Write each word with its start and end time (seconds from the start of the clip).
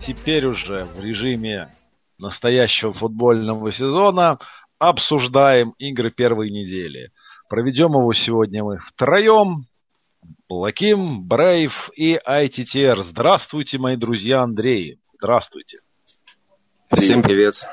теперь 0.00 0.46
уже 0.46 0.84
в 0.84 1.02
режиме 1.02 1.68
настоящего 2.18 2.92
футбольного 2.92 3.72
сезона 3.72 4.38
обсуждаем 4.78 5.74
игры 5.78 6.10
первой 6.10 6.50
недели. 6.50 7.10
Проведем 7.48 7.92
его 7.92 8.12
сегодня 8.12 8.64
мы 8.64 8.78
втроем. 8.78 9.64
Блаким, 10.48 11.24
Брейв 11.26 11.72
и 11.94 12.14
ITTR. 12.16 13.04
Здравствуйте, 13.04 13.78
мои 13.78 13.96
друзья 13.96 14.42
Андрей. 14.42 14.98
Здравствуйте. 15.14 15.78
Всем 16.92 17.22
привет. 17.22 17.68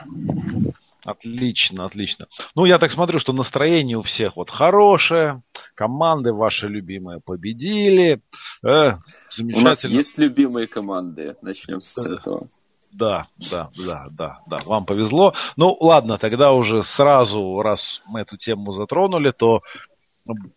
Отлично, 1.07 1.85
отлично. 1.85 2.27
Ну, 2.53 2.65
я 2.65 2.79
так 2.79 2.91
смотрю, 2.91 3.17
что 3.17 3.31
настроение 3.31 3.97
у 3.97 4.01
всех 4.01 4.35
вот 4.35 4.49
хорошее, 4.49 5.41
команды 5.73 6.33
ваши 6.33 6.67
любимые 6.67 7.21
победили. 7.21 8.21
Э, 8.61 8.97
у 9.39 9.61
нас 9.61 9.85
есть 9.85 10.17
любимые 10.17 10.67
команды, 10.67 11.37
начнем 11.41 11.79
с 11.79 11.97
этого. 12.05 12.49
Да, 12.91 13.27
да, 13.49 13.69
да, 13.85 14.07
да, 14.11 14.39
да, 14.47 14.57
вам 14.65 14.85
повезло. 14.85 15.33
Ну, 15.55 15.77
ладно, 15.79 16.17
тогда 16.17 16.51
уже 16.51 16.83
сразу, 16.83 17.61
раз 17.61 18.01
мы 18.05 18.19
эту 18.21 18.35
тему 18.35 18.73
затронули, 18.73 19.31
то 19.31 19.61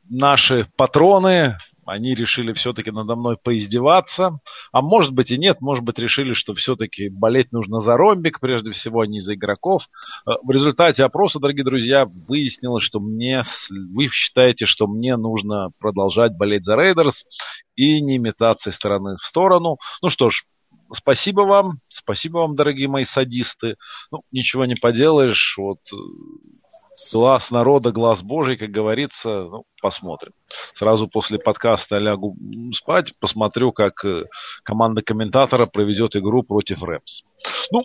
наши 0.09 0.69
патроны, 0.75 1.59
они 1.91 2.15
решили 2.15 2.53
все-таки 2.53 2.93
надо 2.93 3.17
мной 3.17 3.37
поиздеваться. 3.37 4.39
А 4.73 4.81
может 4.81 5.13
быть 5.13 5.33
и 5.33 5.39
нет, 5.39 5.61
может 5.61 5.85
быть 5.85 5.99
решили, 5.99 6.35
что 6.35 6.55
все-таки 6.55 7.09
болеть 7.09 7.51
нужно 7.51 7.81
за 7.81 7.97
ромбик, 7.97 8.39
прежде 8.39 8.71
всего, 8.71 9.01
а 9.01 9.07
не 9.09 9.21
за 9.21 9.35
игроков. 9.35 9.83
Э, 10.25 10.33
в 10.45 10.51
результате 10.51 11.03
опроса, 11.05 11.41
дорогие 11.41 11.65
друзья, 11.65 12.07
выяснилось, 12.07 12.85
что 12.85 13.01
мне, 13.01 13.41
вы 13.69 14.07
считаете, 14.13 14.67
что 14.67 14.87
мне 14.87 15.17
нужно 15.17 15.71
продолжать 15.81 16.37
болеть 16.37 16.65
за 16.65 16.77
Рейдерс 16.77 17.25
и 17.75 18.01
не 18.01 18.19
метаться 18.19 18.71
из 18.71 18.77
стороны 18.77 19.17
в 19.17 19.27
сторону. 19.27 19.79
Ну 20.01 20.11
что 20.11 20.31
ж, 20.31 20.45
спасибо 20.93 21.41
вам, 21.41 21.81
спасибо 21.89 22.39
вам, 22.39 22.55
дорогие 22.55 22.87
мои 22.87 23.05
садисты. 23.05 23.75
Ну, 24.13 24.21
ничего 24.31 24.65
не 24.65 24.77
поделаешь, 24.77 25.57
вот 25.59 25.79
э, 25.93 25.97
глаз 27.13 27.51
народа, 27.51 27.91
глаз 27.93 28.23
Божий, 28.23 28.57
как 28.57 28.71
говорится, 28.71 29.29
ну, 29.29 29.65
посмотрим. 29.81 30.33
Сразу 30.79 31.07
после 31.11 31.39
подкаста 31.39 31.97
лягу 31.97 32.37
спать, 32.75 33.15
посмотрю, 33.19 33.73
как 33.73 34.05
э, 34.05 34.25
команда 34.63 35.03
комментатора 35.03 35.67
проведет 35.67 36.17
игру 36.17 36.43
против 36.43 36.83
Рэмс. 36.83 37.23
Ну, 37.73 37.83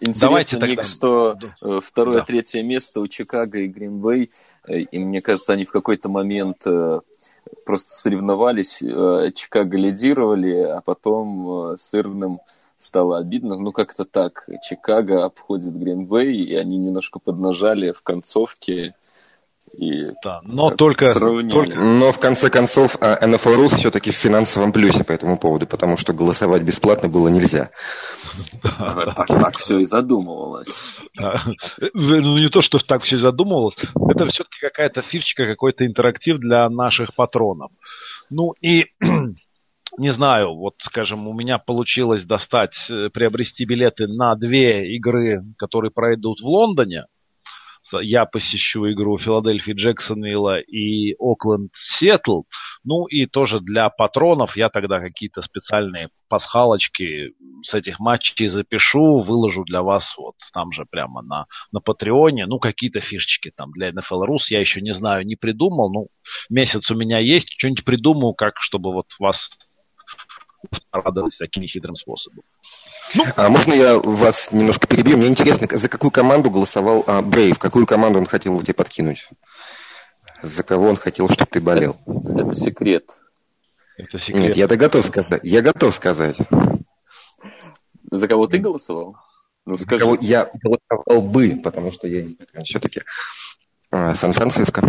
Интересно, 0.00 0.28
давайте 0.28 0.56
Ник, 0.56 0.60
тогда... 0.60 0.82
что 0.82 1.36
э, 1.62 1.80
второе, 1.84 2.18
да. 2.18 2.24
третье 2.24 2.62
место 2.62 3.00
у 3.00 3.08
Чикаго 3.08 3.58
и 3.58 3.66
Гринвей, 3.66 4.30
и 4.68 4.98
мне 4.98 5.20
кажется, 5.20 5.52
они 5.52 5.64
в 5.64 5.72
какой-то 5.72 6.08
момент 6.08 6.64
просто 7.66 7.94
соревновались, 7.94 8.78
Чикаго 9.34 9.76
лидировали, 9.76 10.54
а 10.62 10.80
потом 10.80 11.76
с 11.76 11.92
Ирвином 11.92 12.40
стало 12.80 13.18
обидно. 13.18 13.56
Ну, 13.56 13.72
как-то 13.72 14.04
так. 14.04 14.48
Чикаго 14.68 15.24
обходит 15.24 15.74
Гринвей, 15.74 16.42
и 16.42 16.56
они 16.56 16.78
немножко 16.78 17.18
поднажали 17.18 17.92
в 17.92 18.02
концовке. 18.02 18.94
И 19.78 20.06
да, 20.24 20.40
но 20.42 20.72
только, 20.72 21.14
только... 21.14 21.76
Но 21.76 22.10
в 22.10 22.18
конце 22.18 22.50
концов 22.50 22.96
NFL 22.96 23.56
Rus 23.56 23.76
все-таки 23.76 24.10
в 24.10 24.16
финансовом 24.16 24.72
плюсе 24.72 25.04
по 25.04 25.12
этому 25.12 25.38
поводу, 25.38 25.68
потому 25.68 25.96
что 25.96 26.12
голосовать 26.12 26.62
бесплатно 26.62 27.08
было 27.08 27.28
нельзя. 27.28 27.70
Так 28.62 29.58
все 29.58 29.78
и 29.78 29.84
задумывалось. 29.84 30.82
Ну 31.94 32.38
не 32.38 32.48
то, 32.48 32.62
что 32.62 32.78
так 32.78 33.04
все 33.04 33.16
и 33.16 33.20
задумывалось, 33.20 33.76
это 33.76 34.26
все-таки 34.26 34.58
какая-то 34.60 35.02
фишечка, 35.02 35.46
какой-то 35.46 35.86
интерактив 35.86 36.38
для 36.38 36.68
наших 36.68 37.14
патронов. 37.14 37.70
Ну 38.28 38.54
и 38.60 38.86
не 39.98 40.12
знаю, 40.12 40.54
вот, 40.54 40.74
скажем, 40.78 41.28
у 41.28 41.34
меня 41.34 41.58
получилось 41.58 42.24
достать, 42.24 42.76
э, 42.88 43.10
приобрести 43.10 43.64
билеты 43.64 44.06
на 44.06 44.34
две 44.36 44.94
игры, 44.96 45.42
которые 45.58 45.90
пройдут 45.90 46.40
в 46.40 46.46
Лондоне. 46.46 47.06
Я 48.02 48.24
посещу 48.24 48.88
игру 48.92 49.18
Филадельфии 49.18 49.72
Джексонвилла 49.72 50.60
и 50.60 51.14
Окленд 51.18 51.72
Сиэтл. 51.74 52.42
Ну 52.84 53.06
и 53.06 53.26
тоже 53.26 53.60
для 53.60 53.88
патронов 53.90 54.56
я 54.56 54.68
тогда 54.68 55.00
какие-то 55.00 55.42
специальные 55.42 56.10
пасхалочки 56.28 57.32
с 57.62 57.74
этих 57.74 57.98
матчей 57.98 58.46
запишу, 58.46 59.20
выложу 59.20 59.64
для 59.64 59.82
вас 59.82 60.14
вот 60.16 60.36
там 60.52 60.72
же 60.72 60.84
прямо 60.88 61.22
на, 61.22 61.46
на 61.72 61.80
Патреоне. 61.80 62.46
Ну, 62.46 62.58
какие-то 62.58 63.00
фишечки 63.00 63.50
там 63.54 63.72
для 63.72 63.90
NFL 63.90 64.26
Rus 64.28 64.44
я 64.50 64.60
еще 64.60 64.80
не 64.80 64.94
знаю, 64.94 65.26
не 65.26 65.36
придумал. 65.36 65.90
Ну, 65.92 66.08
месяц 66.48 66.90
у 66.90 66.94
меня 66.94 67.18
есть, 67.18 67.48
что-нибудь 67.58 67.84
придумаю, 67.84 68.34
как 68.34 68.54
чтобы 68.60 68.92
вот 68.92 69.06
вас 69.18 69.50
порадовать 70.90 71.36
таким 71.38 71.64
хитрым 71.64 71.96
способом. 71.96 72.42
Ну, 73.14 73.24
а 73.36 73.48
можно 73.48 73.72
я 73.72 73.98
вас 73.98 74.52
немножко 74.52 74.86
перебью? 74.86 75.16
Мне 75.16 75.28
интересно, 75.28 75.66
за 75.70 75.88
какую 75.88 76.10
команду 76.10 76.50
голосовал 76.50 77.04
а, 77.06 77.22
Брейв? 77.22 77.58
Какую 77.58 77.86
команду 77.86 78.18
он 78.18 78.26
хотел 78.26 78.60
тебе 78.60 78.74
подкинуть? 78.74 79.28
За 80.42 80.62
кого 80.62 80.88
он 80.88 80.96
хотел, 80.96 81.28
чтобы 81.28 81.50
ты 81.50 81.60
болел? 81.60 81.96
Это 82.06 82.54
секрет. 82.54 83.10
Это 83.96 84.18
секрет. 84.18 84.42
Нет, 84.42 84.56
я-то 84.56 84.76
готов 84.76 85.04
сказать. 85.04 85.40
Я 85.42 85.62
готов 85.62 85.94
сказать. 85.94 86.36
За 88.10 88.28
кого 88.28 88.46
ты 88.46 88.58
голосовал? 88.58 89.16
Ну, 89.66 89.76
за 89.76 89.84
скажи. 89.84 90.04
Кого 90.04 90.16
я 90.20 90.50
голосовал 90.62 91.22
бы, 91.22 91.60
потому 91.62 91.90
что 91.90 92.08
я 92.08 92.26
все-таки 92.64 93.02
а, 93.90 94.14
Сан-Франциско. 94.14 94.82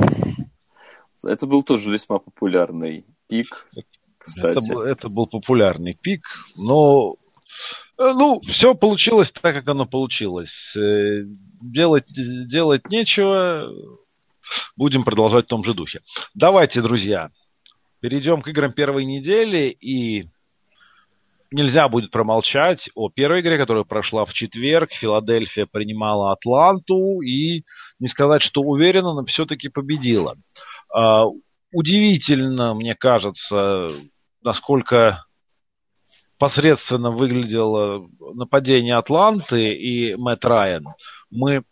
Это 1.24 1.46
был 1.46 1.64
тоже 1.64 1.92
весьма 1.92 2.20
популярный 2.20 3.06
пик 3.28 3.68
кстати. 4.24 4.58
Это, 4.58 4.74
был, 4.74 4.82
это 4.82 5.10
был 5.10 5.28
популярный 5.28 5.98
пик, 6.00 6.24
но 6.56 7.16
э, 7.98 8.14
ну, 8.14 8.42
все 8.48 8.76
получилось 8.76 9.32
так, 9.32 9.54
как 9.56 9.68
оно 9.68 9.86
получилось. 9.86 10.76
Э, 10.76 11.24
делать, 11.62 12.06
делать 12.08 12.90
нечего, 12.90 13.70
будем 14.76 15.04
продолжать 15.04 15.46
в 15.46 15.50
том 15.50 15.64
же 15.64 15.74
духе. 15.74 16.02
Давайте, 16.34 16.82
друзья, 16.82 17.30
перейдем 18.00 18.42
к 18.42 18.50
играм 18.50 18.74
первой 18.74 19.06
недели, 19.06 19.70
и 19.70 20.28
нельзя 21.52 21.88
будет 21.90 22.12
промолчать 22.12 22.90
о 22.96 23.10
первой 23.10 23.42
игре, 23.42 23.58
которая 23.58 23.84
прошла 23.84 24.26
в 24.26 24.34
четверг. 24.34 24.92
Филадельфия 24.94 25.68
принимала 25.72 26.32
Атланту, 26.32 27.22
и 27.22 27.64
не 28.00 28.08
сказать, 28.08 28.42
что 28.42 28.62
уверенно, 28.62 29.14
но 29.14 29.26
все-таки 29.26 29.70
победила. 29.70 30.38
Удивительно, 31.74 32.74
мне 32.74 32.96
кажется, 32.96 33.88
насколько 34.44 35.26
посредственно 36.38 37.12
выглядело 37.12 38.10
нападение 38.34 38.96
Атланты 38.96 39.74
и 39.74 40.16
Мэтт 40.16 40.44
Райан. 40.44 40.86
Мы, 41.30 41.64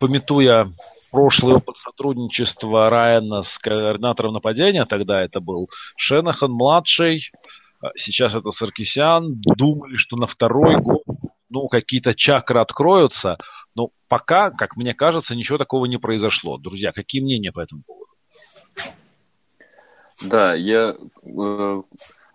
пометуя 0.00 0.72
прошлый 1.12 1.56
опыт 1.56 1.76
сотрудничества 1.76 2.90
Райана 2.90 3.42
с 3.42 3.58
координатором 3.58 4.34
нападения, 4.34 4.84
тогда 4.86 5.22
это 5.22 5.40
был 5.40 5.68
Шенахан 5.96 6.50
младший, 6.50 7.30
а 7.80 7.90
сейчас 7.96 8.34
это 8.34 8.50
Саркисян, 8.50 9.40
думали, 9.40 9.96
что 9.96 10.16
на 10.16 10.26
второй 10.26 10.80
год 10.80 11.02
ну, 11.48 11.68
какие-то 11.68 12.14
чакры 12.14 12.60
откроются, 12.60 13.36
но 13.74 13.90
пока, 14.08 14.50
как 14.50 14.76
мне 14.76 14.94
кажется, 14.94 15.34
ничего 15.34 15.58
такого 15.58 15.86
не 15.86 15.98
произошло. 15.98 16.58
Друзья, 16.58 16.92
какие 16.92 17.22
мнения 17.22 17.52
по 17.52 17.60
этому 17.60 17.82
поводу? 17.86 18.01
Да, 20.24 20.54
я, 20.54 20.96
э, 21.22 21.82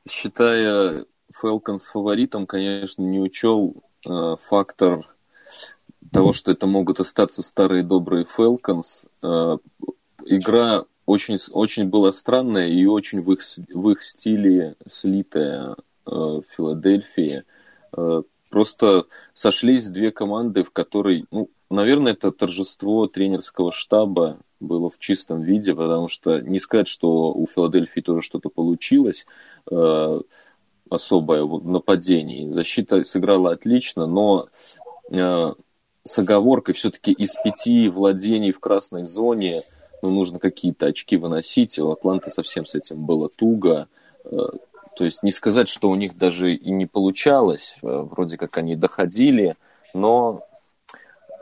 считая 0.09 1.05
Falcons 1.41 1.89
фаворитом, 1.91 2.45
конечно, 2.45 3.01
не 3.01 3.19
учел 3.19 3.83
э, 4.09 4.35
фактор 4.47 5.07
того, 6.11 6.33
что 6.33 6.51
это 6.51 6.67
могут 6.67 6.99
остаться 6.99 7.43
старые 7.43 7.83
добрые 7.83 8.25
Falcons. 8.25 9.07
Э, 9.23 9.57
игра 10.25 10.85
очень, 11.05 11.37
очень 11.51 11.85
была 11.85 12.11
странная 12.11 12.67
и 12.67 12.85
очень 12.85 13.21
в 13.21 13.31
их, 13.31 13.39
в 13.73 13.89
их 13.89 14.03
стиле 14.03 14.75
слитая 14.85 15.75
Филадельфии. 16.05 17.43
Просто 18.49 19.05
сошлись 19.33 19.89
две 19.89 20.11
команды, 20.11 20.63
в 20.63 20.71
которой, 20.71 21.25
ну, 21.31 21.49
наверное, 21.69 22.13
это 22.13 22.31
торжество 22.31 23.07
тренерского 23.07 23.71
штаба 23.71 24.37
было 24.59 24.89
в 24.89 24.97
чистом 24.99 25.41
виде, 25.41 25.75
потому 25.75 26.07
что 26.07 26.39
не 26.39 26.59
сказать, 26.59 26.87
что 26.87 27.31
у 27.31 27.45
Филадельфии 27.47 28.01
тоже 28.01 28.21
что-то 28.21 28.49
получилось. 28.49 29.25
Э, 29.69 30.21
особое 30.89 31.43
в 31.43 31.67
нападении. 31.67 32.49
Защита 32.51 33.03
сыграла 33.03 33.51
отлично, 33.51 34.05
но 34.05 34.47
э, 35.11 35.53
с 36.03 36.19
оговоркой 36.19 36.73
все-таки 36.73 37.11
из 37.11 37.35
пяти 37.43 37.89
владений 37.89 38.51
в 38.51 38.59
красной 38.59 39.05
зоне 39.05 39.61
ну, 40.01 40.11
нужно 40.11 40.39
какие-то 40.39 40.87
очки 40.87 41.17
выносить. 41.17 41.77
У 41.79 41.91
Атланты 41.91 42.29
совсем 42.29 42.65
с 42.65 42.75
этим 42.75 43.05
было 43.05 43.29
туго. 43.29 43.87
Э, 44.25 44.37
то 44.97 45.05
есть 45.05 45.23
не 45.23 45.31
сказать, 45.31 45.69
что 45.69 45.89
у 45.89 45.95
них 45.95 46.17
даже 46.17 46.53
и 46.53 46.71
не 46.71 46.85
получалось. 46.85 47.77
Э, 47.81 48.05
вроде 48.09 48.37
как 48.37 48.57
они 48.57 48.75
доходили, 48.75 49.55
но 49.93 50.41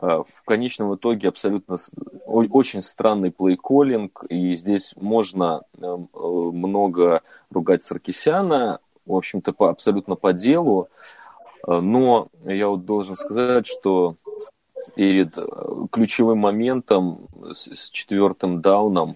э, 0.01 0.05
в 0.05 0.43
конечном 0.45 0.95
итоге 0.95 1.29
абсолютно 1.29 1.77
очень 2.25 2.81
странный 2.81 3.31
плей-коллинг, 3.31 4.25
и 4.29 4.55
здесь 4.55 4.93
можно 4.97 5.61
много 5.77 7.21
ругать 7.49 7.83
Саркисяна, 7.83 8.79
в 9.05 9.15
общем-то, 9.15 9.53
по, 9.53 9.69
абсолютно 9.69 10.15
по 10.15 10.33
делу, 10.33 10.89
но 11.67 12.27
я 12.43 12.67
вот 12.67 12.85
должен 12.85 13.15
сказать, 13.15 13.65
что 13.65 14.17
перед 14.95 15.37
э, 15.37 15.43
ключевым 15.91 16.39
моментом 16.39 17.27
с, 17.51 17.73
с 17.73 17.89
четвертым 17.89 18.61
дауном, 18.61 19.15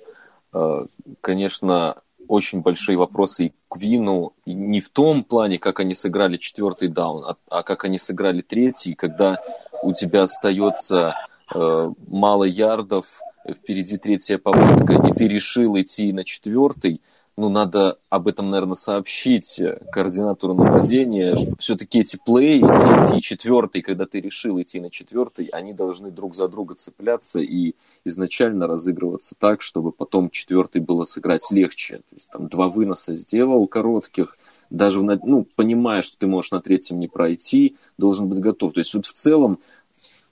э, 0.53 0.85
конечно, 1.21 1.97
очень 2.29 2.61
большие 2.61 2.95
вопросы 2.95 3.47
и 3.47 3.53
к 3.67 3.75
Вину 3.75 4.33
и 4.45 4.53
не 4.53 4.79
в 4.79 4.89
том 4.89 5.23
плане, 5.23 5.57
как 5.57 5.79
они 5.79 5.95
сыграли 5.95 6.37
четвертый 6.37 6.87
даун, 6.87 7.25
а, 7.25 7.35
а 7.49 7.63
как 7.63 7.85
они 7.85 7.97
сыграли 7.97 8.41
третий, 8.41 8.93
когда 8.93 9.39
у 9.81 9.93
тебя 9.93 10.23
остается 10.23 11.15
э, 11.53 11.91
мало 12.07 12.43
ярдов, 12.43 13.19
впереди 13.49 13.97
третья 13.97 14.37
попытка, 14.37 15.07
и 15.07 15.11
ты 15.11 15.27
решил 15.27 15.75
идти 15.79 16.13
на 16.13 16.23
четвертый, 16.23 17.01
ну, 17.39 17.47
надо 17.47 17.97
об 18.09 18.27
этом, 18.27 18.49
наверное, 18.49 18.75
сообщить 18.75 19.61
координатору 19.93 20.53
нападения, 20.53 21.37
все-таки 21.57 22.01
эти 22.01 22.19
плей, 22.23 22.59
третий 22.59 23.17
и 23.17 23.21
четвертый, 23.21 23.81
когда 23.81 24.05
ты 24.05 24.19
решил 24.19 24.61
идти 24.61 24.81
на 24.81 24.89
четвертый, 24.89 25.45
они 25.45 25.71
должны 25.71 26.11
друг 26.11 26.35
за 26.35 26.49
друга 26.49 26.75
цепляться 26.75 27.39
и 27.39 27.75
изначально 28.03 28.67
разыгрываться 28.67 29.35
так, 29.39 29.61
чтобы 29.61 29.93
потом 29.93 30.29
четвертый 30.29 30.81
было 30.81 31.05
сыграть 31.05 31.49
легче. 31.49 31.99
То 32.09 32.15
есть 32.15 32.29
там 32.29 32.49
два 32.49 32.67
выноса 32.67 33.15
сделал 33.15 33.65
коротких, 33.67 34.35
даже 34.69 35.01
ну, 35.01 35.47
понимая, 35.55 36.01
что 36.01 36.17
ты 36.17 36.27
можешь 36.27 36.51
на 36.51 36.59
третьем 36.59 36.99
не 36.99 37.07
пройти, 37.07 37.77
должен 37.97 38.27
быть 38.27 38.41
готов. 38.41 38.73
То 38.73 38.81
есть 38.81 38.93
вот 38.93 39.05
в 39.05 39.13
целом 39.13 39.59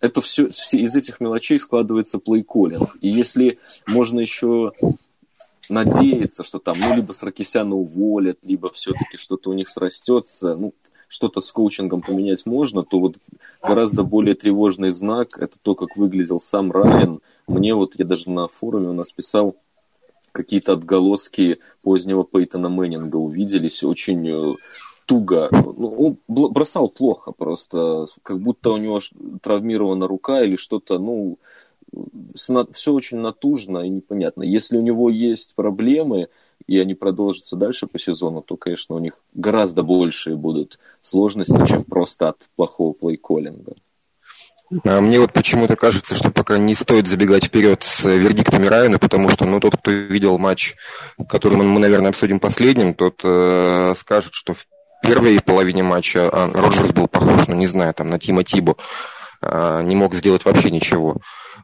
это 0.02 0.20
все, 0.20 0.50
все 0.50 0.80
из 0.80 0.94
этих 0.94 1.22
мелочей 1.22 1.58
складывается 1.58 2.18
плей-коллинг. 2.18 2.98
И 3.00 3.08
если 3.10 3.60
можно 3.86 4.20
еще 4.20 4.74
надеяться, 5.70 6.44
что 6.44 6.60
там, 6.60 6.76
ну, 6.80 6.96
либо 6.96 7.12
Саркисяна 7.12 7.76
уволят, 7.76 8.40
либо 8.44 8.72
все-таки 8.72 9.18
что-то 9.18 9.50
у 9.50 9.54
них 9.54 9.70
срастется, 9.70 10.56
ну, 10.56 10.74
что-то 11.08 11.42
с 11.42 11.52
коучингом 11.52 12.02
поменять 12.02 12.46
можно, 12.46 12.84
то 12.84 13.00
вот 13.00 13.18
гораздо 13.62 14.04
более 14.04 14.36
тревожный 14.36 14.92
знак– 14.92 15.38
это 15.40 15.58
то, 15.62 15.76
как 15.76 15.96
выглядел 15.96 16.40
сам 16.40 16.72
Райан. 16.72 17.22
Мне 17.48 17.74
вот, 17.74 17.96
я 17.98 18.06
даже 18.06 18.30
на 18.30 18.48
форуме 18.48 18.90
у 18.90 18.94
нас 18.94 19.12
писал, 19.12 19.56
какие-то 20.32 20.74
отголоски 20.74 21.60
позднего 21.82 22.24
Пейтона 22.24 22.70
Мэннинга 22.70 23.16
увиделись, 23.16 23.84
очень 23.84 24.28
э, 24.30 24.56
туго. 25.08 25.50
Ну, 25.52 25.90
он 25.90 26.18
бросал 26.28 26.90
плохо 26.90 27.32
просто, 27.32 28.06
как 28.22 28.40
будто 28.40 28.70
у 28.72 28.78
него 28.78 29.02
травмирована 29.42 30.08
рука 30.08 30.44
или 30.44 30.56
что-то, 30.56 31.00
ну, 31.00 31.40
все 32.36 32.94
очень 32.94 33.18
натужно 33.18 33.80
и 33.80 33.90
непонятно. 33.90 34.44
Если 34.44 34.78
у 34.78 34.82
него 34.82 35.10
есть 35.10 35.56
проблемы, 35.56 36.28
и 36.66 36.80
они 36.80 36.96
продолжатся 36.96 37.56
дальше 37.56 37.88
по 37.88 38.00
сезону, 38.00 38.42
то, 38.42 38.58
конечно, 38.58 38.96
у 38.96 39.00
них 39.00 39.14
гораздо 39.34 39.84
большие 39.84 40.36
будут 40.36 40.80
сложности, 41.02 41.66
чем 41.68 41.84
просто 41.84 42.30
от 42.30 42.50
плохого 42.56 42.94
плейколлинга. 42.94 43.74
А 44.84 45.00
мне 45.00 45.20
вот 45.20 45.32
почему-то 45.32 45.78
кажется, 45.78 46.14
что 46.14 46.30
пока 46.30 46.58
не 46.58 46.76
стоит 46.76 47.08
забегать 47.08 47.46
вперед 47.46 47.84
с 47.84 48.04
вердиктами 48.04 48.68
Райана, 48.68 49.00
потому 49.00 49.30
что 49.30 49.46
ну, 49.46 49.62
тот, 49.62 49.78
кто 49.78 49.92
видел 49.92 50.38
матч, 50.38 50.76
который 51.30 51.58
мы, 51.58 51.64
мы 51.64 51.80
наверное, 51.80 52.10
обсудим 52.10 52.40
последним, 52.40 52.94
тот 52.94 53.22
э, 53.24 53.94
скажет, 53.96 54.34
что 54.34 54.54
в 54.54 54.68
первой 55.02 55.40
половине 55.40 55.84
матча 55.84 56.30
а, 56.30 56.52
Роджерс 56.52 56.92
был 56.92 57.08
похож, 57.08 57.48
ну, 57.48 57.56
не 57.56 57.68
знаю, 57.68 57.94
там, 57.94 58.10
на 58.10 58.20
Тима 58.20 58.44
Тибу, 58.44 58.78
не 59.84 59.96
мог 59.96 60.14
сделать 60.14 60.46
вообще 60.46 60.72
ничего. 60.72 61.18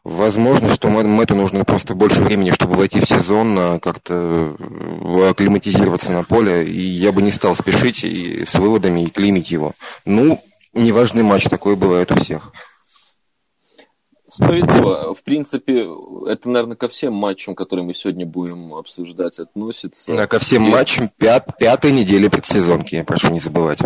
Возможно, 0.04 0.70
что 0.70 0.90
Мэтту 0.90 1.36
нужно 1.36 1.64
просто 1.64 1.96
больше 1.96 2.24
времени, 2.24 2.52
чтобы 2.52 2.76
войти 2.76 3.00
в 3.00 3.06
сезон, 3.06 3.58
а, 3.58 3.80
как-то 3.80 4.56
э, 4.60 5.30
акклиматизироваться 5.30 6.12
на 6.12 6.24
поле. 6.24 6.68
И 6.68 6.82
я 6.82 7.14
бы 7.14 7.22
не 7.22 7.32
стал 7.32 7.56
спешить 7.56 8.04
и 8.04 8.44
с 8.44 8.56
выводами 8.56 9.04
и 9.04 9.10
клеймить 9.10 9.52
его. 9.52 9.74
Ну, 10.06 10.42
неважный 10.74 11.24
матч, 11.24 11.46
такой 11.46 11.78
бывает 11.78 12.12
у 12.12 12.16
всех. 12.16 12.52
Справедливо. 14.30 15.14
В 15.14 15.24
принципе, 15.24 15.88
это, 16.28 16.50
наверное, 16.50 16.76
ко 16.76 16.90
всем 16.90 17.14
матчам, 17.14 17.56
которые 17.56 17.86
мы 17.86 17.94
сегодня 17.94 18.26
будем 18.26 18.74
обсуждать, 18.74 19.40
относится. 19.40 20.18
Да, 20.18 20.28
ко 20.28 20.40
всем 20.40 20.66
и... 20.66 20.70
матчам 20.70 21.10
пят, 21.18 21.58
пятой 21.58 21.94
недели 21.94 22.28
предсезонки, 22.28 22.96
я 22.96 23.06
прошу 23.06 23.30
не 23.32 23.40
забывать. 23.40 23.80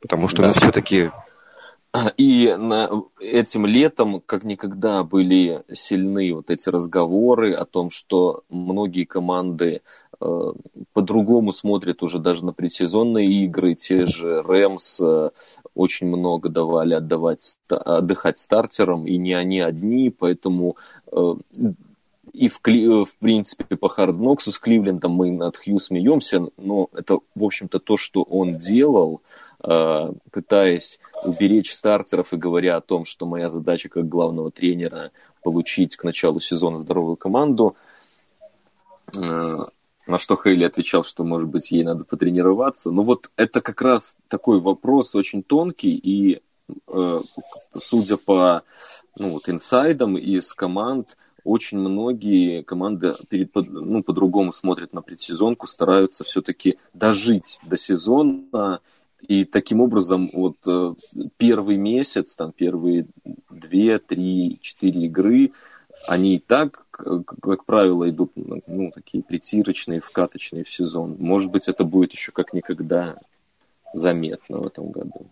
Потому 0.00 0.26
что, 0.26 0.42
ну, 0.42 0.48
да. 0.48 0.54
ну, 0.54 0.60
все-таки 0.60 1.10
и 2.16 2.54
на, 2.56 2.88
этим 3.18 3.66
летом, 3.66 4.20
как 4.24 4.44
никогда, 4.44 5.02
были 5.02 5.64
сильны 5.72 6.32
вот 6.32 6.50
эти 6.50 6.68
разговоры 6.68 7.52
о 7.52 7.64
том, 7.64 7.90
что 7.90 8.44
многие 8.48 9.04
команды 9.04 9.82
э, 10.20 10.52
по-другому 10.92 11.52
смотрят 11.52 12.02
уже 12.04 12.20
даже 12.20 12.44
на 12.44 12.52
предсезонные 12.52 13.44
игры. 13.44 13.74
Те 13.74 14.06
же 14.06 14.40
Рэмс 14.42 15.00
э, 15.00 15.30
очень 15.74 16.06
много 16.06 16.48
давали 16.48 16.94
отдавать, 16.94 17.56
отдыхать 17.68 18.38
стартерам, 18.38 19.06
и 19.06 19.16
не 19.16 19.34
они 19.34 19.60
одни, 19.60 20.10
поэтому 20.10 20.76
э, 21.10 21.34
и 22.32 22.48
в, 22.48 22.60
в 22.62 23.16
принципе 23.18 23.76
по 23.76 23.88
Хардноксу 23.88 24.52
с 24.52 24.60
Кливлендом 24.60 25.10
мы 25.10 25.32
над 25.32 25.56
Хью 25.56 25.80
смеемся, 25.80 26.46
но 26.56 26.88
это, 26.92 27.18
в 27.34 27.42
общем-то, 27.42 27.80
то, 27.80 27.96
что 27.96 28.22
он 28.22 28.58
делал– 28.58 29.22
пытаясь 29.60 30.98
уберечь 31.24 31.72
стартеров 31.72 32.32
и 32.32 32.36
говоря 32.36 32.76
о 32.76 32.80
том, 32.80 33.04
что 33.04 33.26
моя 33.26 33.50
задача 33.50 33.88
как 33.88 34.08
главного 34.08 34.50
тренера 34.50 35.10
получить 35.42 35.96
к 35.96 36.04
началу 36.04 36.40
сезона 36.40 36.78
здоровую 36.78 37.16
команду, 37.16 37.76
э, 39.14 39.56
на 40.06 40.18
что 40.18 40.36
Хейли 40.36 40.64
отвечал, 40.64 41.04
что, 41.04 41.24
может 41.24 41.48
быть, 41.48 41.70
ей 41.70 41.84
надо 41.84 42.04
потренироваться. 42.04 42.90
Но 42.90 43.02
вот 43.02 43.30
это 43.36 43.60
как 43.60 43.80
раз 43.82 44.16
такой 44.28 44.60
вопрос 44.60 45.14
очень 45.14 45.42
тонкий, 45.42 45.94
и 45.94 46.42
э, 46.88 47.20
судя 47.78 48.16
по 48.16 48.62
ну, 49.18 49.30
вот, 49.32 49.48
инсайдам 49.48 50.16
из 50.16 50.52
команд, 50.52 51.16
очень 51.44 51.78
многие 51.78 52.62
команды 52.62 53.14
перед, 53.28 53.54
ну, 53.54 54.02
по-другому 54.02 54.52
смотрят 54.52 54.92
на 54.92 55.00
предсезонку, 55.00 55.66
стараются 55.66 56.22
все-таки 56.24 56.78
дожить 56.92 57.58
до 57.62 57.76
сезона 57.76 58.80
и 59.22 59.44
таким 59.44 59.80
образом, 59.80 60.30
вот 60.32 60.56
э, 60.66 60.94
первый 61.36 61.76
месяц, 61.76 62.36
там 62.36 62.52
первые 62.52 63.06
две, 63.50 63.98
три, 63.98 64.58
четыре 64.62 65.06
игры, 65.06 65.52
они 66.06 66.36
и 66.36 66.38
так, 66.38 66.86
как 66.90 67.64
правило, 67.64 68.08
идут 68.08 68.32
ну, 68.34 68.90
такие 68.94 69.22
притирочные, 69.22 70.00
вкаточные 70.00 70.64
в 70.64 70.70
сезон. 70.70 71.16
Может 71.18 71.50
быть, 71.50 71.68
это 71.68 71.84
будет 71.84 72.12
еще 72.12 72.32
как 72.32 72.52
никогда 72.52 73.16
заметно 73.92 74.58
в 74.58 74.66
этом 74.66 74.90
году. 74.90 75.28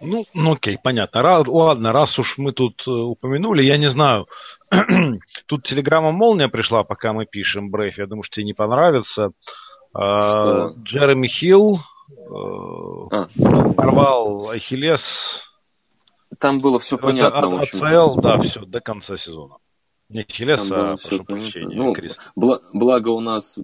Ну, 0.00 0.26
ну 0.34 0.52
окей, 0.52 0.78
понятно. 0.82 1.22
Раз, 1.22 1.46
ладно, 1.46 1.92
раз 1.92 2.18
уж 2.18 2.36
мы 2.36 2.52
тут 2.52 2.82
э, 2.86 2.90
упомянули, 2.90 3.62
я 3.62 3.78
не 3.78 3.88
знаю, 3.88 4.26
тут 5.46 5.66
телеграмма 5.66 6.12
молния 6.12 6.48
пришла, 6.48 6.84
пока 6.84 7.14
мы 7.14 7.24
пишем, 7.24 7.70
Брейф, 7.70 7.96
я 7.96 8.06
думаю, 8.06 8.24
что 8.24 8.36
тебе 8.36 8.46
не 8.46 8.52
понравится. 8.52 9.30
А, 9.94 10.72
Джереми 10.82 11.28
Хилл 11.28 11.80
а. 12.30 13.26
порвал 13.72 14.50
Ахиллес. 14.50 15.02
Там 16.38 16.60
было 16.60 16.78
все 16.78 16.98
понятно, 16.98 17.38
от, 17.38 17.46
в 17.46 17.54
общем. 17.54 17.82
АЦЛ, 17.82 18.20
да, 18.20 18.40
все, 18.42 18.60
до 18.64 18.80
конца 18.80 19.16
сезона. 19.16 19.56
Не 20.08 20.20
Ахиллес, 20.20 20.70
а, 20.70 20.96
прошу 20.96 21.24
прощения, 21.24 21.74
ну, 21.74 21.94
бл- 22.36 22.60
благо 22.72 23.08
у 23.08 23.20
нас 23.20 23.58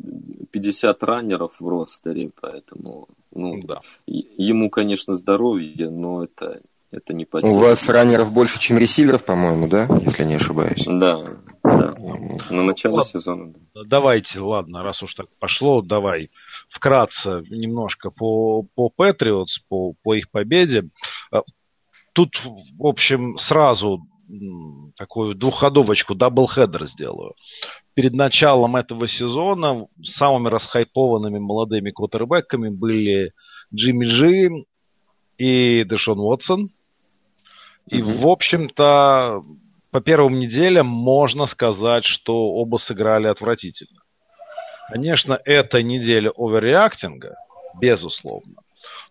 50 0.50 1.02
раннеров 1.04 1.52
в 1.60 1.68
ростере, 1.68 2.30
поэтому, 2.40 3.08
ну, 3.32 3.62
да. 3.62 3.80
ему, 4.06 4.68
конечно, 4.68 5.14
здоровье, 5.14 5.88
но 5.88 6.24
это, 6.24 6.60
это 6.90 7.14
не 7.14 7.26
потеря. 7.26 7.52
У 7.52 7.58
вас 7.58 7.88
раннеров 7.88 8.32
больше, 8.32 8.58
чем 8.58 8.78
ресиверов, 8.78 9.24
по-моему, 9.24 9.68
да, 9.68 9.86
если 10.04 10.24
не 10.24 10.34
ошибаюсь? 10.34 10.84
Да, 10.84 11.22
да, 11.62 11.94
на 12.50 12.62
начало 12.64 12.96
ладно, 12.96 13.10
сезона. 13.10 13.54
Давайте, 13.86 14.40
ладно, 14.40 14.82
раз 14.82 15.00
уж 15.02 15.14
так 15.14 15.26
пошло, 15.38 15.80
давай 15.80 16.30
вкратце 16.72 17.42
немножко 17.50 18.10
по, 18.10 18.66
по 18.74 18.90
Patriots, 18.98 19.60
по, 19.68 19.94
по 20.02 20.14
их 20.14 20.30
победе. 20.30 20.88
Э, 21.32 21.40
тут, 22.12 22.30
в 22.78 22.86
общем, 22.86 23.36
сразу 23.38 24.00
такую 24.96 25.34
двухходовочку, 25.34 26.14
doubleheader 26.14 26.86
сделаю. 26.86 27.34
Перед 27.94 28.14
началом 28.14 28.76
этого 28.76 29.06
сезона 29.06 29.86
самыми 30.02 30.48
расхайпованными 30.48 31.38
молодыми 31.38 31.90
квотербеками 31.90 32.70
были 32.70 33.32
Джимми 33.74 34.06
Джи 34.06 34.64
и 35.36 35.84
Дэшон 35.84 36.18
Уотсон. 36.18 36.70
И, 37.88 37.98
mm-hmm. 37.98 38.18
в 38.18 38.26
общем-то, 38.26 39.42
по 39.90 40.00
первым 40.00 40.38
неделям 40.38 40.86
можно 40.86 41.46
сказать, 41.46 42.04
что 42.04 42.34
оба 42.34 42.78
сыграли 42.78 43.26
отвратительно. 43.26 44.01
Конечно, 44.88 45.40
это 45.44 45.82
неделя 45.82 46.30
overreacting 46.36 47.22
а, 47.22 47.36
безусловно. 47.80 48.54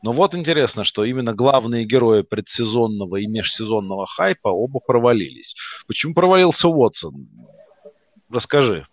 Но 0.03 0.13
вот 0.13 0.33
интересно, 0.33 0.83
что 0.83 1.03
именно 1.03 1.33
главные 1.33 1.85
герои 1.85 2.23
предсезонного 2.23 3.17
и 3.17 3.27
межсезонного 3.27 4.07
хайпа 4.07 4.49
оба 4.49 4.79
провалились. 4.79 5.55
Почему 5.87 6.13
провалился 6.13 6.67
Уотсон? 6.67 7.27
Расскажи. 8.29 8.87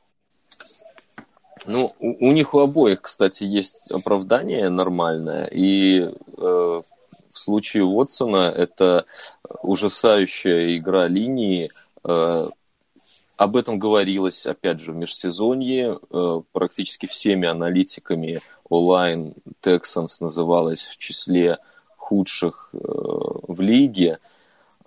Ну, 1.67 1.95
у, 1.99 2.29
у 2.29 2.33
них 2.33 2.55
у 2.55 2.61
обоих, 2.61 3.03
кстати, 3.03 3.45
есть 3.45 3.91
оправдание 3.91 4.69
нормальное. 4.69 5.47
И 5.47 6.01
э, 6.01 6.13
в 6.37 6.83
случае 7.33 7.85
Уотсона 7.85 8.53
это 8.57 9.07
ужасающая 9.63 10.77
игра 10.77 11.09
линии. 11.09 11.71
Э, 12.05 12.49
об 13.39 13.57
этом 13.57 13.79
говорилось, 13.79 14.47
опять 14.47 14.81
же, 14.81 14.93
в 14.93 14.97
межсезонье. 14.97 16.01
Э, 16.11 16.43
практически 16.51 17.07
всеми 17.07 17.47
аналитиками 17.47 18.41
онлайн 18.69 19.35
Texans 19.63 20.17
называлась 20.21 20.83
в 20.83 20.99
числе 20.99 21.59
худших 21.97 22.71
э, 22.73 22.79
в 22.79 23.61
лиге, 23.61 24.19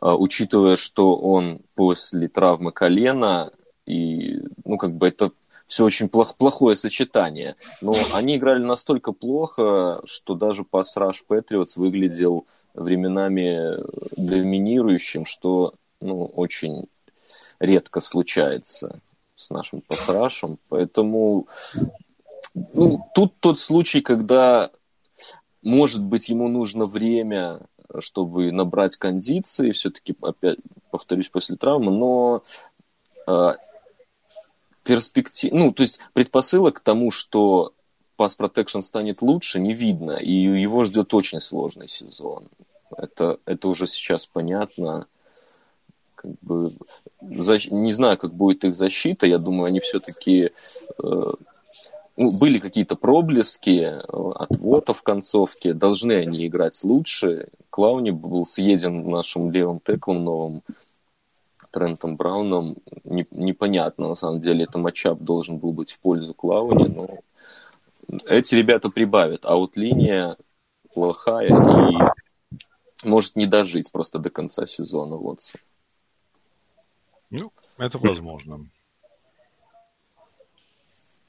э, 0.01 0.05
учитывая, 0.05 0.75
что 0.75 1.15
он 1.15 1.61
после 1.75 2.27
травмы 2.27 2.73
колена, 2.73 3.51
и, 3.85 4.41
ну, 4.65 4.77
как 4.77 4.95
бы 4.95 5.07
это 5.07 5.31
все 5.65 5.85
очень 5.85 6.09
плох, 6.09 6.35
плохое 6.35 6.75
сочетание. 6.75 7.55
Но 7.81 7.93
они 8.13 8.35
играли 8.35 8.61
настолько 8.61 9.13
плохо, 9.13 10.01
что 10.03 10.35
даже 10.35 10.65
пас 10.65 10.97
Rush 10.97 11.19
выглядел 11.77 12.45
временами 12.73 13.77
доминирующим, 14.17 15.25
что 15.25 15.75
ну, 16.01 16.25
очень 16.25 16.87
редко 17.61 18.01
случается 18.01 18.99
с 19.35 19.49
нашим 19.49 19.81
пасрашем. 19.81 20.57
Поэтому 20.67 21.47
ну, 22.53 23.07
тут 23.15 23.39
тот 23.39 23.59
случай, 23.59 24.01
когда, 24.01 24.71
может 25.61 26.07
быть, 26.07 26.29
ему 26.29 26.47
нужно 26.47 26.85
время, 26.85 27.61
чтобы 27.99 28.51
набрать 28.51 28.97
кондиции, 28.97 29.71
все-таки, 29.71 30.15
опять 30.21 30.57
повторюсь, 30.89 31.29
после 31.29 31.55
травмы, 31.55 31.91
но 31.91 32.43
э, 33.27 33.53
перспектив... 34.83 35.51
Ну, 35.53 35.71
то 35.71 35.81
есть 35.81 35.99
предпосылок 36.13 36.77
к 36.77 36.79
тому, 36.81 37.11
что 37.11 37.73
Protection 38.17 38.81
станет 38.81 39.21
лучше, 39.21 39.59
не 39.59 39.73
видно, 39.73 40.11
и 40.11 40.33
его 40.33 40.83
ждет 40.83 41.13
очень 41.13 41.39
сложный 41.39 41.87
сезон. 41.87 42.47
Это, 42.95 43.39
это 43.45 43.67
уже 43.67 43.87
сейчас 43.87 44.27
понятно. 44.27 45.07
Как 46.21 46.31
бы, 46.41 46.71
защ... 47.21 47.69
Не 47.71 47.93
знаю, 47.93 48.17
как 48.17 48.33
будет 48.33 48.63
их 48.63 48.75
защита. 48.75 49.25
Я 49.25 49.37
думаю, 49.37 49.65
они 49.65 49.79
все-таки 49.79 50.51
э, 51.03 51.31
ну, 52.17 52.31
были 52.39 52.59
какие-то 52.59 52.95
проблески 52.95 53.79
э, 53.79 54.31
отвода 54.35 54.93
в 54.93 55.01
концовке. 55.01 55.73
Должны 55.73 56.13
они 56.13 56.45
играть 56.45 56.79
лучше. 56.83 57.47
Клауни 57.69 58.11
был 58.11 58.45
съеден 58.45 59.09
нашим 59.09 59.51
левым 59.51 59.79
теклом 59.79 60.23
новым 60.23 60.61
Трентом 61.71 62.17
Брауном. 62.17 62.75
Не, 63.03 63.25
непонятно, 63.31 64.09
на 64.09 64.15
самом 64.15 64.41
деле, 64.41 64.65
это 64.65 64.77
матчап 64.77 65.19
должен 65.19 65.57
был 65.57 65.71
быть 65.71 65.91
в 65.91 65.99
пользу 65.99 66.33
Клауни, 66.33 66.87
но 66.87 67.07
эти 68.25 68.55
ребята 68.55 68.89
прибавят. 68.89 69.45
А 69.45 69.55
вот 69.55 69.77
линия 69.77 70.35
плохая 70.93 71.47
и 71.47 73.07
может 73.07 73.35
не 73.35 73.45
дожить 73.45 73.91
просто 73.91 74.19
до 74.19 74.29
конца 74.29 74.67
сезона 74.67 75.15
Вотсон. 75.15 75.59
Ну, 77.31 77.51
это 77.77 77.97
возможно. 77.97 78.67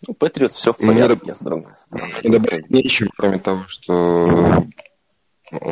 Ну, 0.07 0.15
Патриот 0.15 0.53
все 0.53 0.73
в 0.73 0.79
порядке. 0.79 1.35
Мне 1.41 2.39
добавить 2.39 2.71
нечего, 2.71 3.11
кроме 3.17 3.39
того, 3.39 3.67
что 3.69 4.67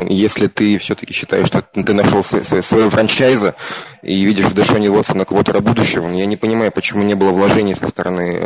если 0.07 0.47
ты 0.47 0.77
все-таки 0.77 1.13
считаешь, 1.13 1.47
что 1.47 1.61
ты 1.61 1.93
нашел 1.93 2.23
своего 2.23 2.89
франчайза 2.89 3.55
и 4.03 4.23
видишь 4.23 4.45
в 4.45 4.53
Дэшоне 4.53 4.91
Уотсона 4.91 5.25
квотера 5.25 5.59
будущего, 5.59 6.07
я 6.07 6.25
не 6.27 6.37
понимаю, 6.37 6.71
почему 6.71 7.03
не 7.03 7.15
было 7.15 7.31
вложений 7.31 7.75
со 7.75 7.87
стороны 7.87 8.37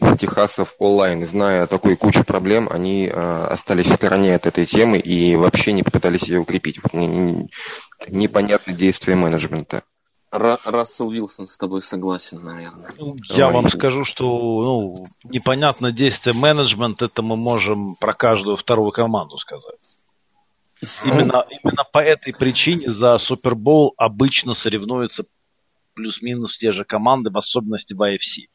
э, 0.00 0.16
Техаса 0.16 0.64
в 0.64 0.74
онлайн. 0.78 1.26
Зная 1.26 1.66
такую 1.66 1.96
кучу 1.96 2.22
проблем, 2.24 2.68
они 2.70 3.08
э, 3.12 3.46
остались 3.50 3.86
в 3.86 3.94
стороне 3.94 4.36
от 4.36 4.46
этой 4.46 4.64
темы 4.64 4.98
и 4.98 5.34
вообще 5.34 5.72
не 5.72 5.82
попытались 5.82 6.28
ее 6.28 6.38
укрепить. 6.38 6.78
Непонятно 8.08 8.72
действия 8.72 9.16
менеджмента. 9.16 9.82
Рассел 10.30 11.10
Вилсон 11.10 11.48
с 11.48 11.58
тобой 11.58 11.82
согласен, 11.82 12.42
наверное. 12.44 12.94
Ну, 12.98 13.16
я 13.28 13.48
Давай. 13.48 13.54
вам 13.54 13.68
скажу, 13.68 14.04
что 14.04 14.24
ну, 14.24 15.06
непонятно 15.24 15.90
действие 15.90 16.36
менеджмента, 16.36 17.06
это 17.06 17.22
мы 17.22 17.36
можем 17.36 17.96
про 17.96 18.14
каждую 18.14 18.56
вторую 18.56 18.92
команду 18.92 19.38
сказать. 19.38 19.80
Именно, 21.04 21.44
именно 21.50 21.84
по 21.92 21.98
этой 21.98 22.32
причине 22.32 22.90
за 22.90 23.18
Супербол 23.18 23.92
обычно 23.96 24.54
соревнуются 24.54 25.24
плюс-минус 25.94 26.56
те 26.56 26.72
же 26.72 26.84
команды, 26.84 27.30
в 27.30 27.36
особенности 27.36 27.92
в 27.92 28.00
AFC. 28.00 28.48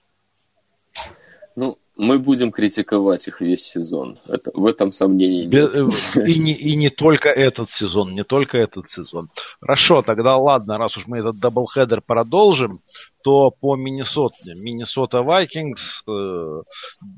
Ну, 1.56 1.78
мы 1.98 2.20
будем 2.20 2.52
критиковать 2.52 3.28
их 3.28 3.42
весь 3.42 3.64
сезон. 3.64 4.20
Это, 4.28 4.52
в 4.54 4.66
этом 4.66 4.92
сомнений 4.92 5.46
нет. 5.46 5.76
Э, 5.76 6.28
и 6.28 6.40
не, 6.40 6.52
и 6.52 6.76
не 6.76 6.90
только 6.90 7.30
этот 7.30 7.72
сезон, 7.72 8.14
не 8.14 8.24
только 8.24 8.58
этот 8.58 8.90
сезон. 8.90 9.30
Хорошо, 9.62 10.02
тогда 10.02 10.36
ладно, 10.36 10.78
раз 10.78 10.98
уж 10.98 11.08
мы 11.08 11.20
этот 11.20 11.40
doubleheader 11.40 12.02
продолжим, 12.02 12.80
то 13.24 13.50
по 13.50 13.76
Миннесоте. 13.76 14.56
Миннесота 14.62 15.22
Vikings, 15.22 16.04
э, 16.08 16.12
в 16.12 16.64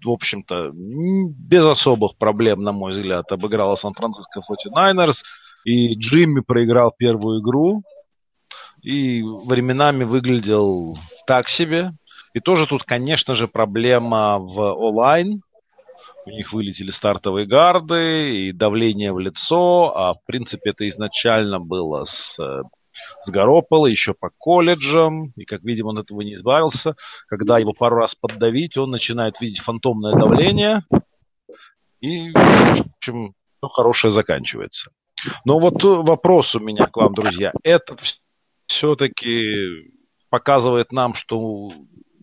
общем-то, 0.09 0.69
без 0.73 1.65
особых 1.65 2.15
проблем, 2.17 2.61
на 2.61 2.71
мой 2.71 2.93
взгляд, 2.93 3.31
обыграла 3.31 3.75
Сан-Франциско 3.75 4.41
49ers. 4.41 5.17
И 5.65 5.95
Джимми 5.95 6.41
проиграл 6.41 6.93
первую 6.95 7.41
игру. 7.41 7.83
И 8.83 9.23
временами 9.23 10.03
выглядел 10.03 10.97
так 11.25 11.49
себе. 11.49 11.91
И 12.37 12.39
тоже 12.39 12.67
тут, 12.67 12.83
конечно 12.83 13.33
же, 13.33 13.47
проблема 13.47 14.37
в 14.37 14.59
O-line. 14.75 15.41
У 16.27 16.29
них 16.29 16.53
вылетели 16.53 16.91
стартовые 16.91 17.47
гарды 17.47 18.47
и 18.47 18.51
давление 18.51 19.11
в 19.11 19.17
лицо, 19.17 19.91
а 19.97 20.13
в 20.13 20.23
принципе 20.23 20.69
это 20.69 20.87
изначально 20.87 21.59
было 21.59 22.05
с, 22.05 22.35
с 22.37 23.29
Гарополо, 23.29 23.87
еще 23.87 24.13
по 24.13 24.29
колледжам, 24.37 25.31
и 25.35 25.45
как 25.45 25.63
видим, 25.63 25.87
он 25.87 25.97
этого 25.97 26.21
не 26.21 26.35
избавился. 26.35 26.93
Когда 27.27 27.57
его 27.57 27.73
пару 27.73 27.95
раз 27.95 28.13
поддавить, 28.13 28.77
он 28.77 28.91
начинает 28.91 29.41
видеть 29.41 29.61
фантомное 29.61 30.13
давление, 30.13 30.83
и, 32.01 32.29
в 32.33 32.85
общем, 32.97 33.33
все 33.57 33.67
хорошее 33.69 34.11
заканчивается. 34.11 34.91
Но 35.43 35.57
вот 35.57 35.81
вопрос 35.81 36.53
у 36.53 36.59
меня 36.59 36.85
к 36.85 36.97
вам, 36.97 37.15
друзья. 37.15 37.51
Это 37.63 37.97
все-таки 38.67 39.91
показывает 40.29 40.91
нам, 40.91 41.15
что 41.15 41.71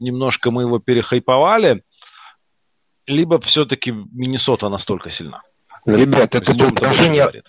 немножко 0.05 0.51
мы 0.51 0.63
его 0.63 0.79
перехайповали, 0.79 1.83
либо 3.07 3.41
все-таки 3.41 3.91
Миннесота 3.91 4.69
настолько 4.69 5.11
сильна? 5.11 5.43
Ребят, 5.87 6.35
это 6.35 6.53
предложение 6.53 7.43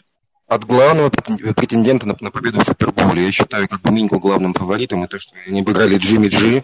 от 0.47 0.65
главного 0.65 1.09
претендента 1.09 2.07
на, 2.07 2.15
на 2.19 2.31
победу 2.31 2.59
в 2.59 2.65
Суперболе. 2.65 3.23
Я 3.23 3.31
считаю 3.31 3.67
как 3.67 3.81
бы 3.81 3.91
Миньку 3.91 4.19
главным 4.19 4.53
фаворитом, 4.53 5.03
и 5.03 5.07
то, 5.07 5.19
что 5.19 5.35
они 5.47 5.61
обыграли 5.61 5.97
Джимми 5.97 6.27
Джи, 6.27 6.63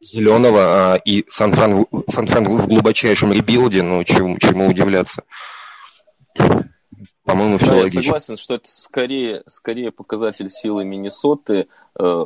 Зеленого 0.00 0.94
а, 0.94 0.96
и 0.96 1.24
Сан-Фран, 1.28 1.86
Сан-Фран 2.06 2.44
в 2.44 2.68
глубочайшем 2.68 3.32
rebuild 3.32 3.71
е, 3.71 3.82
ну, 3.82 4.04
чему, 4.04 4.38
чему 4.38 4.68
удивляться. 4.68 5.24
По-моему, 7.24 7.58
все 7.58 7.72
да, 7.72 7.76
логично. 7.78 7.98
Я 7.98 8.02
согласен, 8.02 8.36
что 8.36 8.54
это 8.54 8.70
скорее, 8.70 9.42
скорее 9.46 9.90
показатель 9.90 10.50
силы 10.50 10.84
Миннесоты. 10.84 11.68
Э, 11.98 12.24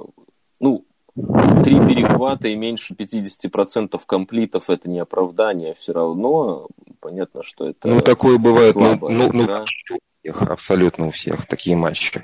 ну, 0.61 0.87
Три 1.15 1.79
перехвата 1.79 2.49
и 2.49 2.57
меньше 2.57 2.95
50% 2.95 4.01
комплитов 4.07 4.71
это 4.71 4.89
не 4.89 4.99
оправдание 4.99 5.75
все 5.75 5.93
равно. 5.93 6.69
Понятно, 7.01 7.43
что 7.43 7.69
это 7.69 7.89
Ну, 7.89 8.01
такое 8.01 8.39
бывает, 8.39 8.75
ну, 8.77 8.97
ну, 9.01 9.29
ну, 9.33 9.43
у 9.43 9.65
всех, 9.67 10.43
абсолютно 10.43 11.09
у 11.09 11.11
всех 11.11 11.47
такие 11.47 11.77
матчи. 11.77 12.23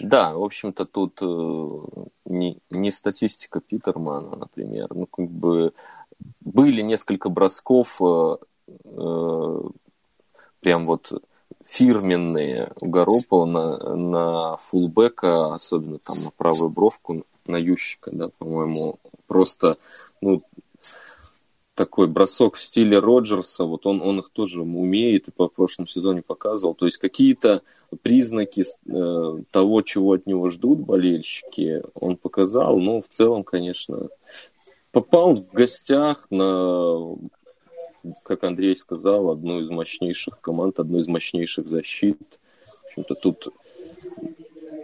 Да, 0.00 0.34
в 0.34 0.42
общем-то, 0.42 0.84
тут 0.84 1.18
э, 1.20 2.06
не, 2.26 2.58
не 2.70 2.92
статистика 2.92 3.60
Питермана, 3.60 4.36
например. 4.36 4.88
Ну, 4.94 5.06
как 5.06 5.28
бы 5.28 5.72
были 6.40 6.82
несколько 6.82 7.30
бросков 7.30 8.00
э, 8.00 8.36
э, 8.84 9.60
прям 10.60 10.86
вот 10.86 11.12
фирменные 11.66 12.72
у 12.80 12.86
Гаропа 12.86 13.46
на, 13.46 13.96
на 13.96 14.56
фулбека, 14.58 15.54
особенно 15.54 15.98
там 15.98 16.16
на 16.24 16.30
правую 16.30 16.70
бровку, 16.70 17.24
на 17.48 17.56
Ющика, 17.56 18.10
да, 18.12 18.28
по-моему, 18.38 18.98
просто, 19.26 19.78
ну, 20.20 20.40
такой 21.78 22.08
бросок 22.08 22.56
в 22.56 22.62
стиле 22.62 22.98
Роджерса, 22.98 23.64
вот 23.64 23.86
он, 23.86 24.02
он 24.02 24.18
их 24.18 24.30
тоже 24.30 24.62
умеет 24.62 25.28
и 25.28 25.30
по 25.30 25.46
прошлому 25.48 25.86
сезоне 25.86 26.22
показывал. 26.22 26.74
То 26.74 26.86
есть 26.86 26.98
какие-то 26.98 27.62
признаки 28.02 28.64
э, 28.64 29.42
того, 29.52 29.82
чего 29.82 30.12
от 30.14 30.26
него 30.26 30.50
ждут 30.50 30.80
болельщики, 30.80 31.84
он 31.94 32.16
показал. 32.16 32.78
Но 32.78 33.00
в 33.00 33.06
целом, 33.08 33.44
конечно, 33.44 34.08
попал 34.90 35.36
в 35.36 35.52
гостях 35.52 36.26
на, 36.30 37.16
как 38.24 38.42
Андрей 38.42 38.74
сказал, 38.74 39.30
одну 39.30 39.60
из 39.60 39.70
мощнейших 39.70 40.40
команд, 40.40 40.80
одну 40.80 40.98
из 40.98 41.06
мощнейших 41.06 41.68
защит. 41.68 42.40
В 42.60 42.86
общем-то, 42.86 43.14
тут 43.14 43.48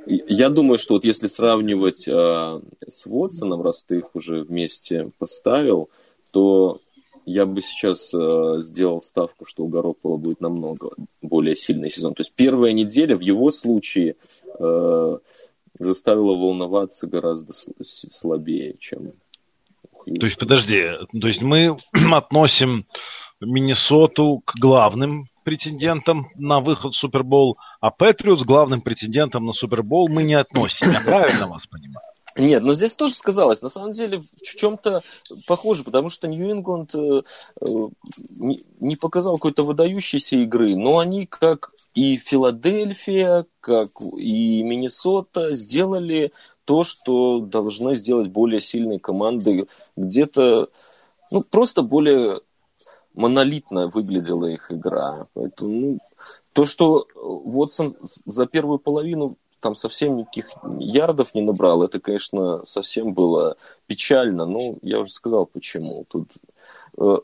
я 0.06 0.50
думаю, 0.50 0.78
что 0.78 0.94
вот 0.94 1.04
если 1.04 1.26
сравнивать 1.26 2.06
э, 2.08 2.60
с 2.86 3.06
Вотсоном, 3.06 3.62
раз 3.62 3.82
ты 3.82 3.98
их 3.98 4.14
уже 4.14 4.42
вместе 4.42 5.10
поставил, 5.18 5.88
то 6.32 6.78
я 7.26 7.46
бы 7.46 7.62
сейчас 7.62 8.12
э, 8.14 8.60
сделал 8.60 9.00
ставку, 9.00 9.44
что 9.46 9.64
у 9.64 9.68
Гаропола 9.68 10.16
будет 10.16 10.40
намного 10.40 10.90
более 11.22 11.56
сильный 11.56 11.90
сезон. 11.90 12.14
То 12.14 12.20
есть 12.20 12.32
первая 12.34 12.72
неделя 12.72 13.16
в 13.16 13.20
его 13.20 13.50
случае 13.50 14.16
э, 14.58 15.18
заставила 15.78 16.36
волноваться 16.36 17.06
гораздо 17.06 17.52
слабее, 17.82 18.76
чем 18.78 19.12
то 20.04 20.26
есть, 20.26 20.36
подожди, 20.36 20.82
то 21.18 21.26
есть 21.26 21.40
мы 21.40 21.76
относим 22.12 22.84
Миннесоту 23.40 24.42
к 24.44 24.54
главным 24.58 25.28
претендентам 25.44 26.28
на 26.34 26.60
выход 26.60 26.94
в 26.94 26.96
Супербол, 26.96 27.56
а 27.84 27.90
Патриотс 27.90 28.44
главным 28.44 28.80
претендентом 28.80 29.44
на 29.44 29.52
Супербол 29.52 30.08
мы 30.08 30.22
не 30.22 30.32
относим. 30.32 30.90
Я 30.90 31.02
правильно 31.02 31.48
вас 31.48 31.66
понимаю? 31.66 32.06
Нет, 32.34 32.62
но 32.62 32.72
здесь 32.72 32.94
тоже 32.94 33.12
сказалось. 33.12 33.60
На 33.60 33.68
самом 33.68 33.92
деле 33.92 34.20
в 34.20 34.56
чем-то 34.56 35.02
похоже, 35.46 35.84
потому 35.84 36.08
что 36.08 36.26
Нью-Ингланд 36.26 36.94
э, 36.94 37.20
э, 37.60 37.66
не 38.80 38.96
показал 38.96 39.34
какой-то 39.34 39.64
выдающейся 39.64 40.36
игры, 40.36 40.74
но 40.76 40.98
они, 40.98 41.26
как 41.26 41.72
и 41.94 42.16
Филадельфия, 42.16 43.44
как 43.60 43.90
и 44.16 44.62
Миннесота, 44.62 45.52
сделали 45.52 46.32
то, 46.64 46.84
что 46.84 47.40
должны 47.40 47.96
сделать 47.96 48.28
более 48.28 48.62
сильные 48.62 48.98
команды. 48.98 49.66
Где-то, 49.94 50.70
ну, 51.30 51.42
просто 51.42 51.82
более 51.82 52.40
монолитно 53.12 53.88
выглядела 53.88 54.46
их 54.46 54.72
игра. 54.72 55.26
Поэтому, 55.34 55.70
ну, 55.70 55.98
то, 56.54 56.64
что 56.64 57.06
Вотсон 57.14 57.96
за 58.24 58.46
первую 58.46 58.78
половину 58.78 59.36
там 59.60 59.74
совсем 59.74 60.16
никаких 60.16 60.50
ярдов 60.78 61.34
не 61.34 61.42
набрал, 61.42 61.82
это, 61.82 61.98
конечно, 61.98 62.64
совсем 62.64 63.12
было 63.12 63.56
печально. 63.86 64.46
Ну, 64.46 64.78
я 64.82 65.00
уже 65.00 65.10
сказал, 65.10 65.46
почему. 65.46 66.04
Тут 66.08 66.28
э, 66.98 67.16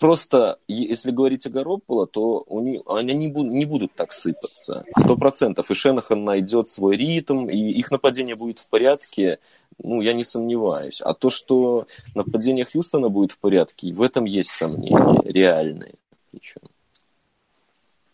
просто, 0.00 0.58
если 0.68 1.10
говорить 1.10 1.44
о 1.44 1.50
Гарополо, 1.50 2.06
то 2.06 2.44
у 2.46 2.60
них, 2.60 2.82
они 2.86 3.12
не, 3.14 3.28
будут, 3.28 3.52
не 3.52 3.66
будут 3.66 3.92
так 3.94 4.12
сыпаться. 4.12 4.84
Сто 4.96 5.16
процентов. 5.16 5.70
И 5.70 5.74
Шенахан 5.74 6.24
найдет 6.24 6.70
свой 6.70 6.96
ритм, 6.96 7.50
и 7.50 7.58
их 7.58 7.90
нападение 7.90 8.36
будет 8.36 8.58
в 8.58 8.70
порядке. 8.70 9.38
Ну, 9.82 10.00
я 10.00 10.14
не 10.14 10.24
сомневаюсь. 10.24 11.02
А 11.02 11.12
то, 11.12 11.28
что 11.28 11.88
нападение 12.14 12.64
Хьюстона 12.64 13.10
будет 13.10 13.32
в 13.32 13.38
порядке, 13.38 13.92
в 13.92 14.00
этом 14.00 14.24
есть 14.24 14.50
сомнения 14.50 15.20
реальные. 15.24 15.96
Причем. 16.30 16.62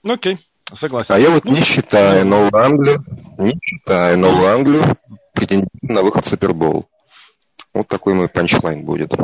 Окей. 0.03 0.38
Согласен. 0.77 1.15
А 1.15 1.19
я 1.19 1.31
вот 1.31 1.45
не 1.45 1.61
считаю 1.61 2.27
Новую 2.27 2.55
Англию, 2.57 3.05
не 3.39 3.59
считаю 3.63 4.19
Новую 4.19 4.53
Англию 4.53 4.83
претендентом 5.33 5.71
на 5.83 6.03
выход 6.03 6.27
в 6.27 6.29
Супербол. 6.29 6.89
Вот 7.73 7.89
такой 7.89 8.15
мой 8.15 8.29
панчлайн 8.29 8.85
будет. 8.85 9.15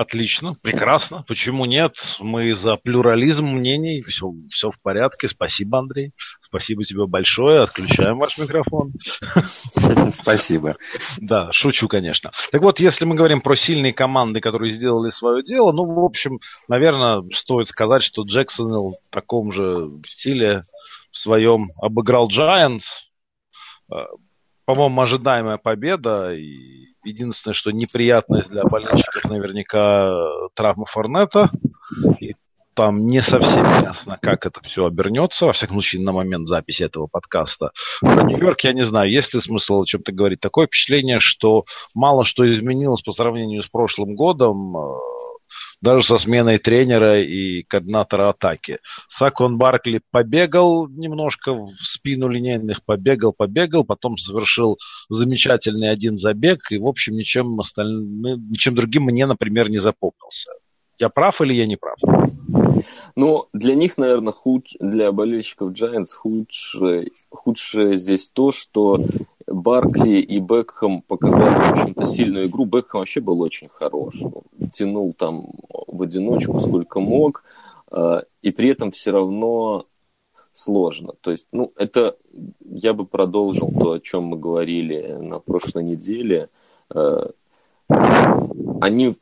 Отлично, 0.00 0.54
прекрасно. 0.62 1.26
Почему 1.28 1.66
нет? 1.66 1.92
Мы 2.20 2.54
за 2.54 2.76
плюрализм 2.76 3.44
мнений. 3.44 4.00
Все, 4.00 4.32
все 4.48 4.70
в 4.70 4.80
порядке. 4.80 5.28
Спасибо, 5.28 5.78
Андрей. 5.78 6.12
Спасибо 6.40 6.84
тебе 6.84 7.06
большое. 7.06 7.64
Отключаем 7.64 8.18
ваш 8.18 8.38
микрофон. 8.38 8.94
Спасибо. 10.12 10.76
Да, 11.18 11.52
шучу, 11.52 11.86
конечно. 11.86 12.32
Так 12.50 12.62
вот, 12.62 12.80
если 12.80 13.04
мы 13.04 13.14
говорим 13.14 13.42
про 13.42 13.56
сильные 13.56 13.92
команды, 13.92 14.40
которые 14.40 14.72
сделали 14.72 15.10
свое 15.10 15.42
дело, 15.42 15.70
ну, 15.72 15.84
в 15.84 16.02
общем, 16.02 16.38
наверное, 16.66 17.22
стоит 17.34 17.68
сказать, 17.68 18.02
что 18.02 18.22
Джексон 18.22 18.70
в 18.70 18.94
таком 19.10 19.52
же 19.52 19.90
стиле 20.08 20.62
в 21.12 21.18
своем 21.18 21.72
обыграл 21.76 22.30
Giants. 22.30 22.84
Э, 23.92 23.96
по-моему, 24.64 25.02
ожидаемая 25.02 25.58
победа. 25.58 26.32
И 26.32 26.89
единственное, 27.04 27.54
что 27.54 27.70
неприятность 27.70 28.48
для 28.48 28.64
болельщиков 28.64 29.24
наверняка 29.24 30.12
травма 30.54 30.86
Форнета. 30.86 31.50
И 32.20 32.34
там 32.74 33.06
не 33.06 33.20
совсем 33.20 33.64
ясно, 33.82 34.18
как 34.22 34.46
это 34.46 34.60
все 34.62 34.86
обернется, 34.86 35.46
во 35.46 35.52
всяком 35.52 35.76
случае, 35.76 36.02
на 36.02 36.12
момент 36.12 36.48
записи 36.48 36.84
этого 36.84 37.08
подкаста. 37.08 37.72
Про 38.00 38.22
Нью-Йорк 38.22 38.60
я 38.62 38.72
не 38.72 38.86
знаю, 38.86 39.10
есть 39.10 39.34
ли 39.34 39.40
смысл 39.40 39.82
о 39.82 39.84
чем-то 39.84 40.12
говорить. 40.12 40.40
Такое 40.40 40.66
впечатление, 40.66 41.18
что 41.20 41.64
мало 41.94 42.24
что 42.24 42.50
изменилось 42.50 43.02
по 43.02 43.12
сравнению 43.12 43.62
с 43.62 43.68
прошлым 43.68 44.14
годом, 44.14 44.76
э, 44.76 44.80
даже 45.80 46.06
со 46.06 46.18
сменой 46.18 46.58
тренера 46.58 47.22
и 47.22 47.62
координатора 47.62 48.30
атаки. 48.30 48.78
Сакон 49.08 49.56
Баркли 49.56 50.00
побегал 50.10 50.88
немножко 50.88 51.52
в 51.52 51.74
спину 51.80 52.28
линейных, 52.28 52.84
побегал, 52.84 53.32
побегал, 53.32 53.84
потом 53.84 54.16
совершил 54.18 54.78
замечательный 55.08 55.90
один 55.90 56.18
забег, 56.18 56.70
и, 56.70 56.78
в 56.78 56.86
общем, 56.86 57.14
ничем, 57.14 57.58
остальным, 57.60 58.50
ничем 58.50 58.74
другим 58.74 59.04
мне, 59.04 59.26
например, 59.26 59.70
не 59.70 59.78
запомнился. 59.78 60.52
Я 60.98 61.08
прав 61.08 61.40
или 61.40 61.54
я 61.54 61.66
не 61.66 61.76
прав? 61.76 61.96
Ну, 63.16 63.46
для 63.52 63.74
них, 63.74 63.98
наверное, 63.98 64.32
худ... 64.32 64.66
для 64.78 65.12
болельщиков 65.12 65.72
Giants 65.72 66.14
худшее, 66.16 67.10
худшее 67.30 67.96
здесь 67.96 68.28
то, 68.28 68.52
что 68.52 68.98
Баркли 69.50 70.20
и 70.20 70.38
Бекхэм 70.38 71.02
показали, 71.02 71.50
в 71.50 71.72
общем-то, 71.72 72.06
сильную 72.06 72.46
игру. 72.46 72.64
Бекхэм 72.64 73.00
вообще 73.00 73.20
был 73.20 73.40
очень 73.40 73.68
хорош. 73.68 74.14
Тянул 74.72 75.12
там 75.12 75.46
в 75.86 76.02
одиночку 76.02 76.60
сколько 76.60 77.00
мог, 77.00 77.42
а, 77.90 78.22
и 78.42 78.52
при 78.52 78.70
этом 78.70 78.92
все 78.92 79.10
равно 79.10 79.86
сложно. 80.52 81.14
То 81.20 81.32
есть, 81.32 81.48
ну, 81.52 81.72
это 81.76 82.16
я 82.64 82.92
бы 82.94 83.04
продолжил 83.04 83.72
то, 83.72 83.92
о 83.92 84.00
чем 84.00 84.24
мы 84.24 84.38
говорили 84.38 85.16
на 85.20 85.40
прошлой 85.40 85.84
неделе. 85.84 86.48
А, 86.88 87.30
они 88.80 89.16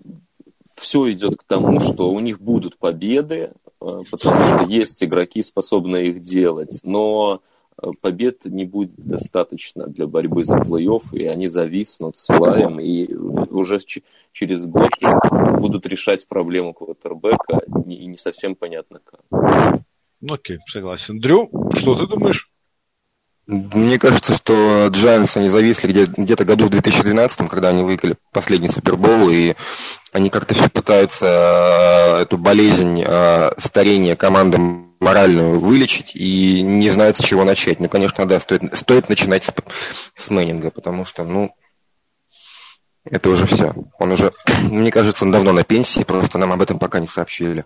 все 0.74 1.10
идет 1.10 1.36
к 1.36 1.44
тому, 1.44 1.80
что 1.80 2.10
у 2.10 2.20
них 2.20 2.40
будут 2.40 2.76
победы, 2.76 3.52
а, 3.80 4.02
потому 4.10 4.44
что 4.44 4.64
есть 4.64 5.02
игроки, 5.02 5.40
способные 5.40 6.10
их 6.10 6.20
делать, 6.20 6.80
но 6.82 7.40
побед 8.00 8.44
не 8.44 8.64
будет 8.64 8.92
достаточно 8.96 9.86
для 9.86 10.06
борьбы 10.06 10.44
за 10.44 10.56
плей-офф, 10.58 11.02
и 11.12 11.24
они 11.26 11.48
зависнут 11.48 12.18
с 12.18 12.28
Лаем, 12.28 12.80
и 12.80 13.12
уже 13.14 13.78
через 14.32 14.66
год 14.66 14.90
будут 15.60 15.86
решать 15.86 16.26
проблему 16.28 16.74
квотербека, 16.74 17.60
и 17.86 18.06
не 18.06 18.16
совсем 18.16 18.54
понятно 18.54 19.00
как. 19.04 19.80
Ну, 20.20 20.34
окей, 20.34 20.58
согласен. 20.70 21.20
Дрю, 21.20 21.48
что 21.76 21.94
ты 21.94 22.06
думаешь? 22.08 22.50
Мне 23.46 23.98
кажется, 23.98 24.34
что 24.34 24.88
Giants, 24.88 25.38
они 25.38 25.48
зависли 25.48 25.88
где- 25.90 26.04
где-то 26.04 26.44
году 26.44 26.66
в 26.66 26.70
2012, 26.70 27.48
когда 27.48 27.70
они 27.70 27.82
выиграли 27.82 28.16
последний 28.30 28.68
Супербол, 28.68 29.30
и 29.30 29.54
они 30.12 30.28
как-то 30.28 30.54
все 30.54 30.68
пытаются 30.68 32.18
э, 32.18 32.22
эту 32.22 32.36
болезнь 32.36 33.02
э, 33.02 33.50
старения 33.56 34.16
команды 34.16 34.58
моральную 35.00 35.60
вылечить 35.60 36.14
и 36.14 36.62
не 36.62 36.90
знают, 36.90 37.16
с 37.16 37.24
чего 37.24 37.44
начать. 37.44 37.80
Ну, 37.80 37.88
конечно, 37.88 38.26
да, 38.26 38.40
стоит, 38.40 38.76
стоит 38.76 39.08
начинать 39.08 39.44
с, 39.44 39.52
с 40.16 40.30
Мэннинга, 40.30 40.70
потому 40.70 41.04
что, 41.04 41.24
ну, 41.24 41.54
это 43.10 43.30
уже 43.30 43.46
все. 43.46 43.74
Он 43.98 44.12
уже, 44.12 44.32
мне 44.70 44.90
кажется, 44.90 45.24
он 45.24 45.30
давно 45.30 45.52
на 45.52 45.64
пенсии, 45.64 46.04
просто 46.04 46.38
нам 46.38 46.52
об 46.52 46.60
этом 46.60 46.78
пока 46.78 47.00
не 47.00 47.06
сообщили. 47.06 47.64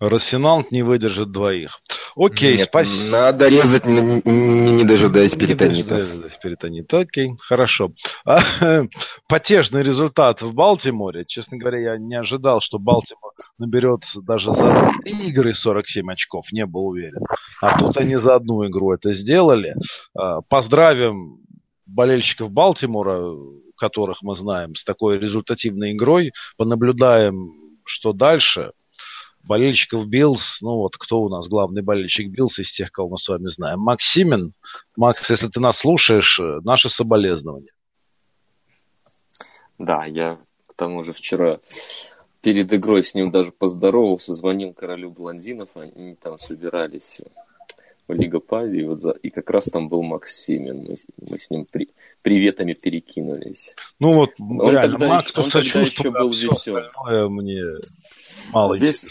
Рассенант 0.00 0.70
не 0.70 0.82
выдержит 0.82 1.32
двоих. 1.32 1.80
Окей, 2.16 2.58
спасибо. 2.60 3.10
Надо 3.10 3.48
резать, 3.48 3.86
не, 3.86 4.00
не, 4.24 4.70
не 4.76 4.84
дожидаясь 4.84 5.34
перитонита. 5.34 5.94
Не 5.94 6.00
дожидаясь 6.00 6.38
перитонита. 6.42 6.98
Окей, 7.00 7.30
хорошо. 7.46 7.90
А, 8.24 8.38
потешный 9.28 9.82
результат 9.82 10.40
в 10.40 10.52
Балтиморе. 10.54 11.24
Честно 11.26 11.58
говоря, 11.58 11.92
я 11.92 11.98
не 11.98 12.18
ожидал, 12.18 12.60
что 12.60 12.78
Балтимор 12.78 13.32
наберет 13.58 14.02
даже 14.14 14.52
за 14.52 14.90
три 15.02 15.28
игры 15.28 15.54
47 15.54 16.12
очков. 16.12 16.50
Не 16.52 16.66
был 16.66 16.86
уверен. 16.86 17.22
А 17.60 17.78
тут 17.78 17.96
они 17.96 18.16
за 18.16 18.36
одну 18.36 18.66
игру 18.66 18.92
это 18.92 19.12
сделали. 19.12 19.74
А, 20.14 20.40
поздравим 20.42 21.40
болельщиков 21.86 22.50
Балтимора 22.50 23.34
которых 23.78 24.22
мы 24.22 24.36
знаем, 24.36 24.74
с 24.74 24.84
такой 24.84 25.18
результативной 25.18 25.92
игрой, 25.92 26.32
понаблюдаем, 26.56 27.78
что 27.84 28.12
дальше. 28.12 28.72
Болельщиков 29.44 30.06
Bills, 30.06 30.58
ну 30.60 30.74
вот 30.76 30.96
кто 30.96 31.22
у 31.22 31.28
нас 31.30 31.46
главный 31.48 31.80
болельщик 31.80 32.30
Bills 32.30 32.58
из 32.58 32.70
тех, 32.72 32.90
кого 32.90 33.10
мы 33.10 33.18
с 33.18 33.28
вами 33.28 33.48
знаем? 33.48 33.80
Макс 33.80 34.04
Симен. 34.04 34.52
Макс, 34.96 35.30
если 35.30 35.48
ты 35.48 35.60
нас 35.60 35.78
слушаешь, 35.78 36.38
наши 36.64 36.90
соболезнования. 36.90 37.72
Да, 39.78 40.04
я 40.04 40.38
к 40.66 40.74
тому 40.74 41.04
же 41.04 41.12
вчера 41.12 41.60
перед 42.48 42.72
игрой 42.72 43.04
с 43.04 43.14
ним 43.14 43.30
даже 43.30 43.52
поздоровался, 43.52 44.32
звонил 44.32 44.72
королю 44.72 45.10
блондинов, 45.10 45.68
они 45.74 46.14
там 46.14 46.38
собирались 46.38 47.20
в 48.06 48.14
Лига 48.14 48.40
Пави, 48.40 48.80
и, 48.80 48.84
вот 48.84 49.00
за... 49.00 49.10
и 49.10 49.28
как 49.28 49.50
раз 49.50 49.66
там 49.66 49.90
был 49.90 50.02
Максимин, 50.02 50.78
мы, 50.78 50.96
мы 51.28 51.38
с 51.38 51.50
ним 51.50 51.66
при... 51.70 51.90
приветами 52.22 52.72
перекинулись. 52.72 53.74
Ну 54.00 54.14
вот, 54.14 54.30
он 54.38 54.70
реально, 54.70 54.80
тогда, 54.80 55.08
Макс, 55.08 55.28
еще, 55.28 55.40
он 55.42 55.50
тогда 55.50 55.80
еще 55.80 56.10
был 56.10 56.32
весел. 56.32 57.28
Мне 57.28 57.62
мало 58.50 58.78
Здесь, 58.78 59.04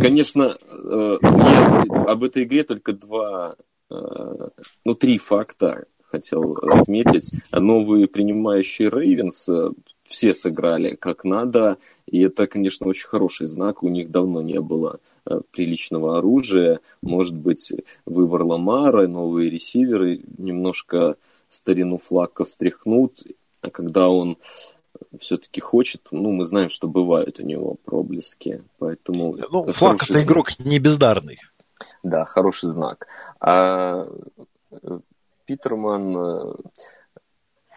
конечно, 0.00 0.56
э, 0.66 1.18
я 1.20 1.84
об 2.06 2.24
этой 2.24 2.44
игре 2.44 2.62
только 2.62 2.94
два, 2.94 3.56
э, 3.90 4.48
ну, 4.86 4.94
три 4.94 5.18
факта 5.18 5.84
хотел 6.04 6.56
отметить. 6.62 7.32
Новые 7.50 8.08
принимающие 8.08 8.88
Рейвенс 8.88 9.46
все 10.12 10.34
сыграли 10.34 10.94
как 10.94 11.24
надо, 11.24 11.78
и 12.06 12.20
это, 12.20 12.46
конечно, 12.46 12.86
очень 12.86 13.08
хороший 13.08 13.46
знак. 13.46 13.82
У 13.82 13.88
них 13.88 14.10
давно 14.10 14.42
не 14.42 14.60
было 14.60 15.00
приличного 15.50 16.18
оружия. 16.18 16.80
Может 17.00 17.36
быть, 17.36 17.72
выбор 18.04 18.42
Ламара, 18.44 19.08
новые 19.08 19.48
ресиверы 19.50 20.20
немножко 20.36 21.16
старину 21.48 21.98
Флака 21.98 22.44
встряхнут, 22.44 23.24
а 23.62 23.70
когда 23.70 24.10
он 24.10 24.36
все-таки 25.18 25.60
хочет, 25.60 26.08
ну, 26.10 26.30
мы 26.30 26.44
знаем, 26.44 26.68
что 26.68 26.88
бывают 26.88 27.40
у 27.40 27.42
него 27.42 27.76
проблески, 27.84 28.62
поэтому... 28.78 29.36
Ну, 29.50 29.72
Флак 29.72 30.02
это 30.02 30.22
игрок 30.22 30.58
не 30.58 30.78
бездарный. 30.78 31.38
Да, 32.02 32.24
хороший 32.26 32.68
знак. 32.68 33.06
А 33.40 34.04
э, 34.70 34.98
Питерман... 35.46 36.56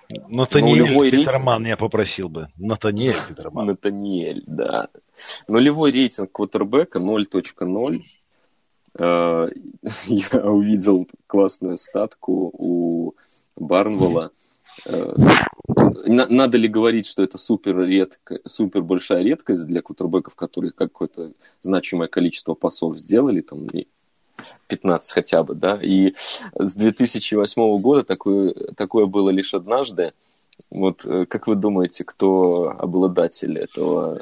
Э, 0.10 0.14
Натаниэль 0.28 0.82
нулевой 0.82 1.12
Питерман 1.12 1.64
рейтинг... 1.64 1.68
я 1.68 1.78
попросил 1.78 2.30
бы. 2.30 2.50
Натаниэль 2.58 3.16
Питерман. 3.28 3.68
Натаниэль, 3.68 4.44
да. 4.46 4.90
Нулевой 5.48 5.92
рейтинг 5.92 6.32
квотербека 6.32 7.00
0.0. 7.00 8.02
Э, 8.98 9.46
я 10.08 10.44
увидел 10.44 11.08
классную 11.28 11.78
статку 11.78 12.52
у 12.54 13.14
Барнвелла. 13.56 14.32
Надо 16.06 16.58
ли 16.58 16.68
говорить, 16.68 17.08
что 17.08 17.24
это 17.24 17.38
супер, 17.38 17.80
редко, 17.80 18.40
супер 18.46 18.82
большая 18.82 19.24
редкость 19.24 19.66
для 19.68 19.82
кутербеков, 19.82 20.36
которые 20.36 20.72
какое-то 20.72 21.32
значимое 21.62 22.10
количество 22.10 22.56
пасов 22.56 23.00
сделали, 23.00 23.40
там 23.40 23.68
15 24.68 25.12
хотя 25.14 25.44
бы, 25.44 25.56
да, 25.56 25.80
и 25.82 26.14
с 26.54 26.76
2008 26.76 27.80
года 27.80 28.04
такое, 28.04 28.54
такое 28.76 29.06
было 29.06 29.30
лишь 29.30 29.54
однажды. 29.54 30.14
Вот 30.70 31.06
э, 31.06 31.26
как 31.26 31.48
вы 31.48 31.56
думаете, 31.56 32.04
кто 32.04 32.76
обладатель 32.78 33.58
этого 33.58 34.20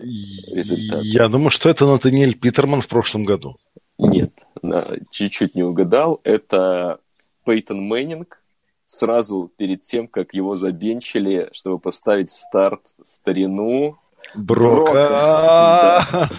результата? 0.48 1.02
Я 1.04 1.28
думаю, 1.28 1.52
что 1.52 1.70
это 1.70 1.86
Натаниэль 1.86 2.38
Питерман 2.38 2.82
в 2.82 2.88
прошлом 2.88 3.26
году. 3.26 3.58
Нет, 3.98 4.34
да, 4.62 4.96
чуть-чуть 5.12 5.56
не 5.56 5.64
угадал. 5.64 6.20
Это 6.24 7.00
Пейтон 7.46 7.82
Мэннинг, 7.82 8.42
сразу 8.86 9.52
перед 9.58 9.84
тем, 9.84 10.08
как 10.08 10.34
его 10.34 10.56
забенчили, 10.56 11.50
чтобы 11.54 11.80
поставить 11.80 12.30
старт 12.30 12.82
старину. 13.04 13.98
Брока. 14.36 16.30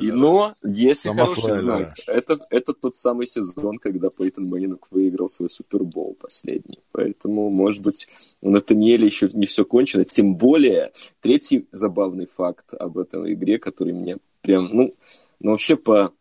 И, 0.00 0.10
но 0.10 0.54
есть 0.62 1.06
и 1.06 1.08
хороший 1.08 1.52
знак. 1.58 1.94
Это, 2.06 2.38
это 2.50 2.72
тот 2.74 2.96
самый 2.96 3.26
сезон, 3.26 3.78
когда 3.78 4.10
Пейтон 4.10 4.46
Мэннинг 4.46 4.86
выиграл 4.90 5.28
свой 5.28 5.48
Супербол 5.48 6.16
последний. 6.20 6.80
Поэтому, 6.92 7.50
может 7.50 7.82
быть, 7.82 8.08
у 8.40 8.50
Натаниэля 8.50 9.04
еще 9.04 9.28
не 9.32 9.46
все 9.46 9.64
кончено. 9.64 10.04
Тем 10.04 10.36
более, 10.36 10.92
третий 11.20 11.68
забавный 11.72 12.26
факт 12.26 12.74
об 12.74 12.98
этой 12.98 13.34
игре, 13.34 13.58
который 13.58 13.92
меня 13.92 14.16
прям, 14.42 14.68
ну, 14.72 14.94
ну 15.40 15.50
вообще 15.52 15.76
по 15.76 16.12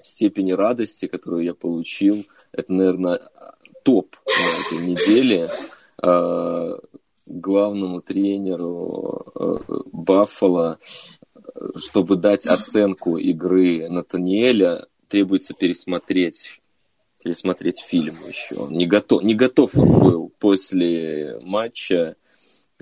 степени 0.00 0.52
радости, 0.52 1.06
которую 1.06 1.44
я 1.44 1.54
получил, 1.54 2.26
это, 2.52 2.72
наверное, 2.72 3.20
топ 3.84 4.16
на 4.26 4.76
этой 4.76 4.86
неделе 4.86 5.48
э, 6.02 6.78
главному 7.40 8.00
тренеру 8.00 9.32
э, 9.34 9.58
Баффало, 9.92 10.78
чтобы 11.76 12.16
дать 12.16 12.46
оценку 12.46 13.16
игры 13.16 13.88
Натаниэля, 13.88 14.86
требуется 15.08 15.54
пересмотреть 15.54 16.62
пересмотреть 17.22 17.80
фильм 17.80 18.14
еще. 18.28 18.56
Он 18.56 18.72
не 18.72 18.86
готов, 18.86 19.22
не 19.22 19.34
готов 19.34 19.76
он 19.76 19.98
был 20.00 20.32
после 20.38 21.38
матча 21.40 22.16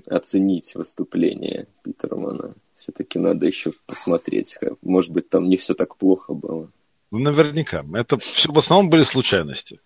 оценить 0.07 0.73
выступление 0.75 1.67
Питермана. 1.83 2.55
Все-таки 2.75 3.19
надо 3.19 3.45
еще 3.45 3.73
посмотреть. 3.85 4.57
Может 4.81 5.11
быть, 5.11 5.29
там 5.29 5.47
не 5.47 5.57
все 5.57 5.75
так 5.75 5.95
плохо 5.95 6.33
было. 6.33 6.71
Ну, 7.11 7.19
наверняка. 7.19 7.85
Это 7.93 8.17
все 8.17 8.51
в 8.51 8.57
основном 8.57 8.89
были 8.89 9.03
случайности. 9.03 9.79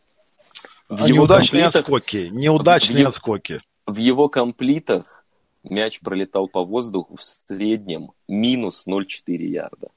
В 0.88 1.04
а 1.04 1.10
неудачные 1.10 1.66
отскоки. 1.66 2.30
Неудачные 2.32 3.06
в, 3.06 3.10
отскоки. 3.10 3.62
В 3.86 3.98
его 3.98 4.30
комплитах 4.30 5.26
мяч 5.64 6.00
пролетал 6.00 6.48
по 6.48 6.64
воздуху 6.64 7.18
в 7.18 7.24
среднем 7.24 8.12
минус 8.28 8.86
0,4 8.88 9.36
ярда. 9.38 9.90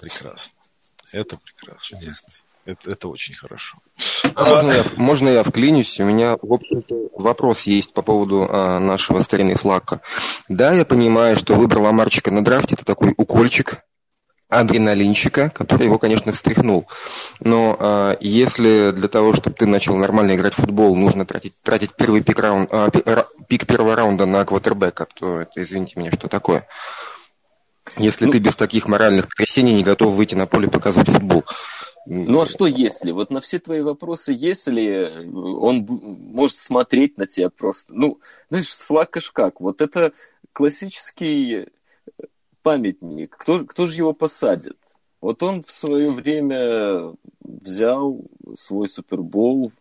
Прекрасно. 0.00 0.52
Это 1.12 1.38
прекрасно. 1.38 1.98
Чудесно. 1.98 2.34
Это, 2.64 2.92
это 2.92 3.08
очень 3.08 3.34
хорошо. 3.34 3.78
А 4.34 4.44
можно, 4.46 4.72
я, 4.72 4.84
можно 4.96 5.28
я 5.28 5.42
вклинюсь? 5.42 6.00
У 6.00 6.04
меня, 6.04 6.36
в 6.40 6.52
общем-то, 6.52 7.10
вопрос 7.12 7.66
есть 7.66 7.92
по 7.92 8.00
поводу 8.00 8.46
а, 8.48 8.78
нашего 8.78 9.20
старины 9.20 9.54
флака. 9.54 10.00
Да, 10.48 10.72
я 10.72 10.86
понимаю, 10.86 11.36
что 11.36 11.54
выбор 11.54 11.80
Ламарчика 11.80 12.30
на 12.30 12.42
драфте– 12.42 12.74
это 12.76 12.86
такой 12.86 13.12
укольчик, 13.18 13.84
адреналинчика, 14.60 15.50
который 15.50 15.84
его, 15.86 15.98
конечно, 15.98 16.32
встряхнул. 16.32 16.86
Но 17.40 17.76
э, 17.78 18.14
если 18.20 18.92
для 18.92 19.08
того, 19.08 19.32
чтобы 19.32 19.56
ты 19.56 19.66
начал 19.66 19.96
нормально 19.96 20.34
играть 20.34 20.54
в 20.54 20.58
футбол, 20.58 20.96
нужно 20.96 21.26
тратить, 21.26 21.54
тратить 21.62 21.94
первый 21.94 22.22
пик, 22.22 22.38
раунд, 22.38 22.70
э, 22.72 23.24
пик 23.48 23.66
первого 23.66 23.96
раунда 23.96 24.26
на 24.26 24.44
квотербека, 24.44 25.06
то 25.18 25.40
это, 25.40 25.62
извините 25.62 25.98
меня, 25.98 26.12
что 26.12 26.28
такое? 26.28 26.66
Если 27.96 28.24
ну, 28.24 28.32
ты 28.32 28.38
без 28.38 28.56
таких 28.56 28.88
моральных 28.88 29.28
потрясений 29.28 29.74
не 29.74 29.84
готов 29.84 30.14
выйти 30.14 30.34
на 30.34 30.46
поле 30.46 30.68
показывать 30.68 31.10
футбол. 31.10 31.44
Ну 32.06 32.40
а 32.40 32.46
что 32.46 32.66
если? 32.66 33.12
Вот 33.12 33.30
на 33.30 33.40
все 33.40 33.58
твои 33.58 33.80
вопросы, 33.80 34.34
если 34.36 35.26
он 35.32 35.86
может 35.86 36.60
смотреть 36.60 37.18
на 37.18 37.26
тебя 37.26 37.50
просто... 37.50 37.94
Ну, 37.94 38.20
знаешь, 38.50 38.74
с 38.74 38.82
флакаш 38.82 39.30
как? 39.30 39.60
Вот 39.60 39.80
это 39.80 40.12
классический 40.52 41.68
памятник, 42.64 43.36
кто, 43.38 43.64
кто 43.64 43.86
же 43.86 43.98
его 43.98 44.12
посадит? 44.12 44.76
Вот 45.20 45.42
он 45.42 45.62
в 45.62 45.70
свое 45.70 46.10
время 46.10 47.12
взял 47.40 48.20
свой 48.56 48.88
супербол 48.88 49.72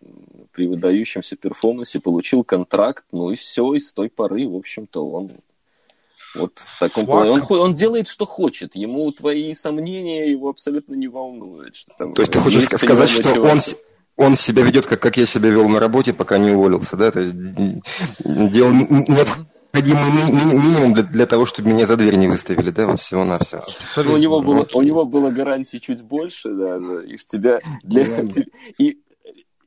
при 0.53 0.67
выдающемся 0.67 1.35
перформансе, 1.35 1.99
получил 1.99 2.43
контракт, 2.43 3.05
ну 3.11 3.31
и 3.31 3.35
все, 3.35 3.73
и 3.73 3.79
с 3.79 3.91
той 3.91 4.09
поры, 4.09 4.47
в 4.47 4.55
общем-то, 4.55 5.05
он 5.09 5.31
вот 6.35 6.59
в 6.59 6.79
таком 6.79 7.05
плане. 7.05 7.31
Он, 7.31 7.41
он 7.49 7.75
делает, 7.75 8.07
что 8.07 8.25
хочет. 8.25 8.75
Ему 8.75 9.11
твои 9.11 9.53
сомнения 9.53 10.29
его 10.29 10.49
абсолютно 10.49 10.95
не 10.95 11.07
волнуют. 11.07 11.75
Что 11.75 11.93
там, 11.97 12.13
То 12.13 12.21
есть 12.21 12.33
ты 12.33 12.39
хочешь 12.39 12.65
сказать, 12.65 13.09
что 13.09 13.41
он, 13.41 13.59
он 14.15 14.35
себя 14.35 14.63
ведет, 14.63 14.85
как, 14.85 14.99
как 14.99 15.17
я 15.17 15.25
себя 15.25 15.49
вел 15.49 15.67
на 15.69 15.79
работе, 15.79 16.13
пока 16.13 16.37
не 16.37 16.51
уволился, 16.51 16.97
да? 16.97 17.07
Это 17.09 17.31
делал 17.31 18.73
необходимый 19.73 20.61
минимум 20.61 20.93
для, 20.93 21.03
для 21.03 21.25
того, 21.25 21.45
чтобы 21.45 21.69
меня 21.69 21.85
за 21.85 21.97
дверь 21.97 22.15
не 22.15 22.27
выставили, 22.27 22.69
да, 22.69 22.87
вот 22.87 22.99
всего-навсего. 22.99 23.63
Ну, 23.97 24.13
у 24.13 24.17
него 24.17 24.41
было, 24.41 24.65
у 24.73 24.81
него 24.81 25.05
было 25.05 25.29
гарантии 25.31 25.77
чуть 25.77 26.03
больше, 26.03 26.49
да, 26.49 26.77
и 27.05 27.17
в 27.17 27.25
тебя 27.25 27.59
для 27.83 28.05
и 28.77 28.99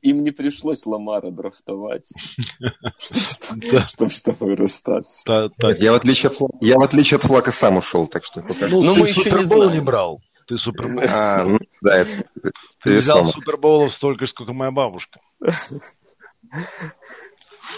им 0.01 0.23
не 0.23 0.31
пришлось 0.31 0.85
Ламара 0.85 1.31
драфтовать, 1.31 2.13
чтобы 3.87 4.11
с 4.11 4.21
тобой 4.21 4.55
расстаться. 4.55 5.49
Я 5.79 5.91
в 5.91 5.95
отличие 5.95 6.29
от 6.29 6.37
я 6.61 6.77
в 6.77 6.83
отличие 6.83 7.17
от 7.17 7.23
Флака 7.23 7.51
сам 7.51 7.77
ушел, 7.77 8.07
так 8.07 8.23
что. 8.23 8.41
Ну, 8.69 8.95
мы 8.95 9.09
еще 9.09 9.31
не 9.31 9.43
знаем. 9.43 9.73
не 9.73 9.81
брал. 9.81 10.21
Ты 10.47 10.57
супербол. 10.57 11.03
А, 11.09 11.43
ну, 11.43 11.59
да, 11.81 11.97
это, 11.97 12.23
ты 12.81 12.95
взял 12.95 13.33
суперболов 13.33 13.93
столько, 13.93 14.27
сколько 14.27 14.53
моя 14.53 14.71
бабушка. 14.71 15.19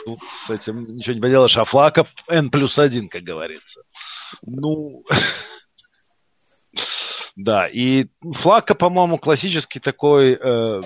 Тут 0.06 0.20
с 0.20 0.50
этим 0.50 0.96
ничего 0.96 1.16
не 1.16 1.22
поделаешь. 1.22 1.58
А 1.58 1.66
Флаков 1.66 2.08
N 2.28 2.50
плюс 2.50 2.78
один, 2.78 3.10
как 3.10 3.24
говорится. 3.24 3.82
Ну, 4.42 5.04
да, 7.36 7.68
и 7.68 8.08
Флака, 8.22 8.76
по-моему, 8.76 9.18
классический 9.18 9.80
такой 9.80 10.34
э, 10.34 10.82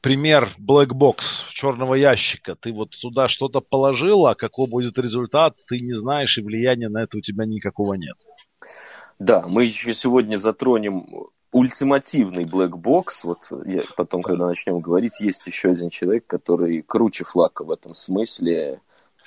пример 0.00 0.54
box, 0.58 1.16
черного 1.52 1.94
ящика. 1.94 2.56
Ты 2.56 2.72
вот 2.72 2.90
туда 3.00 3.26
что-то 3.26 3.60
положил, 3.60 4.26
а 4.26 4.34
какой 4.34 4.66
будет 4.68 4.98
результат, 4.98 5.54
ты 5.68 5.80
не 5.80 5.94
знаешь, 5.94 6.36
и 6.38 6.42
влияния 6.42 6.88
на 6.88 7.02
это 7.02 7.18
у 7.18 7.20
тебя 7.20 7.44
никакого 7.44 7.94
нет. 7.94 8.16
Да, 9.18 9.44
мы 9.46 9.64
еще 9.66 9.92
сегодня 9.92 10.38
затронем 10.38 11.06
ультимативный 11.52 12.44
black 12.44 12.70
box, 12.70 13.20
вот 13.24 13.48
я 13.66 13.82
потом, 13.96 14.22
когда 14.22 14.46
начнем 14.46 14.80
говорить, 14.80 15.20
есть 15.20 15.46
еще 15.46 15.70
один 15.70 15.90
человек, 15.90 16.26
который 16.26 16.82
круче 16.82 17.24
флака 17.24 17.64
в 17.64 17.70
этом 17.70 17.94
смысле, 17.94 18.80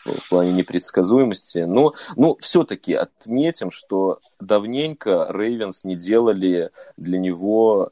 в 0.06 0.30
плане 0.30 0.52
непредсказуемости. 0.54 1.60
Но, 1.60 1.94
но 2.16 2.36
все-таки 2.40 2.94
отметим, 2.94 3.72
что 3.72 4.20
давненько 4.40 5.28
Рейвенс 5.30 5.84
не 5.84 5.96
делали 5.96 6.72
для 6.98 7.20
него 7.20 7.92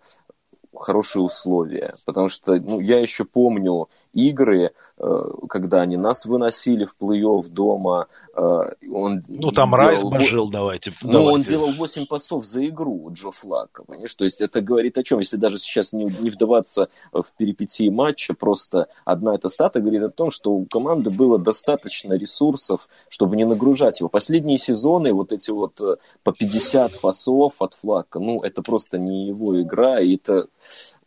хорошие 0.75 1.21
условия. 1.21 1.95
Потому 2.05 2.29
что 2.29 2.55
ну, 2.55 2.79
я 2.79 2.99
еще 2.99 3.25
помню 3.25 3.89
игры, 4.13 4.71
э, 4.97 5.23
когда 5.49 5.81
они 5.81 5.97
нас 5.97 6.25
выносили 6.25 6.85
в 6.85 6.95
плей-офф 6.99 7.49
дома. 7.49 8.07
Э, 8.35 8.73
он 8.91 9.23
ну, 9.27 9.51
там 9.51 9.73
делал... 9.73 10.11
Райх 10.11 10.29
жил, 10.29 10.49
давайте. 10.49 10.93
Ну, 11.01 11.11
давайте. 11.11 11.33
он 11.33 11.43
делал 11.43 11.71
8 11.73 12.05
пасов 12.05 12.45
за 12.45 12.65
игру, 12.67 13.09
Джо 13.13 13.31
Флака, 13.31 13.83
понимаешь? 13.83 14.13
То 14.15 14.23
есть 14.23 14.41
это 14.41 14.61
говорит 14.61 14.97
о 14.97 15.03
чем? 15.03 15.19
Если 15.19 15.37
даже 15.37 15.57
сейчас 15.59 15.93
не, 15.93 16.05
не 16.05 16.29
вдаваться 16.29 16.89
в 17.11 17.25
перипетии 17.37 17.89
матча, 17.89 18.33
просто 18.33 18.87
одна 19.05 19.35
эта 19.35 19.49
стата 19.49 19.79
говорит 19.79 20.03
о 20.03 20.09
том, 20.09 20.31
что 20.31 20.51
у 20.51 20.65
команды 20.65 21.09
было 21.09 21.39
достаточно 21.39 22.13
ресурсов, 22.13 22.87
чтобы 23.09 23.35
не 23.35 23.45
нагружать 23.45 23.99
его. 23.99 24.09
Последние 24.09 24.57
сезоны, 24.57 25.13
вот 25.13 25.31
эти 25.31 25.51
вот 25.51 25.79
э, 25.81 25.97
по 26.23 26.31
50 26.31 27.01
пасов 27.01 27.61
от 27.61 27.73
Флака, 27.75 28.19
ну, 28.19 28.41
это 28.41 28.61
просто 28.61 28.97
не 28.97 29.27
его 29.27 29.61
игра, 29.61 29.99
и 29.99 30.15
это 30.15 30.47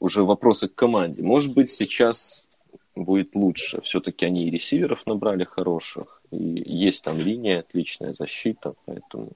уже 0.01 0.23
вопросы 0.23 0.69
к 0.69 0.75
команде. 0.75 1.23
Может 1.23 1.55
быть, 1.55 1.71
сейчас 1.71 2.44
будет 2.95 3.35
лучше. 3.35 3.81
Все-таки 3.83 4.27
они 4.27 4.47
и 4.47 4.51
ресиверов 4.51 5.07
набрали 5.07 5.45
хороших, 5.45 6.23
и 6.31 6.37
есть 6.37 7.05
там 7.05 7.21
линия, 7.21 7.61
отличная 7.61 8.13
защита, 8.13 8.75
поэтому... 8.87 9.33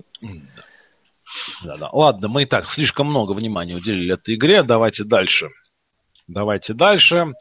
Да, 1.62 1.76
да. 1.76 1.90
Ладно, 1.92 2.28
мы 2.28 2.44
и 2.44 2.46
так 2.46 2.70
слишком 2.70 3.08
много 3.08 3.32
внимания 3.32 3.76
уделили 3.76 4.14
этой 4.14 4.36
игре. 4.36 4.62
Давайте 4.62 5.04
дальше. 5.04 5.50
Давайте 6.26 6.72
дальше. 6.72 7.34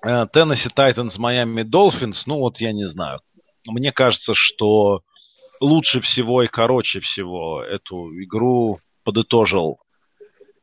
Теннесси 0.00 0.68
Тайтанс, 0.74 1.18
Майами 1.18 1.64
Долфинс. 1.64 2.26
Ну 2.26 2.38
вот 2.38 2.60
я 2.60 2.72
не 2.72 2.88
знаю. 2.88 3.20
Мне 3.66 3.92
кажется, 3.92 4.32
что 4.34 5.02
лучше 5.60 6.00
всего 6.00 6.42
и 6.42 6.48
короче 6.48 7.00
всего 7.00 7.62
эту 7.62 8.10
игру 8.22 8.78
подытожил 9.04 9.78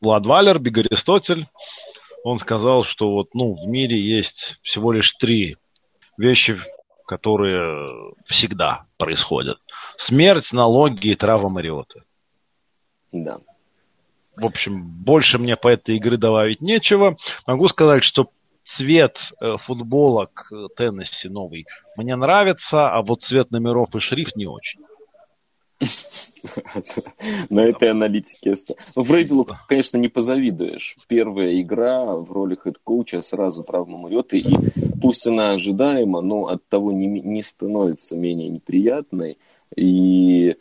Влад 0.01 0.25
Валер, 0.25 0.59
Биг 0.59 0.79
Аристотель 0.79 1.47
он 2.23 2.39
сказал, 2.39 2.83
что 2.83 3.11
вот, 3.11 3.33
ну, 3.33 3.53
в 3.53 3.69
мире 3.69 3.99
есть 3.99 4.57
всего 4.61 4.91
лишь 4.91 5.13
три 5.13 5.57
вещи, 6.17 6.57
которые 7.07 8.13
всегда 8.25 8.85
происходят. 8.97 9.57
Смерть, 9.97 10.51
налоги 10.51 11.07
и 11.07 11.15
трава 11.15 11.49
Мариоты. 11.49 12.03
Да. 13.11 13.37
В 14.37 14.45
общем, 14.45 14.83
больше 15.03 15.37
мне 15.37 15.55
по 15.55 15.67
этой 15.67 15.97
игры 15.97 16.17
добавить 16.17 16.61
нечего. 16.61 17.17
Могу 17.47 17.67
сказать, 17.67 18.03
что 18.03 18.29
цвет 18.63 19.19
э, 19.41 19.57
футболок 19.57 20.51
Теннесси 20.77 21.27
новый 21.27 21.65
мне 21.97 22.15
нравится, 22.15 22.89
а 22.89 23.01
вот 23.01 23.23
цвет 23.23 23.51
номеров 23.51 23.95
и 23.95 23.99
шрифт 23.99 24.35
не 24.35 24.45
очень. 24.45 24.81
на 27.49 27.61
этой 27.61 27.91
аналитике. 27.91 28.53
Ну, 28.95 29.03
Врейбелу, 29.03 29.47
конечно, 29.67 29.97
не 29.97 30.07
позавидуешь. 30.07 30.95
Первая 31.07 31.61
игра 31.61 32.15
в 32.15 32.31
роли 32.31 32.57
head 32.61 32.85
coach 32.85 33.15
а 33.15 33.21
сразу 33.21 33.63
травма 33.63 33.97
Мариоты, 33.97 34.39
и 34.39 34.55
пусть 35.01 35.25
она 35.27 35.49
ожидаема, 35.49 36.21
но 36.21 36.47
от 36.47 36.67
того 36.67 36.91
не, 36.91 37.07
не 37.07 37.41
становится 37.41 38.15
менее 38.15 38.49
неприятной. 38.49 39.37
И 39.75 40.55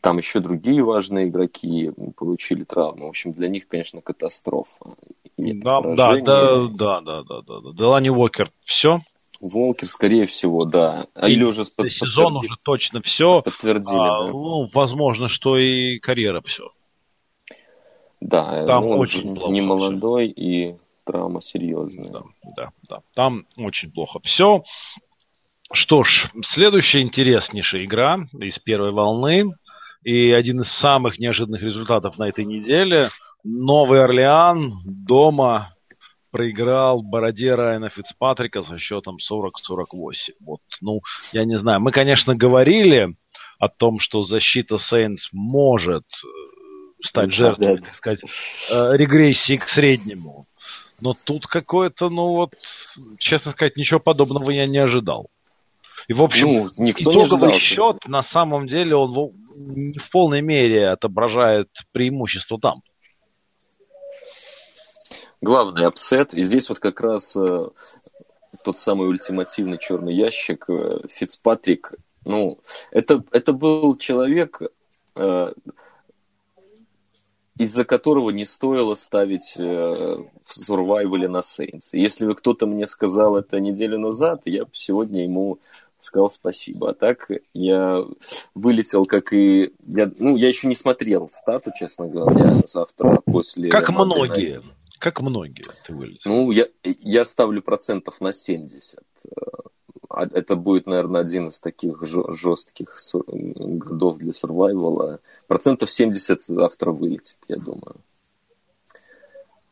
там 0.00 0.18
еще 0.18 0.40
другие 0.40 0.82
важные 0.82 1.28
игроки 1.28 1.92
получили 2.16 2.64
травму. 2.64 3.06
В 3.06 3.10
общем, 3.10 3.32
для 3.32 3.48
них, 3.48 3.68
конечно, 3.68 4.00
катастрофа. 4.00 4.96
Да, 5.36 5.80
да, 5.80 6.16
да, 6.20 6.68
да, 6.68 7.00
да, 7.00 7.22
да, 7.22 7.60
да. 7.60 7.72
Делани 7.72 8.10
Уокер, 8.10 8.52
все? 8.64 9.00
Волкер, 9.42 9.88
скорее 9.88 10.26
всего, 10.26 10.64
да. 10.64 11.08
А 11.14 11.28
или 11.28 11.42
уже 11.42 11.64
под, 11.64 11.90
сезон 11.92 12.36
уже 12.36 12.56
точно 12.62 13.02
все. 13.02 13.42
Подтвердили, 13.42 13.98
а, 13.98 14.26
да. 14.26 14.32
Ну, 14.32 14.70
возможно, 14.72 15.28
что 15.28 15.58
и 15.58 15.98
карьера 15.98 16.40
все. 16.42 16.70
Да, 18.20 18.64
там 18.66 18.84
ну, 18.84 18.98
очень 18.98 19.34
плохо. 19.34 19.52
Не 19.52 19.60
молодой 19.60 20.28
и 20.28 20.76
травма 21.04 21.42
серьезная. 21.42 22.12
Да, 22.12 22.22
да, 22.56 22.70
да. 22.88 23.00
Там 23.14 23.46
очень 23.56 23.90
плохо 23.90 24.20
все. 24.22 24.62
Что 25.72 26.04
ж, 26.04 26.30
следующая 26.44 27.02
интереснейшая 27.02 27.84
игра 27.84 28.18
из 28.38 28.60
первой 28.60 28.92
волны. 28.92 29.50
И 30.04 30.30
один 30.30 30.60
из 30.60 30.68
самых 30.68 31.18
неожиданных 31.18 31.62
результатов 31.62 32.16
на 32.16 32.28
этой 32.28 32.44
неделе. 32.44 33.08
Новый 33.42 34.04
Орлеан 34.04 34.74
дома 34.84 35.71
проиграл 36.32 37.02
бороде 37.02 37.54
Райана 37.54 37.90
Фицпатрика 37.90 38.62
со 38.62 38.78
счетом 38.78 39.18
40-48. 39.18 39.50
Вот, 40.40 40.60
ну, 40.80 41.00
я 41.32 41.44
не 41.44 41.58
знаю. 41.58 41.80
Мы, 41.80 41.92
конечно, 41.92 42.34
говорили 42.34 43.14
о 43.58 43.68
том, 43.68 44.00
что 44.00 44.22
защита 44.22 44.78
Сейнс 44.78 45.28
может 45.30 46.02
э, 46.02 46.26
стать 47.04 47.32
жертвой, 47.32 47.80
так 47.80 47.94
сказать, 47.94 48.20
э, 48.72 48.96
регрессии 48.96 49.56
к 49.56 49.64
среднему. 49.64 50.44
Но 51.00 51.14
тут 51.24 51.46
какое-то, 51.46 52.08
ну 52.08 52.28
вот, 52.28 52.54
честно 53.18 53.52
сказать, 53.52 53.76
ничего 53.76 54.00
подобного 54.00 54.50
я 54.50 54.66
не 54.66 54.78
ожидал. 54.78 55.28
И, 56.08 56.14
в 56.14 56.22
общем, 56.22 56.46
ну, 56.46 56.70
никто 56.76 57.12
итоговый 57.12 57.52
не 57.52 57.58
счет, 57.58 57.98
на 58.06 58.22
самом 58.22 58.66
деле, 58.66 58.96
он 58.96 59.32
не 59.54 59.98
в 59.98 60.10
полной 60.10 60.40
мере 60.40 60.88
отображает 60.88 61.68
преимущество 61.92 62.58
там 62.58 62.82
главный 65.42 65.84
upset. 65.84 66.32
И 66.32 66.42
здесь 66.42 66.70
вот 66.70 66.78
как 66.78 67.00
раз 67.00 67.36
э, 67.36 67.68
тот 68.64 68.78
самый 68.78 69.08
ультимативный 69.08 69.78
черный 69.78 70.14
ящик 70.14 70.64
э, 70.68 71.00
Фицпатрик. 71.10 71.92
Ну, 72.24 72.60
это, 72.92 73.22
это 73.32 73.52
был 73.52 73.96
человек, 73.96 74.62
э, 75.16 75.52
из-за 77.58 77.84
которого 77.84 78.30
не 78.30 78.46
стоило 78.46 78.94
ставить 78.94 79.54
в 79.56 80.24
Survival 80.48 81.28
на 81.28 81.40
Saints. 81.40 81.90
Если 81.92 82.26
бы 82.26 82.34
кто-то 82.34 82.66
мне 82.66 82.86
сказал 82.86 83.36
это 83.36 83.60
неделю 83.60 83.98
назад, 83.98 84.42
я 84.46 84.64
бы 84.64 84.70
сегодня 84.72 85.24
ему 85.24 85.58
сказал 85.98 86.30
спасибо. 86.30 86.90
А 86.90 86.94
так 86.94 87.30
я 87.52 88.04
вылетел, 88.54 89.04
как 89.04 89.32
и... 89.32 89.72
Я, 89.86 90.10
ну, 90.18 90.36
я 90.36 90.48
еще 90.48 90.66
не 90.66 90.74
смотрел 90.74 91.28
стату, 91.28 91.70
честно 91.78 92.08
говоря, 92.08 92.54
завтра 92.66 93.20
после... 93.24 93.70
Как 93.70 93.90
многие. 93.90 94.58
Night. 94.58 94.64
Как 95.02 95.20
многие 95.20 95.64
ты 95.84 95.92
вылетел? 95.92 96.30
Ну, 96.30 96.52
я, 96.52 96.68
я 96.84 97.24
ставлю 97.24 97.60
процентов 97.60 98.20
на 98.20 98.32
70. 98.32 99.00
А 100.08 100.26
это 100.26 100.54
будет, 100.54 100.86
наверное, 100.86 101.22
один 101.22 101.48
из 101.48 101.58
таких 101.58 102.04
жестких 102.04 102.96
годов 103.26 104.18
для 104.18 104.32
сурвайвала. 104.32 105.18
Процентов 105.48 105.90
70 105.90 106.44
завтра 106.44 106.92
вылетит, 106.92 107.38
я 107.48 107.56
думаю. 107.56 107.96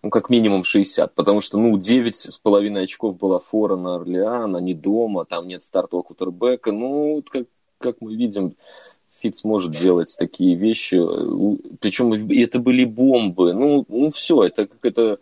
Ну, 0.02 0.10
как 0.10 0.30
минимум 0.30 0.64
60, 0.64 1.14
потому 1.14 1.40
что, 1.40 1.58
ну, 1.58 1.78
9 1.78 2.16
с 2.16 2.38
половиной 2.38 2.84
очков 2.84 3.16
была 3.16 3.38
фора 3.38 3.76
на 3.76 3.94
Орлеан, 3.96 4.56
они 4.56 4.74
дома, 4.74 5.26
там 5.26 5.46
нет 5.46 5.62
стартового 5.62 6.02
кутербека. 6.02 6.72
Ну, 6.72 7.22
как, 7.30 7.46
как 7.78 8.00
мы 8.00 8.16
видим, 8.16 8.56
Фиц 9.20 9.44
может 9.44 9.72
делать 9.72 10.14
такие 10.18 10.56
вещи, 10.56 10.96
причем 11.80 12.12
это 12.30 12.58
были 12.58 12.84
бомбы, 12.84 13.52
ну, 13.52 13.84
ну 13.88 14.10
все, 14.10 14.44
это 14.44 14.66
как 14.66 14.84
это 14.84 15.18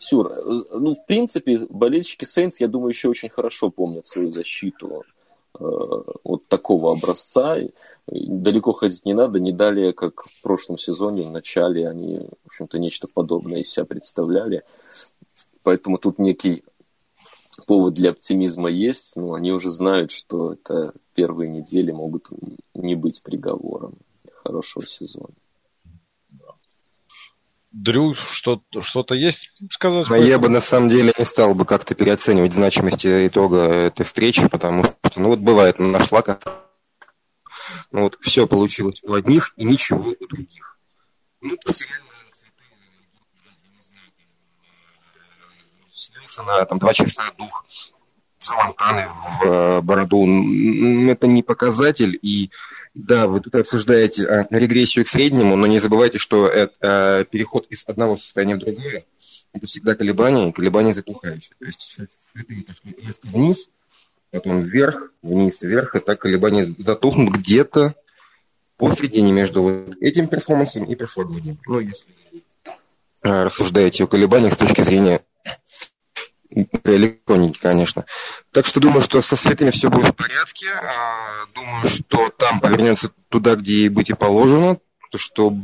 сюр. 0.00 0.32
Ну, 0.72 0.94
в 0.94 1.06
принципе, 1.06 1.66
болельщики 1.68 2.24
Сейнс, 2.24 2.60
я 2.60 2.68
думаю, 2.68 2.90
еще 2.90 3.08
очень 3.08 3.28
хорошо 3.28 3.70
помнят 3.70 4.06
свою 4.06 4.32
защиту 4.32 5.04
э, 5.58 5.64
вот 6.24 6.46
такого 6.48 6.92
образца. 6.92 7.56
Далеко 8.06 8.72
ходить 8.72 9.04
не 9.04 9.14
надо, 9.14 9.40
не 9.40 9.52
далее, 9.52 9.92
как 9.92 10.24
в 10.24 10.42
прошлом 10.42 10.78
сезоне, 10.78 11.22
в 11.22 11.30
начале 11.30 11.88
они, 11.88 12.18
в 12.44 12.48
общем-то, 12.48 12.78
нечто 12.78 13.08
подобное 13.12 13.60
из 13.60 13.70
себя 13.70 13.84
представляли. 13.84 14.62
Поэтому 15.62 15.98
тут 15.98 16.18
некий 16.18 16.64
повод 17.66 17.94
для 17.94 18.10
оптимизма 18.10 18.68
есть, 18.68 19.16
но 19.16 19.34
они 19.34 19.52
уже 19.52 19.70
знают, 19.70 20.10
что 20.10 20.52
это 20.52 20.92
первые 21.14 21.48
недели 21.48 21.90
могут 21.90 22.28
не 22.74 22.94
быть 22.94 23.22
приговором 23.22 23.94
для 24.24 24.32
хорошего 24.34 24.84
сезона. 24.86 25.34
Дрю, 27.72 28.14
что-то, 28.34 28.82
что-то 28.82 29.14
есть 29.14 29.48
сказать? 29.70 30.06
А 30.10 30.18
я 30.18 30.40
бы 30.40 30.48
на 30.48 30.60
самом 30.60 30.88
деле 30.88 31.12
не 31.16 31.24
стал 31.24 31.54
бы 31.54 31.64
как-то 31.64 31.94
переоценивать 31.94 32.52
значимость 32.52 33.06
итога 33.06 33.58
этой 33.58 34.04
встречи, 34.04 34.48
потому 34.48 34.82
что, 34.84 35.20
ну 35.20 35.28
вот 35.28 35.38
бывает, 35.38 35.78
нашла 35.78 36.22
как 36.22 36.42
ну 37.92 38.02
вот 38.02 38.18
все 38.20 38.48
получилось 38.48 39.02
у 39.04 39.14
одних 39.14 39.52
и 39.56 39.64
ничего 39.64 40.10
у 40.20 40.26
других. 40.26 40.78
Ну, 41.40 41.56
потеряли 41.64 42.02
снился 46.00 46.42
на 46.42 46.64
там, 46.64 46.78
два 46.78 46.92
часа 46.92 47.30
дух 47.36 47.64
Салантаны 48.38 49.06
в 49.08 49.44
э, 49.44 49.80
бороду. 49.82 50.22
Это 51.10 51.26
не 51.26 51.42
показатель. 51.42 52.18
И 52.22 52.50
да, 52.94 53.26
вы 53.26 53.40
тут 53.40 53.54
обсуждаете 53.54 54.24
э, 54.24 54.46
регрессию 54.50 55.04
к 55.04 55.08
среднему, 55.08 55.56
но 55.56 55.66
не 55.66 55.78
забывайте, 55.78 56.16
что 56.18 56.48
это, 56.48 56.74
э, 57.20 57.24
переход 57.26 57.66
из 57.68 57.84
одного 57.86 58.16
состояния 58.16 58.54
в 58.54 58.60
другое 58.60 59.04
это 59.52 59.66
всегда 59.66 59.94
колебания, 59.94 60.48
и 60.48 60.52
колебания 60.52 60.92
затухающие. 60.92 61.54
То 61.58 61.64
есть 61.66 61.80
сейчас 61.80 62.08
цветы 62.32 62.64
пошли 62.66 62.94
резко 62.98 63.26
вниз, 63.28 63.70
потом 64.30 64.62
вверх, 64.62 65.12
вниз, 65.22 65.62
вверх, 65.62 65.96
и 65.96 66.00
так 66.00 66.20
колебания 66.20 66.74
затухнут 66.78 67.36
где-то 67.36 67.94
посредине 68.76 69.32
между 69.32 69.62
вот 69.62 69.96
этим 70.00 70.28
перформансом 70.28 70.84
и 70.84 70.94
прошлогодним. 70.94 71.58
Ну, 71.66 71.80
если 71.80 72.08
а, 73.22 73.44
рассуждаете 73.44 74.04
о 74.04 74.06
колебаниях 74.06 74.54
с 74.54 74.58
точки 74.58 74.80
зрения 74.82 75.22
электроники, 76.50 77.58
конечно. 77.60 78.04
Так 78.52 78.66
что 78.66 78.80
думаю, 78.80 79.02
что 79.02 79.22
со 79.22 79.36
светами 79.36 79.70
все 79.70 79.88
будет 79.88 80.08
в 80.08 80.14
порядке. 80.14 80.66
А, 80.72 81.46
думаю, 81.54 81.86
что 81.86 82.28
там 82.30 82.60
повернется 82.60 83.10
туда, 83.28 83.54
где 83.54 83.72
ей 83.74 83.88
быть 83.88 84.10
и 84.10 84.14
положено. 84.14 84.78
То, 85.10 85.18
что... 85.18 85.54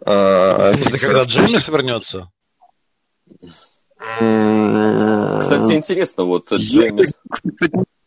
Это 0.00 0.76
когда 1.00 1.22
Джеймис 1.22 1.68
вернется? 1.68 2.30
Кстати, 3.98 5.72
интересно, 5.72 6.24
вот 6.24 6.52
Джеймис... 6.52 7.12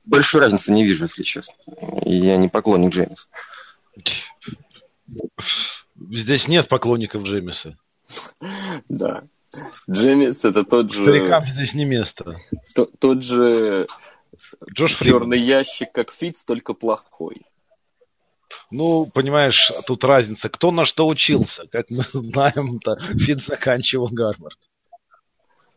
Большой 0.04 0.42
разницы 0.42 0.72
не 0.74 0.84
вижу, 0.84 1.06
если 1.06 1.24
честно. 1.24 1.54
Я 2.04 2.36
не 2.38 2.50
поклонник 2.50 2.92
Джеймиса. 2.92 3.28
Здесь 5.96 6.48
нет 6.48 6.68
поклонников 6.68 7.24
Джеймиса. 7.24 7.78
Да. 8.90 9.24
Джеймис 9.90 10.46
это 10.46 10.64
тот 10.64 10.92
же... 10.92 11.02
Старикам 11.02 11.46
здесь 11.48 11.74
не 11.74 11.86
место. 11.86 12.38
Тот, 12.74 12.98
тот 13.00 13.24
же 13.24 13.88
Джош 14.74 14.98
черный 15.00 15.40
ящик, 15.40 15.92
как 15.92 16.12
Фитц, 16.12 16.44
только 16.44 16.74
плохой. 16.74 17.42
Ну, 18.70 19.06
понимаешь, 19.06 19.70
тут 19.86 20.04
разница. 20.04 20.50
Кто 20.50 20.72
на 20.72 20.86
что 20.86 21.08
учился? 21.08 21.64
Как 21.72 21.90
мы 21.90 22.04
знаем, 22.14 22.80
то 22.80 22.96
Фитц 23.18 23.46
заканчивал 23.46 24.10
Гарвард. 24.10 24.58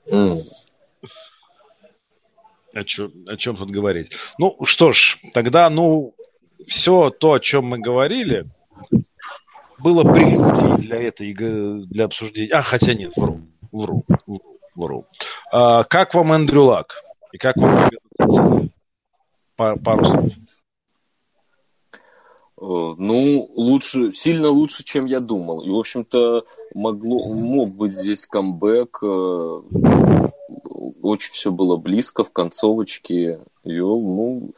Mm. 0.06 0.38
О, 2.74 2.84
чем, 2.84 3.12
о 3.26 3.36
чем 3.36 3.56
тут 3.56 3.70
говорить? 3.70 4.10
Ну, 4.38 4.58
что 4.64 4.92
ж, 4.92 5.18
тогда, 5.32 5.70
ну, 5.70 6.14
все 6.66 7.10
то, 7.10 7.34
о 7.34 7.40
чем 7.40 7.66
мы 7.66 7.78
говорили, 7.78 8.46
было 9.78 10.02
прелюдией 10.02 10.78
для 10.82 10.96
этой 10.98 11.34
для 11.86 12.04
обсуждения. 12.04 12.52
А, 12.52 12.62
хотя 12.62 12.94
нет, 12.94 13.12
вру, 13.16 13.40
вру, 13.74 14.04
вру. 14.26 14.58
вру. 14.76 15.06
А, 15.52 15.84
как 15.84 16.14
вам 16.14 16.32
Эндрю 16.32 16.64
Лак? 16.64 16.94
И 17.32 17.38
как 17.38 17.56
вам 17.56 18.70
пару 19.56 20.04
слов? 20.04 20.24
Э, 22.60 22.94
ну, 22.96 23.50
лучше, 23.54 24.12
сильно 24.12 24.48
лучше, 24.48 24.84
чем 24.84 25.06
я 25.06 25.20
думал. 25.20 25.62
И, 25.62 25.70
в 25.70 25.76
общем-то, 25.76 26.44
могло, 26.74 27.34
мог 27.34 27.70
быть 27.70 27.94
здесь 27.94 28.26
камбэк. 28.26 28.98
Э, 29.02 29.60
очень 31.02 31.32
все 31.32 31.50
было 31.50 31.76
близко 31.76 32.24
в 32.24 32.32
концовочке. 32.32 33.40
Вел, 33.64 34.00
ну, 34.00 34.50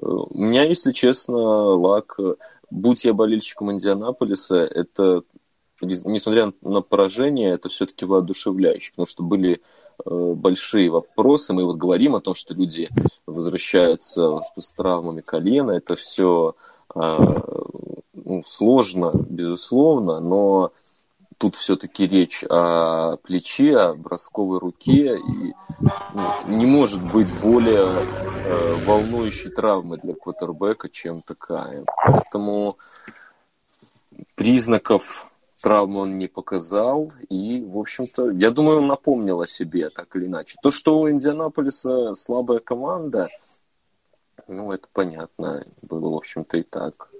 э, 0.00 0.06
у 0.06 0.38
меня, 0.38 0.64
если 0.64 0.92
честно, 0.92 1.36
лак 1.36 2.18
будь 2.70 3.04
я 3.04 3.12
болельщиком 3.12 3.72
Индианаполиса, 3.72 4.56
это, 4.56 5.22
несмотря 5.80 6.52
на 6.62 6.80
поражение, 6.80 7.52
это 7.52 7.68
все-таки 7.68 8.04
воодушевляюще, 8.04 8.92
потому 8.92 9.06
что 9.06 9.22
были 9.22 9.60
э, 10.04 10.32
большие 10.34 10.90
вопросы. 10.90 11.52
Мы 11.52 11.64
вот 11.64 11.76
говорим 11.76 12.14
о 12.14 12.20
том, 12.20 12.34
что 12.34 12.54
люди 12.54 12.88
возвращаются 13.26 14.40
с, 14.56 14.72
травмами 14.72 15.20
колена. 15.20 15.72
Это 15.72 15.96
все 15.96 16.54
э, 16.94 16.98
ну, 18.14 18.42
сложно, 18.44 19.12
безусловно, 19.28 20.20
но 20.20 20.72
тут 21.38 21.54
все-таки 21.56 22.06
речь 22.06 22.42
о 22.48 23.16
плече, 23.18 23.76
о 23.76 23.94
бросковой 23.94 24.58
руке, 24.58 25.16
и 25.16 25.54
ну, 26.14 26.30
не 26.48 26.66
может 26.66 27.02
быть 27.02 27.34
более 27.40 27.86
э, 27.86 28.84
волнующей 28.84 29.50
травмы 29.50 29.98
для 29.98 30.14
квотербека, 30.14 30.88
чем 30.88 31.22
такая. 31.22 31.84
Поэтому 32.04 32.78
признаков 34.34 35.30
травмы 35.66 36.02
он 36.02 36.16
не 36.16 36.28
показал, 36.28 37.12
и, 37.28 37.60
в 37.60 37.76
общем-то, 37.76 38.30
я 38.30 38.52
думаю, 38.52 38.78
он 38.78 38.86
напомнил 38.86 39.40
о 39.40 39.48
себе, 39.48 39.90
так 39.90 40.14
или 40.14 40.26
иначе. 40.26 40.54
То, 40.62 40.70
что 40.70 40.96
у 40.96 41.10
Индианаполиса 41.10 42.14
слабая 42.14 42.60
команда, 42.60 43.28
ну, 44.46 44.70
это 44.70 44.86
понятно, 44.92 45.66
было, 45.82 46.10
в 46.10 46.14
общем-то, 46.18 46.58
и 46.58 46.62
так. 46.62 47.10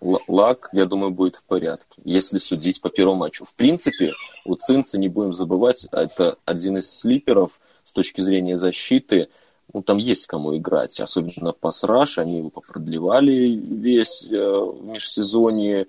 Лак, 0.00 0.70
я 0.72 0.86
думаю, 0.86 1.10
будет 1.10 1.36
в 1.36 1.44
порядке, 1.44 2.00
если 2.02 2.38
судить 2.38 2.80
по 2.80 2.88
первому 2.88 3.18
матчу. 3.18 3.44
В 3.44 3.54
принципе, 3.54 4.14
у 4.46 4.54
Цинца, 4.54 4.96
не 4.96 5.10
будем 5.10 5.34
забывать, 5.34 5.86
это 5.92 6.38
один 6.46 6.78
из 6.78 6.90
слиперов 6.98 7.60
с 7.84 7.92
точки 7.92 8.22
зрения 8.22 8.56
защиты. 8.56 9.28
Ну, 9.74 9.82
там 9.82 9.98
есть 9.98 10.26
кому 10.26 10.56
играть, 10.56 10.98
особенно 10.98 11.52
пасраж, 11.52 12.16
они 12.16 12.38
его 12.38 12.48
попродлевали 12.48 13.48
весь 13.48 14.26
э, 14.30 14.38
в 14.38 14.82
межсезонье 14.82 15.88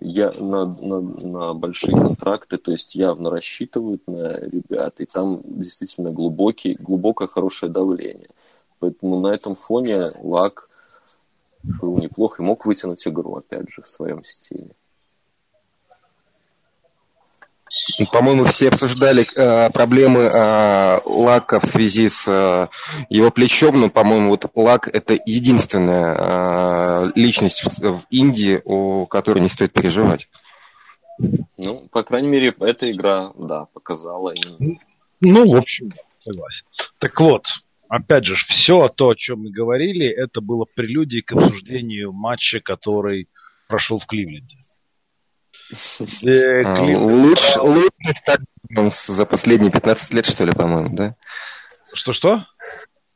я, 0.00 0.32
на, 0.32 0.66
на, 0.66 1.00
на 1.00 1.54
большие 1.54 1.96
контракты, 1.96 2.58
то 2.58 2.72
есть 2.72 2.94
явно 2.94 3.30
рассчитывают 3.30 4.06
на 4.06 4.38
ребят, 4.38 5.00
и 5.00 5.06
там 5.06 5.42
действительно 5.44 6.12
глубокий, 6.12 6.74
глубокое 6.74 7.28
хорошее 7.28 7.72
давление. 7.72 8.28
Поэтому 8.78 9.20
на 9.20 9.28
этом 9.28 9.54
фоне 9.54 10.12
Лак 10.22 10.68
был 11.62 11.98
неплох 11.98 12.38
и 12.38 12.42
мог 12.42 12.66
вытянуть 12.66 13.06
игру, 13.06 13.36
опять 13.36 13.70
же, 13.70 13.82
в 13.82 13.88
своем 13.88 14.22
стиле. 14.24 14.70
По-моему, 18.12 18.44
все 18.44 18.68
обсуждали 18.68 19.26
э, 19.34 19.70
проблемы 19.70 20.22
э, 20.22 20.98
Лака 21.04 21.60
в 21.60 21.66
связи 21.66 22.08
с 22.08 22.28
э, 22.28 22.68
его 23.08 23.30
плечом, 23.30 23.80
но, 23.80 23.90
по-моему, 23.90 24.30
вот 24.30 24.44
Лак 24.54 24.88
это 24.92 25.14
единственная 25.24 26.14
э, 26.14 27.12
личность 27.14 27.62
в, 27.64 27.98
в 27.98 28.06
Индии, 28.10 28.60
о 28.64 29.06
которой 29.06 29.38
не 29.40 29.48
стоит 29.48 29.72
переживать. 29.72 30.28
Ну, 31.56 31.88
по 31.90 32.02
крайней 32.02 32.28
мере, 32.28 32.54
эта 32.60 32.90
игра, 32.90 33.32
да, 33.38 33.66
показала. 33.72 34.34
Ну, 35.20 35.52
в 35.52 35.56
общем, 35.56 35.90
согласен. 36.20 36.66
Так 36.98 37.18
вот, 37.20 37.44
опять 37.88 38.24
же, 38.24 38.34
все 38.48 38.88
то, 38.88 39.10
о 39.10 39.16
чем 39.16 39.44
мы 39.44 39.50
говорили, 39.50 40.06
это 40.06 40.40
было 40.40 40.66
прелюдией 40.74 41.22
к 41.22 41.32
обсуждению 41.32 42.12
матча, 42.12 42.60
который 42.60 43.28
прошел 43.68 43.98
в 43.98 44.06
Кливленде. 44.06 44.56
Э, 45.70 46.62
а, 46.62 46.80
лучший 46.98 48.14
старт 48.14 48.42
за 48.68 49.26
последние 49.26 49.72
15 49.72 50.14
лет, 50.14 50.26
что 50.26 50.44
ли, 50.44 50.52
по-моему, 50.52 50.94
да? 50.94 51.16
Что-что? 51.94 52.46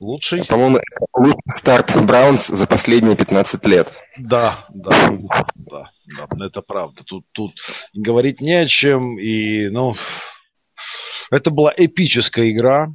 Лучший? 0.00 0.46
По-моему, 0.46 0.78
лучший 1.14 1.50
старт 1.50 1.92
Браунс 2.06 2.48
за 2.48 2.66
последние 2.66 3.16
15 3.16 3.66
лет. 3.66 3.92
Да, 4.18 4.64
да, 4.70 4.90
да, 5.54 5.90
да, 6.06 6.46
это 6.46 6.62
правда. 6.62 7.02
Тут, 7.04 7.26
тут 7.32 7.52
говорить 7.92 8.40
не 8.40 8.54
о 8.54 8.66
чем, 8.66 9.18
и, 9.18 9.68
ну, 9.68 9.94
это 11.30 11.50
была 11.50 11.72
эпическая 11.76 12.50
игра, 12.50 12.88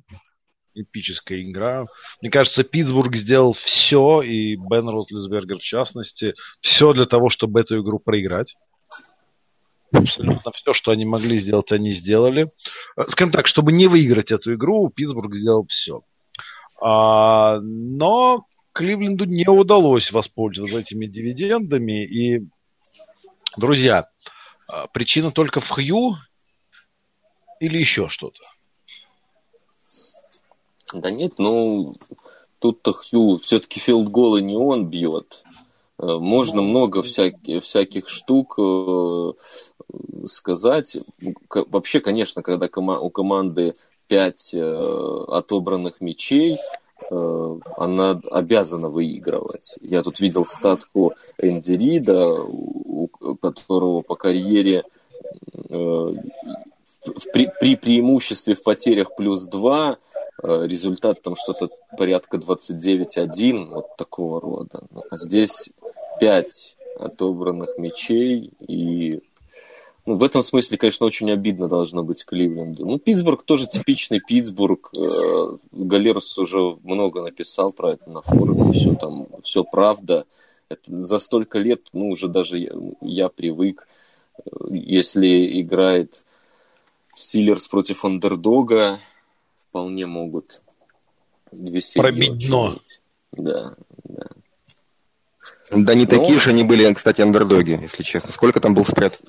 эпическая 0.74 1.42
игра. 1.42 1.86
Мне 2.22 2.32
кажется, 2.32 2.64
Питтсбург 2.64 3.16
сделал 3.16 3.54
все, 3.54 4.22
и 4.22 4.56
Бен 4.56 4.90
Ротлисбергер 4.90 5.60
в 5.60 5.64
частности, 5.64 6.34
все 6.60 6.92
для 6.94 7.06
того, 7.06 7.30
чтобы 7.30 7.62
эту 7.62 7.82
игру 7.82 8.00
проиграть. 8.00 8.56
Абсолютно 9.92 10.52
все, 10.52 10.74
что 10.74 10.92
они 10.92 11.06
могли 11.06 11.40
сделать, 11.40 11.72
они 11.72 11.94
сделали. 11.94 12.52
Скажем 13.08 13.32
так, 13.32 13.48
чтобы 13.48 13.72
не 13.72 13.88
выиграть 13.88 14.32
эту 14.32 14.56
игру, 14.56 14.90
Питтсбург 14.90 15.34
сделал 15.36 15.66
все. 15.68 16.02
А, 16.82 17.60
но 17.62 18.46
Кливленду 18.74 19.26
не 19.26 19.48
удалось 19.48 20.12
воспользоваться 20.12 20.80
этими 20.80 21.06
дивидендами. 21.06 22.06
И, 22.06 22.48
друзья, 23.58 24.10
а, 24.68 24.88
причина 24.88 25.32
только 25.32 25.62
в 25.62 25.70
Хью 25.70 26.18
или 27.60 27.78
еще 27.78 28.10
что-то? 28.10 28.40
Да 30.94 31.10
нет, 31.10 31.34
ну, 31.38 31.96
тут-то 32.60 32.94
Хью 32.94 33.40
все-таки 33.40 33.80
филдголы 33.80 34.42
не 34.42 34.56
он 34.56 34.90
бьет. 34.90 35.44
Э, 35.98 36.18
можно 36.20 36.62
много 36.62 37.02
всяких, 37.04 37.64
всяких 37.64 38.10
штук 38.10 38.56
э, 38.58 39.34
сказать. 40.28 40.98
Вообще, 41.50 42.00
конечно, 42.00 42.42
когда 42.42 42.68
у 43.00 43.10
команды 43.10 43.76
пять 44.08 44.54
э, 44.54 45.24
отобранных 45.28 46.02
мячей, 46.02 46.58
она 47.10 48.20
обязана 48.32 48.90
выигрывать. 48.90 49.78
Я 49.82 50.02
тут 50.02 50.20
видел 50.22 50.46
статку 50.46 51.14
Энди 51.38 51.74
Рида, 51.74 52.42
у 52.42 53.08
которого 53.42 54.02
по 54.02 54.16
карьере 54.16 54.86
при, 55.68 57.52
при 57.60 57.76
преимуществе 57.76 58.56
в 58.56 58.64
потерях 58.64 59.16
плюс 59.16 59.46
2 59.46 59.98
Э, 60.44 60.66
результат 60.68 61.22
там 61.22 61.36
что-то 61.36 61.70
порядка 61.98 62.38
29-1, 62.38 63.70
вот 63.70 63.96
такого 63.98 64.42
рода. 64.42 64.82
А 65.10 65.18
здесь 65.18 65.74
5 66.20 66.78
отобранных 67.00 67.78
мячей, 67.78 68.52
и 68.60 69.22
ну, 70.06 70.18
в 70.18 70.24
этом 70.24 70.44
смысле, 70.44 70.78
конечно, 70.78 71.06
очень 71.06 71.32
обидно 71.32 71.68
должно 71.68 72.04
быть 72.04 72.24
Кливленду. 72.26 72.86
Ну, 72.86 73.00
Питтсбург 73.00 73.44
тоже 73.44 73.66
типичный 73.66 74.20
Питтсбург. 74.20 74.92
Э, 74.96 75.58
Галерус 75.72 76.38
уже 76.38 76.78
много 76.84 77.24
написал 77.24 77.72
про 77.72 77.94
это 77.94 78.10
на 78.10 78.22
форуме. 78.22 78.74
Все 78.74 78.94
там, 78.96 79.28
все 79.44 79.64
правда. 79.64 80.26
Это 80.70 81.02
за 81.02 81.18
столько 81.18 81.58
лет, 81.58 81.82
ну, 81.94 82.10
уже 82.10 82.28
даже 82.28 82.60
я, 82.60 82.72
я 83.02 83.30
привык. 83.30 83.88
Если 84.70 85.62
играет 85.62 86.24
Стиллерс 87.16 87.68
против 87.68 88.06
андердога, 88.06 89.00
вполне 89.70 90.06
могут 90.06 90.62
две 91.52 91.82
серии 91.82 92.02
Пробить 92.02 92.48
дно. 92.48 92.80
Да, 93.32 93.76
да. 94.04 94.28
Да 95.72 95.94
не 95.94 96.06
Но... 96.06 96.10
такие 96.10 96.40
же 96.40 96.52
они 96.52 96.64
были, 96.64 96.92
кстати, 96.94 97.22
андердоги, 97.22 97.80
если 97.82 98.04
честно. 98.04 98.32
Сколько 98.32 98.60
там 98.60 98.74
был 98.74 98.84
спред? 98.84 99.20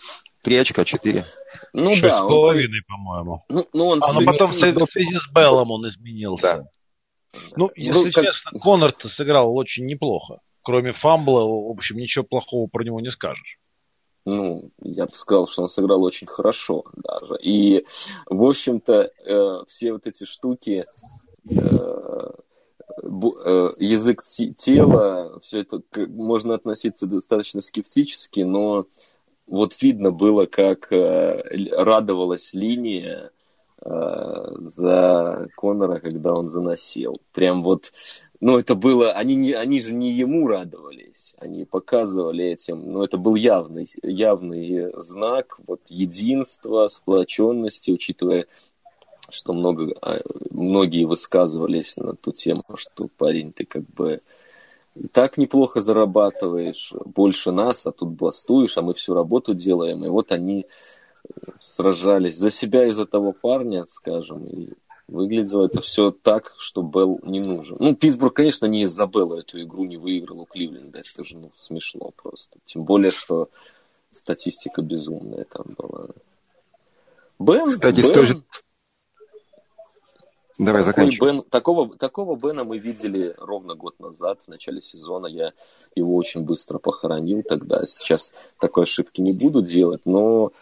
Три 0.42 0.56
очка, 0.56 0.84
четыре? 0.84 1.24
Ну 1.72 2.00
да. 2.00 2.24
с 2.24 2.28
половиной, 2.28 2.82
по-моему. 2.86 3.44
Ну, 3.48 3.66
ну 3.72 3.86
он 3.86 4.02
а 4.02 4.12
ну, 4.12 4.24
потом 4.24 4.50
в 4.50 4.90
связи 4.90 5.18
с 5.18 5.28
Беллом 5.32 5.70
он 5.70 5.88
изменился. 5.88 6.42
Да. 6.42 7.40
Ну, 7.56 7.70
если 7.74 7.92
ну, 7.92 8.12
как... 8.12 8.24
честно, 8.24 8.58
Коннор-то 8.58 9.08
сыграл 9.08 9.54
очень 9.54 9.86
неплохо. 9.86 10.40
Кроме 10.62 10.92
фамбла, 10.92 11.40
в 11.40 11.70
общем, 11.70 11.96
ничего 11.96 12.24
плохого 12.24 12.66
про 12.66 12.82
него 12.82 13.00
не 13.00 13.10
скажешь. 13.10 13.58
Ну, 14.24 14.70
я 14.82 15.06
бы 15.06 15.12
сказал, 15.14 15.46
что 15.46 15.62
он 15.62 15.68
сыграл 15.68 16.02
очень 16.02 16.26
хорошо 16.26 16.84
даже. 16.96 17.38
И, 17.40 17.86
в 18.26 18.42
общем-то, 18.42 19.10
э, 19.24 19.60
все 19.68 19.92
вот 19.92 20.06
эти 20.06 20.24
штуки, 20.24 20.82
Э, 21.48 22.30
язык 23.02 24.22
тела, 24.24 25.38
все 25.42 25.60
это 25.60 25.82
можно 26.08 26.54
относиться 26.54 27.06
достаточно 27.06 27.60
скептически, 27.60 28.40
но 28.40 28.86
вот 29.46 29.80
видно 29.80 30.10
было, 30.10 30.46
как 30.46 30.92
э, 30.92 31.42
радовалась 31.72 32.52
линия 32.52 33.30
э, 33.80 34.44
за 34.58 35.48
Конора, 35.56 36.00
когда 36.00 36.32
он 36.32 36.50
заносил. 36.50 37.14
Прям 37.32 37.62
вот, 37.62 37.92
ну 38.40 38.58
это 38.58 38.74
было, 38.74 39.12
они, 39.12 39.36
не, 39.36 39.52
они 39.52 39.80
же 39.80 39.94
не 39.94 40.10
ему 40.10 40.48
радовались, 40.48 41.34
они 41.38 41.64
показывали 41.64 42.44
этим, 42.44 42.90
но 42.92 43.04
это 43.04 43.18
был 43.18 43.36
явный, 43.36 43.88
явный 44.02 44.92
знак 44.96 45.58
вот 45.66 45.82
единства, 45.88 46.88
сплоченности, 46.88 47.92
учитывая 47.92 48.46
что 49.30 49.52
много, 49.52 49.94
а, 50.00 50.20
многие 50.50 51.04
высказывались 51.04 51.96
на 51.96 52.14
ту 52.14 52.32
тему, 52.32 52.64
что 52.76 53.08
парень, 53.16 53.52
ты 53.52 53.64
как 53.64 53.82
бы 53.82 54.20
и 54.94 55.08
так 55.08 55.36
неплохо 55.36 55.80
зарабатываешь, 55.80 56.92
больше 57.04 57.52
нас, 57.52 57.86
а 57.86 57.92
тут 57.92 58.10
бастуешь, 58.10 58.78
а 58.78 58.82
мы 58.82 58.94
всю 58.94 59.12
работу 59.12 59.52
делаем. 59.52 60.04
И 60.04 60.08
вот 60.08 60.32
они 60.32 60.64
э, 60.64 61.30
сражались 61.60 62.38
за 62.38 62.50
себя 62.50 62.86
и 62.86 62.90
за 62.90 63.04
того 63.04 63.32
парня, 63.32 63.84
скажем, 63.90 64.46
и 64.46 64.70
выглядело 65.06 65.66
это 65.66 65.82
все 65.82 66.10
так, 66.10 66.54
что 66.58 66.82
Белл 66.82 67.20
не 67.22 67.40
нужен. 67.40 67.76
Ну, 67.78 67.94
Питтсбург, 67.94 68.34
конечно, 68.34 68.66
не 68.66 68.82
из-за 68.82 69.06
Белла 69.06 69.40
эту 69.40 69.60
игру 69.62 69.84
не 69.84 69.98
выиграл 69.98 70.40
у 70.40 70.46
Кливленда, 70.46 71.00
это 71.00 71.24
же 71.24 71.36
ну, 71.36 71.50
смешно 71.56 72.10
просто. 72.16 72.56
Тем 72.64 72.84
более, 72.84 73.12
что 73.12 73.50
статистика 74.10 74.80
безумная 74.80 75.44
там 75.44 75.66
была. 75.76 76.06
Бен, 77.38 77.68
Кстати, 77.68 77.96
Бен... 77.96 78.04
с 78.04 78.10
той 78.10 78.24
же 78.24 78.42
Давай 80.58 80.82
заканчивай. 80.82 81.32
Бен, 81.32 81.42
такого, 81.42 81.88
такого 81.96 82.36
Бена 82.36 82.64
мы 82.64 82.78
видели 82.78 83.34
ровно 83.38 83.74
год 83.74 84.00
назад, 84.00 84.40
в 84.46 84.48
начале 84.48 84.80
сезона. 84.80 85.26
Я 85.26 85.52
его 85.94 86.16
очень 86.16 86.42
быстро 86.42 86.78
похоронил 86.78 87.42
тогда. 87.42 87.84
Сейчас 87.84 88.32
такой 88.58 88.84
ошибки 88.84 89.20
не 89.20 89.32
буду 89.32 89.60
делать, 89.60 90.02
но 90.04 90.52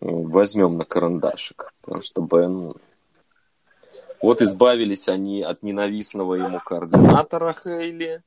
возьмем 0.00 0.76
на 0.76 0.84
карандашик. 0.84 1.72
Потому 1.82 2.02
что 2.02 2.22
Бен... 2.22 2.74
Вот 4.20 4.40
избавились 4.40 5.08
они 5.08 5.42
от 5.42 5.64
ненавистного 5.64 6.34
ему 6.34 6.60
координатора 6.60 7.54
Хейли, 7.54 8.22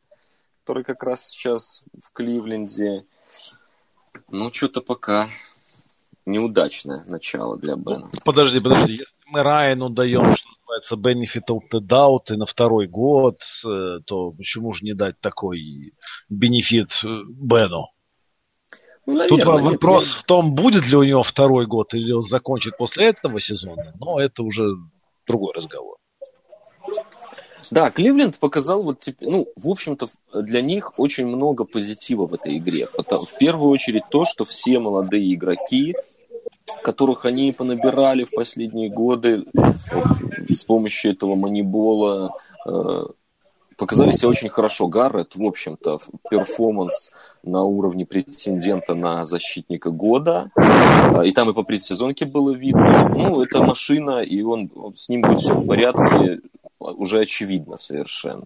который 0.64 0.84
как 0.84 1.04
раз 1.04 1.30
сейчас 1.30 1.84
в 2.04 2.12
Кливленде. 2.12 3.06
Ну, 4.30 4.52
что-то 4.52 4.82
пока 4.82 5.30
неудачное 6.26 7.06
начало 7.06 7.58
для 7.58 7.76
Бена. 7.76 8.10
Подожди, 8.26 8.60
подожди. 8.60 8.94
Если 8.94 9.06
мы 9.28 9.44
Райану 9.44 9.90
даем, 9.90 10.35
называется, 10.66 10.96
benefit 10.96 11.48
of 11.50 11.62
the 11.72 11.80
doubt 11.80 12.34
и 12.34 12.38
на 12.38 12.46
второй 12.46 12.88
год, 12.88 13.38
э, 13.66 14.00
то 14.06 14.32
почему 14.32 14.74
же 14.74 14.82
не 14.84 14.94
дать 14.94 15.20
такой 15.22 15.94
бенефит 16.30 16.92
э, 17.04 17.08
Бену? 17.30 17.88
Ну, 19.06 19.14
наверное, 19.14 19.46
Тут 19.46 19.64
вопрос 19.64 20.08
нет. 20.08 20.16
в 20.16 20.24
том, 20.24 20.56
будет 20.56 20.86
ли 20.88 20.96
у 20.96 21.04
него 21.04 21.24
второй 21.24 21.68
год 21.68 21.94
или 21.94 22.12
он 22.12 22.28
закончит 22.28 22.78
после 22.78 23.10
этого 23.10 23.40
сезона, 23.40 23.94
но 24.00 24.20
это 24.20 24.42
уже 24.42 24.64
другой 25.28 25.54
разговор. 25.54 25.98
Да, 27.72 27.90
Кливленд 27.90 28.38
показал 28.38 28.84
вот, 28.84 29.08
ну, 29.22 29.48
в 29.56 29.70
общем-то, 29.70 30.08
для 30.34 30.62
них 30.62 31.00
очень 31.00 31.26
много 31.26 31.66
позитива 31.66 32.28
в 32.28 32.34
этой 32.34 32.58
игре. 32.58 32.88
В 32.88 33.38
первую 33.40 33.70
очередь 33.70 34.04
то, 34.12 34.26
что 34.26 34.46
все 34.46 34.80
молодые 34.80 35.34
игроки, 35.34 35.96
которых 36.86 37.26
они 37.26 37.52
понабирали 37.52 38.26
в 38.26 38.32
последние 38.32 38.90
годы 38.90 39.44
с 39.56 40.64
помощью 40.64 41.14
этого 41.14 41.34
манибола, 41.34 42.38
э, 42.68 43.06
показали 43.76 44.12
себя 44.12 44.30
очень 44.30 44.50
хорошо. 44.50 44.88
Гаррет, 44.88 45.36
в 45.36 45.44
общем-то, 45.44 46.00
перформанс 46.30 47.10
на 47.42 47.64
уровне 47.64 48.06
претендента 48.06 48.94
на 48.94 49.26
защитника 49.26 49.90
года. 49.90 50.52
И 51.24 51.32
там 51.32 51.50
и 51.50 51.54
по 51.56 51.64
предсезонке 51.64 52.26
было 52.26 52.54
видно, 52.54 53.00
что 53.00 53.10
ну, 53.10 53.42
это 53.42 53.64
машина, 53.64 54.20
и 54.20 54.44
он, 54.44 54.70
с 54.96 55.10
ним 55.10 55.22
будет 55.22 55.40
все 55.40 55.56
в 55.56 55.66
порядке, 55.66 56.42
уже 56.78 57.22
очевидно 57.22 57.78
совершенно. 57.78 58.46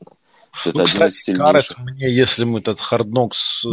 Что 0.53 0.71
ну, 0.73 0.83
это 0.83 0.91
один 0.91 1.07
из 1.07 1.15
сильнейших. 1.19 1.77
Гаррет 1.77 1.93
мне, 1.93 2.15
если 2.15 2.45
мы 2.45 2.59
этот 2.59 2.79
Харднокс 2.79 3.65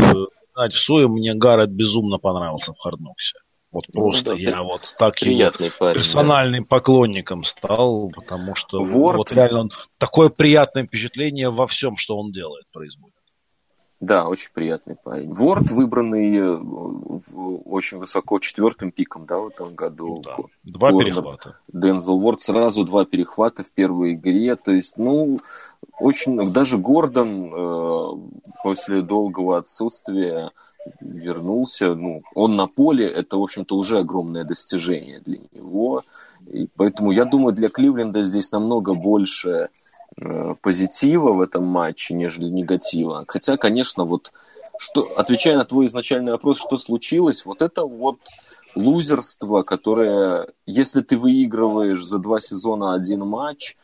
знать 0.54 0.72
в 0.72 0.78
Суе, 0.78 1.06
мне 1.06 1.34
Гаррет 1.34 1.70
безумно 1.70 2.18
понравился 2.18 2.72
в 2.72 2.78
Хардноксе. 2.78 3.38
Вот 3.76 3.84
ну 3.92 4.04
просто 4.04 4.30
ну, 4.30 4.36
да, 4.36 4.42
я 4.42 4.62
вот 4.62 4.80
так 4.98 5.16
приятный 5.16 5.70
парень, 5.70 6.00
персональным 6.00 6.62
да. 6.62 6.66
поклонником 6.66 7.44
стал, 7.44 8.10
потому 8.14 8.54
что 8.54 8.82
Ворд... 8.82 9.18
вот 9.18 9.32
реально 9.32 9.60
он 9.60 9.70
такое 9.98 10.30
приятное 10.30 10.86
впечатление 10.86 11.50
во 11.50 11.66
всем, 11.66 11.98
что 11.98 12.16
он 12.16 12.32
делает, 12.32 12.64
производит. 12.72 13.12
Да, 14.00 14.28
очень 14.28 14.48
приятный 14.54 14.96
парень. 14.96 15.34
Ворд 15.34 15.70
выбранный 15.70 16.38
э, 16.38 16.56
очень 17.66 17.98
высоко 17.98 18.38
четвертым 18.38 18.92
пиком, 18.92 19.26
да, 19.26 19.40
в 19.40 19.48
этом 19.48 19.74
году. 19.74 20.22
Да. 20.24 20.36
Два 20.64 20.92
Корнер, 20.92 21.14
перехвата. 21.14 21.58
Дензел 21.70 22.18
Ворд 22.18 22.40
сразу 22.40 22.84
два 22.84 23.04
перехвата 23.04 23.62
в 23.62 23.70
первой 23.72 24.14
игре. 24.14 24.56
То 24.56 24.72
есть, 24.72 24.96
ну, 24.96 25.38
очень... 25.98 26.50
Даже 26.50 26.78
Гордон 26.78 27.52
э, 27.54 28.08
после 28.62 29.02
долгого 29.02 29.58
отсутствия 29.58 30.50
вернулся. 31.00 31.94
Ну, 31.94 32.22
он 32.34 32.56
на 32.56 32.66
поле, 32.66 33.06
это, 33.06 33.36
в 33.36 33.42
общем-то, 33.42 33.76
уже 33.76 33.98
огромное 33.98 34.44
достижение 34.44 35.20
для 35.20 35.38
него. 35.52 36.02
И 36.46 36.68
поэтому 36.76 37.12
я 37.12 37.24
думаю, 37.24 37.54
для 37.54 37.68
Кливленда 37.68 38.22
здесь 38.22 38.52
намного 38.52 38.94
больше 38.94 39.68
э, 40.16 40.54
позитива 40.60 41.32
в 41.32 41.40
этом 41.40 41.64
матче, 41.64 42.14
нежели 42.14 42.48
негатива. 42.48 43.24
Хотя, 43.26 43.56
конечно, 43.56 44.04
вот 44.04 44.32
что, 44.78 45.08
отвечая 45.16 45.56
на 45.56 45.64
твой 45.64 45.86
изначальный 45.86 46.32
вопрос, 46.32 46.58
что 46.58 46.78
случилось, 46.78 47.46
вот 47.46 47.62
это 47.62 47.84
вот 47.84 48.18
лузерство, 48.74 49.62
которое, 49.62 50.48
если 50.66 51.00
ты 51.00 51.16
выигрываешь 51.16 52.04
за 52.04 52.18
два 52.18 52.40
сезона 52.40 52.94
один 52.94 53.20
матч, 53.20 53.76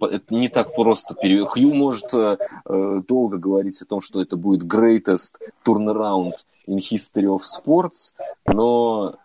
это 0.00 0.34
не 0.34 0.48
так 0.48 0.74
просто. 0.74 1.14
Хью 1.14 1.74
может 1.74 2.12
э, 2.14 2.36
долго 3.06 3.38
говорить 3.38 3.80
о 3.82 3.86
том, 3.86 4.00
что 4.00 4.20
это 4.20 4.36
будет 4.36 4.62
greatest 4.62 5.34
turnaround 5.64 6.32
in 6.66 6.78
history 6.78 7.26
of 7.26 7.42
sports, 7.42 8.12
но 8.46 9.16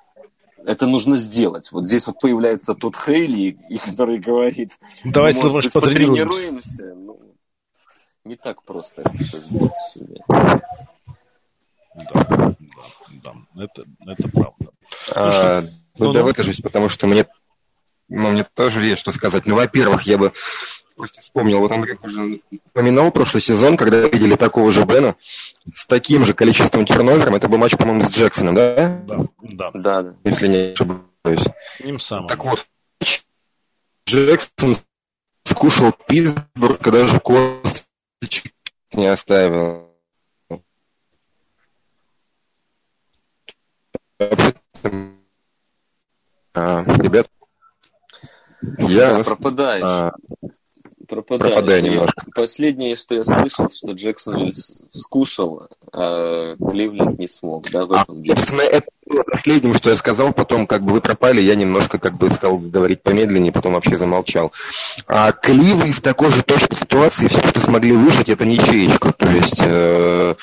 это 0.65 0.85
нужно 0.87 1.17
сделать. 1.17 1.71
Вот 1.71 1.87
здесь 1.87 2.07
вот 2.07 2.19
появляется 2.19 2.73
тот 2.75 2.95
Хейли, 2.95 3.57
который 3.85 4.19
говорит, 4.19 4.77
давайте 5.05 5.39
может 5.41 5.55
быть, 5.55 5.73
потренируемся. 5.73 6.93
Ну, 6.95 7.19
не 8.25 8.35
так 8.35 8.63
просто 8.63 9.01
это 9.01 9.37
сделать 9.37 9.77
себе. 9.93 10.21
Да, 11.95 12.23
да, 12.29 12.55
да, 13.23 13.33
это, 13.63 13.85
это 14.05 14.29
правда. 14.29 14.71
А, 15.15 15.61
ну, 15.97 16.07
ну, 16.07 16.13
да, 16.13 16.23
выкажусь, 16.23 16.59
потому 16.61 16.89
что 16.89 17.07
мне 17.07 17.25
ну, 18.09 18.31
мне 18.31 18.45
тоже 18.53 18.85
есть 18.85 19.01
что 19.01 19.11
сказать. 19.11 19.45
Ну, 19.45 19.55
во-первых, 19.55 20.03
я 20.03 20.17
бы 20.17 20.31
просто 20.95 21.21
вспомнил, 21.21 21.59
вот 21.59 21.71
Андрей 21.71 21.97
уже 22.01 22.41
упоминал 22.65 23.11
прошлый 23.11 23.41
сезон, 23.41 23.77
когда 23.77 24.07
видели 24.07 24.35
такого 24.35 24.71
же 24.71 24.85
Бена 24.85 25.15
с 25.73 25.85
таким 25.85 26.23
же 26.25 26.33
количеством 26.33 26.85
терновером. 26.85 27.35
Это 27.35 27.47
был 27.47 27.57
матч, 27.57 27.75
по-моему, 27.77 28.03
с 28.03 28.09
Джексоном, 28.09 28.55
да? 28.55 29.01
Да, 29.05 29.71
да. 29.73 30.01
да. 30.01 30.15
Если 30.23 30.47
не 30.47 30.73
ошибаюсь. 30.73 31.47
Им 31.79 31.99
самым. 31.99 32.27
Так 32.27 32.43
вот, 32.45 32.65
Джексон 34.07 34.75
скушал 35.43 35.91
Питтсбург, 35.91 36.79
когда 36.79 37.05
же 37.05 37.19
косточек 37.19 38.53
не 38.93 39.07
оставил. 39.07 39.87
А, 46.53 46.83
ребят, 46.85 47.29
я 48.79 49.13
да, 49.17 49.23
пропадаешь. 49.23 49.83
А, 49.83 50.11
пропадаешь. 51.07 51.53
Пропадаю 51.53 51.83
немножко. 51.83 52.25
Последнее, 52.35 52.95
что 52.95 53.15
я 53.15 53.23
слышал, 53.23 53.69
что 53.69 53.91
Джексон 53.93 54.51
скушал, 54.91 55.67
а 55.91 56.55
Кливленд 56.55 57.17
не 57.17 57.27
смог, 57.27 57.69
да, 57.71 57.85
в 57.85 57.93
а, 57.93 58.01
этом 58.01 58.23
а, 58.23 58.63
Это 58.63 58.87
было 59.05 59.23
последним, 59.23 59.73
что 59.73 59.89
я 59.89 59.95
сказал, 59.95 60.33
потом 60.33 60.67
как 60.67 60.83
бы 60.83 60.93
вы 60.93 61.01
пропали, 61.01 61.41
я 61.41 61.55
немножко 61.55 61.97
как 61.99 62.17
бы 62.17 62.29
стал 62.29 62.57
говорить 62.57 63.03
помедленнее, 63.03 63.51
потом 63.51 63.73
вообще 63.73 63.97
замолчал. 63.97 64.51
А 65.07 65.31
Кливы 65.31 65.89
из 65.89 66.01
такой 66.01 66.31
же 66.31 66.43
точной 66.43 66.77
ситуации, 66.77 67.27
все, 67.27 67.39
что 67.47 67.59
смогли 67.59 67.93
выжить, 67.93 68.29
это 68.29 68.45
ничеечка. 68.45 69.13
То 69.13 69.29
есть 69.29 69.61
э, 69.63 70.35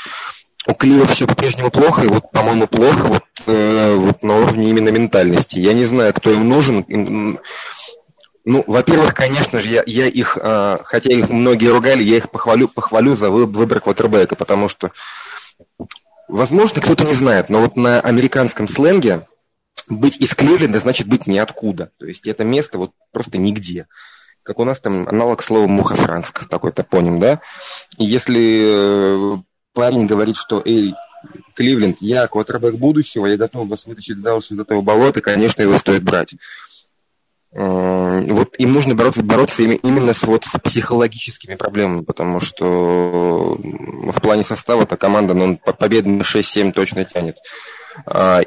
у 0.66 0.74
Кливов 0.74 1.10
все 1.10 1.26
по-прежнему 1.26 1.70
плохо, 1.70 2.02
и 2.02 2.08
вот, 2.08 2.30
по-моему, 2.30 2.66
плохо 2.66 3.06
вот, 3.06 3.24
э, 3.46 3.96
вот 3.96 4.22
на 4.22 4.38
уровне 4.38 4.70
именно 4.70 4.88
ментальности. 4.88 5.58
Я 5.58 5.74
не 5.74 5.84
знаю, 5.84 6.14
кто 6.14 6.30
им 6.30 6.48
нужен. 6.48 6.80
Им, 6.82 7.38
ну, 8.44 8.62
во-первых, 8.66 9.14
конечно 9.14 9.58
же, 9.58 9.70
я, 9.70 9.82
я 9.86 10.06
их, 10.06 10.38
э, 10.40 10.78
хотя 10.84 11.10
их 11.10 11.30
многие 11.30 11.68
ругали, 11.68 12.02
я 12.02 12.18
их 12.18 12.30
похвалю, 12.30 12.68
похвалю 12.68 13.16
за 13.16 13.30
выбор 13.30 13.80
квотербека, 13.80 14.36
потому 14.36 14.68
что, 14.68 14.92
возможно, 16.28 16.82
кто-то 16.82 17.04
не 17.04 17.14
знает, 17.14 17.48
но 17.48 17.60
вот 17.60 17.76
на 17.76 18.00
американском 18.00 18.68
сленге 18.68 19.26
быть 19.88 20.18
из 20.18 20.34
Кливленда 20.34 20.78
значит 20.78 21.06
быть 21.06 21.26
ниоткуда. 21.26 21.90
То 21.98 22.06
есть 22.06 22.26
это 22.26 22.44
место 22.44 22.76
вот 22.78 22.90
просто 23.12 23.38
нигде. 23.38 23.86
Как 24.42 24.58
у 24.58 24.64
нас 24.64 24.78
там 24.78 25.08
аналог 25.08 25.42
слова 25.42 25.66
Мухасранск, 25.66 26.46
такой 26.46 26.72
топоним, 26.72 27.18
да? 27.18 27.40
И 27.96 28.04
если 28.04 29.36
э, 29.36 29.42
парень 29.72 30.06
говорит, 30.06 30.36
что, 30.36 30.60
эй, 30.62 30.94
Кливленд, 31.54 31.96
я 32.00 32.26
квотербек 32.26 32.74
будущего, 32.74 33.24
я 33.24 33.38
готов 33.38 33.68
вас 33.68 33.86
вытащить 33.86 34.18
за 34.18 34.34
уши 34.34 34.52
из 34.52 34.60
этого 34.60 34.82
болота, 34.82 35.22
конечно, 35.22 35.62
его 35.62 35.78
стоит 35.78 36.02
брать 36.02 36.34
вот 37.56 38.56
им 38.58 38.72
нужно 38.72 38.96
бороться, 38.96 39.22
бороться 39.22 39.62
именно 39.62 40.12
с, 40.12 40.24
вот, 40.24 40.44
с 40.44 40.58
психологическими 40.58 41.54
проблемами, 41.54 42.02
потому 42.02 42.40
что 42.40 43.56
в 43.56 44.20
плане 44.20 44.42
состава 44.42 44.82
эта 44.82 44.96
команда 44.96 45.34
ну, 45.34 45.56
победы 45.56 46.08
на 46.08 46.22
6-7 46.22 46.72
точно 46.72 47.04
тянет. 47.04 47.36
А, 48.06 48.42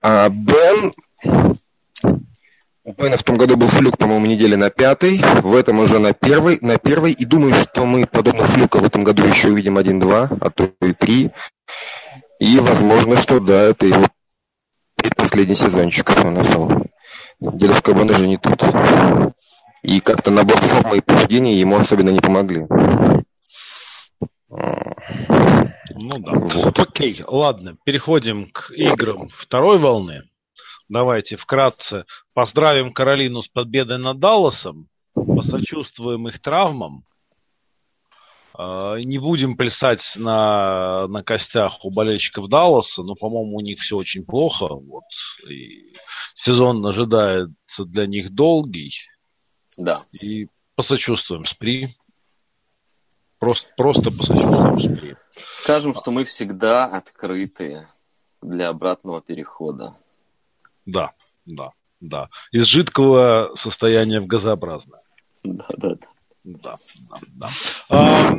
а 0.00 0.28
Бен... 0.28 0.94
У 2.84 2.92
Бена 2.94 3.16
в 3.16 3.22
том 3.22 3.36
году 3.36 3.56
был 3.56 3.68
флюк, 3.68 3.96
по-моему, 3.96 4.26
недели 4.26 4.56
на 4.56 4.68
пятой, 4.68 5.20
в 5.42 5.54
этом 5.54 5.78
уже 5.78 6.00
на 6.00 6.12
первой, 6.12 6.58
на 6.62 6.78
первой, 6.78 7.12
и 7.12 7.24
думаю, 7.24 7.52
что 7.52 7.84
мы 7.86 8.06
подобных 8.06 8.48
флюков 8.48 8.82
в 8.82 8.86
этом 8.86 9.04
году 9.04 9.24
еще 9.24 9.50
увидим 9.50 9.78
один-два, 9.78 10.28
а 10.40 10.50
то 10.50 10.72
и 10.80 10.92
три. 10.92 11.30
И 12.40 12.58
возможно, 12.58 13.16
что 13.16 13.38
да, 13.38 13.62
это 13.62 13.86
его 13.86 14.08
предпоследний 14.96 15.54
сезончик 15.54 16.10
в 16.10 16.28
НФЛ. 16.28 16.82
Дедушка 17.50 17.92
Бен 17.92 18.08
уже 18.08 18.28
не 18.28 18.36
тот. 18.36 18.62
И 19.82 19.98
как-то 19.98 20.30
набор 20.30 20.58
формы 20.58 20.98
и 20.98 21.00
поведения 21.00 21.58
ему 21.58 21.76
особенно 21.76 22.10
не 22.10 22.20
помогли. 22.20 22.66
Ну 24.48 26.18
да. 26.18 26.32
Вот. 26.34 26.78
Окей, 26.78 27.20
ладно, 27.26 27.76
переходим 27.84 28.50
к 28.52 28.70
играм 28.70 29.28
второй 29.38 29.80
волны. 29.80 30.22
Давайте 30.88 31.36
вкратце 31.36 32.04
поздравим 32.32 32.92
Каролину 32.92 33.42
с 33.42 33.48
победой 33.48 33.98
над 33.98 34.20
Далласом, 34.20 34.88
посочувствуем 35.14 36.28
их 36.28 36.40
травмам, 36.40 37.04
а, 38.54 38.96
не 38.96 39.18
будем 39.18 39.56
плясать 39.56 40.02
на, 40.16 41.06
на 41.08 41.22
костях 41.22 41.84
у 41.84 41.90
болельщиков 41.90 42.48
Далласа, 42.48 43.02
но, 43.02 43.14
по-моему, 43.14 43.56
у 43.56 43.60
них 43.60 43.80
все 43.80 43.96
очень 43.96 44.24
плохо. 44.24 44.66
Вот. 44.66 45.04
И 45.48 45.94
сезон 46.44 46.84
ожидается 46.86 47.84
для 47.84 48.06
них 48.06 48.30
долгий. 48.32 48.92
Да. 49.76 49.96
И 50.12 50.48
посочувствуем 50.74 51.44
СПРИ. 51.46 51.96
Просто, 53.38 53.66
просто 53.76 54.10
посочувствуем 54.10 54.80
СПРИ. 54.80 55.16
Скажем, 55.48 55.94
что 55.94 56.10
мы 56.10 56.24
всегда 56.24 56.86
открыты 56.86 57.86
для 58.40 58.68
обратного 58.68 59.20
перехода. 59.20 59.96
Да, 60.86 61.12
да, 61.46 61.70
да. 62.00 62.28
Из 62.50 62.64
жидкого 62.64 63.54
состояния 63.56 64.20
в 64.20 64.26
газообразное. 64.26 65.00
Да, 65.44 65.66
да, 65.76 65.94
да. 65.94 66.06
Да, 66.44 66.76
да, 67.08 67.20
да. 67.28 67.48
А, 67.88 68.34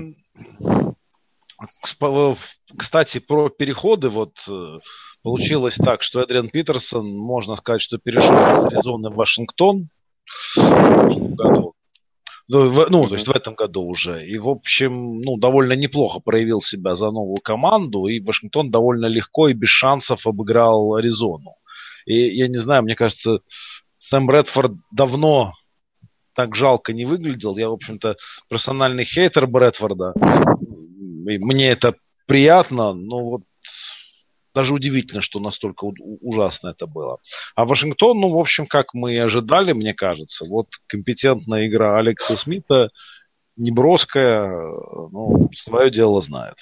кстати, 2.77 3.19
про 3.19 3.47
переходы, 3.47 4.09
вот 4.09 4.33
э, 4.45 4.77
получилось 5.23 5.75
так, 5.75 6.03
что 6.03 6.21
Эдриан 6.21 6.49
Питерсон, 6.49 7.17
можно 7.17 7.55
сказать, 7.55 7.81
что 7.81 7.97
перешел 7.97 8.31
из 8.67 8.73
Аризоны 8.73 9.09
в 9.09 9.15
Вашингтон 9.15 9.87
в 10.55 11.35
году. 11.35 11.73
Ну, 12.49 12.89
ну, 12.89 13.07
то 13.07 13.15
есть 13.15 13.27
в 13.27 13.31
этом 13.31 13.55
году 13.55 13.83
уже. 13.83 14.27
И, 14.27 14.37
в 14.37 14.49
общем, 14.49 15.21
ну, 15.21 15.37
довольно 15.37 15.73
неплохо 15.73 16.19
проявил 16.19 16.61
себя 16.61 16.95
за 16.95 17.05
новую 17.05 17.37
команду. 17.41 18.07
И 18.07 18.19
Вашингтон 18.19 18.69
довольно 18.69 19.05
легко 19.05 19.47
и 19.47 19.53
без 19.53 19.69
шансов 19.69 20.27
обыграл 20.27 20.95
Аризону. 20.95 21.55
И 22.05 22.35
я 22.37 22.49
не 22.49 22.57
знаю, 22.57 22.83
мне 22.83 22.95
кажется, 22.95 23.39
Сэм 23.99 24.27
Брэдфорд 24.27 24.73
давно 24.91 25.53
так 26.35 26.55
жалко 26.55 26.91
не 26.91 27.05
выглядел. 27.05 27.57
Я, 27.57 27.69
в 27.69 27.73
общем-то, 27.73 28.17
персональный 28.49 29.05
хейтер 29.05 29.47
Брэдфорда. 29.47 30.13
И 31.29 31.37
мне 31.37 31.69
это 31.69 31.95
приятно, 32.27 32.93
но 32.93 33.23
вот 33.23 33.41
даже 34.53 34.73
удивительно, 34.73 35.21
что 35.21 35.39
настолько 35.39 35.85
ужасно 35.85 36.69
это 36.69 36.85
было. 36.87 37.19
А 37.55 37.65
Вашингтон, 37.65 38.19
ну, 38.19 38.29
в 38.29 38.39
общем, 38.39 38.67
как 38.67 38.93
мы 38.93 39.13
и 39.13 39.17
ожидали, 39.17 39.73
мне 39.73 39.93
кажется. 39.93 40.45
Вот 40.45 40.67
компетентная 40.87 41.67
игра 41.67 41.97
Алекса 41.97 42.35
Смита, 42.35 42.89
неброская, 43.57 44.63
ну, 45.11 45.49
свое 45.55 45.91
дело 45.91 46.21
знает. 46.21 46.55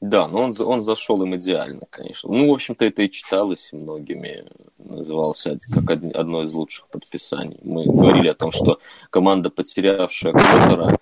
Да, 0.00 0.28
но 0.28 0.42
он, 0.42 0.54
он 0.60 0.82
зашел 0.82 1.22
им 1.24 1.34
идеально, 1.34 1.82
конечно. 1.90 2.30
Ну, 2.30 2.50
в 2.50 2.54
общем-то, 2.54 2.84
это 2.84 3.02
и 3.02 3.10
читалось 3.10 3.70
многими. 3.72 4.46
Назывался 4.78 5.58
как 5.74 5.90
одно 6.14 6.44
из 6.44 6.54
лучших 6.54 6.88
подписаний. 6.88 7.58
Мы 7.64 7.84
говорили 7.84 8.28
о 8.28 8.34
том, 8.34 8.52
что 8.52 8.78
команда, 9.10 9.50
потерявшая 9.50 10.32
Коттера, 10.32 10.98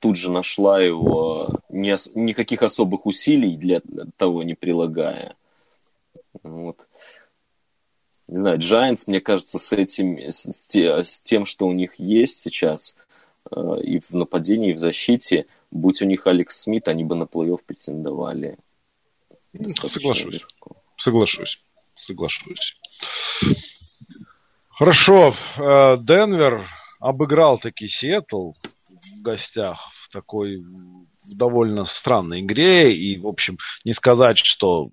тут 0.00 0.16
же 0.16 0.30
нашла 0.30 0.80
его, 0.80 1.48
не, 1.68 1.96
никаких 2.14 2.62
особых 2.62 3.06
усилий 3.06 3.56
для 3.56 3.80
того 4.16 4.42
не 4.42 4.54
прилагая. 4.54 5.34
Вот. 6.42 6.86
Не 8.28 8.38
знаю, 8.38 8.58
Giants, 8.58 9.04
мне 9.06 9.20
кажется, 9.20 9.58
с 9.58 9.72
этим, 9.72 10.18
с, 10.18 10.46
с 10.68 11.20
тем, 11.20 11.46
что 11.46 11.66
у 11.66 11.72
них 11.72 11.94
есть 11.98 12.40
сейчас, 12.40 12.96
э, 13.50 13.80
и 13.82 14.00
в 14.00 14.10
нападении, 14.10 14.70
и 14.70 14.74
в 14.74 14.78
защите, 14.78 15.46
будь 15.70 16.02
у 16.02 16.06
них 16.06 16.26
Алекс 16.26 16.60
Смит, 16.60 16.88
они 16.88 17.04
бы 17.04 17.14
на 17.14 17.24
плей-офф 17.24 17.60
претендовали. 17.64 18.58
Ну, 19.52 19.70
соглашусь. 19.70 20.24
Легко. 20.24 20.76
Соглашусь. 20.96 21.60
Соглашусь. 21.94 22.76
Хорошо. 24.70 25.34
Э, 25.56 25.96
Денвер 26.00 26.68
обыграл 26.98 27.58
таки 27.58 27.88
Сиэтл 27.88 28.52
в 29.18 29.22
гостях 29.22 29.78
в 30.04 30.12
такой 30.12 30.62
довольно 31.28 31.84
странной 31.84 32.40
игре. 32.40 32.96
И, 32.96 33.18
в 33.18 33.26
общем, 33.26 33.56
не 33.84 33.92
сказать, 33.92 34.38
что 34.38 34.90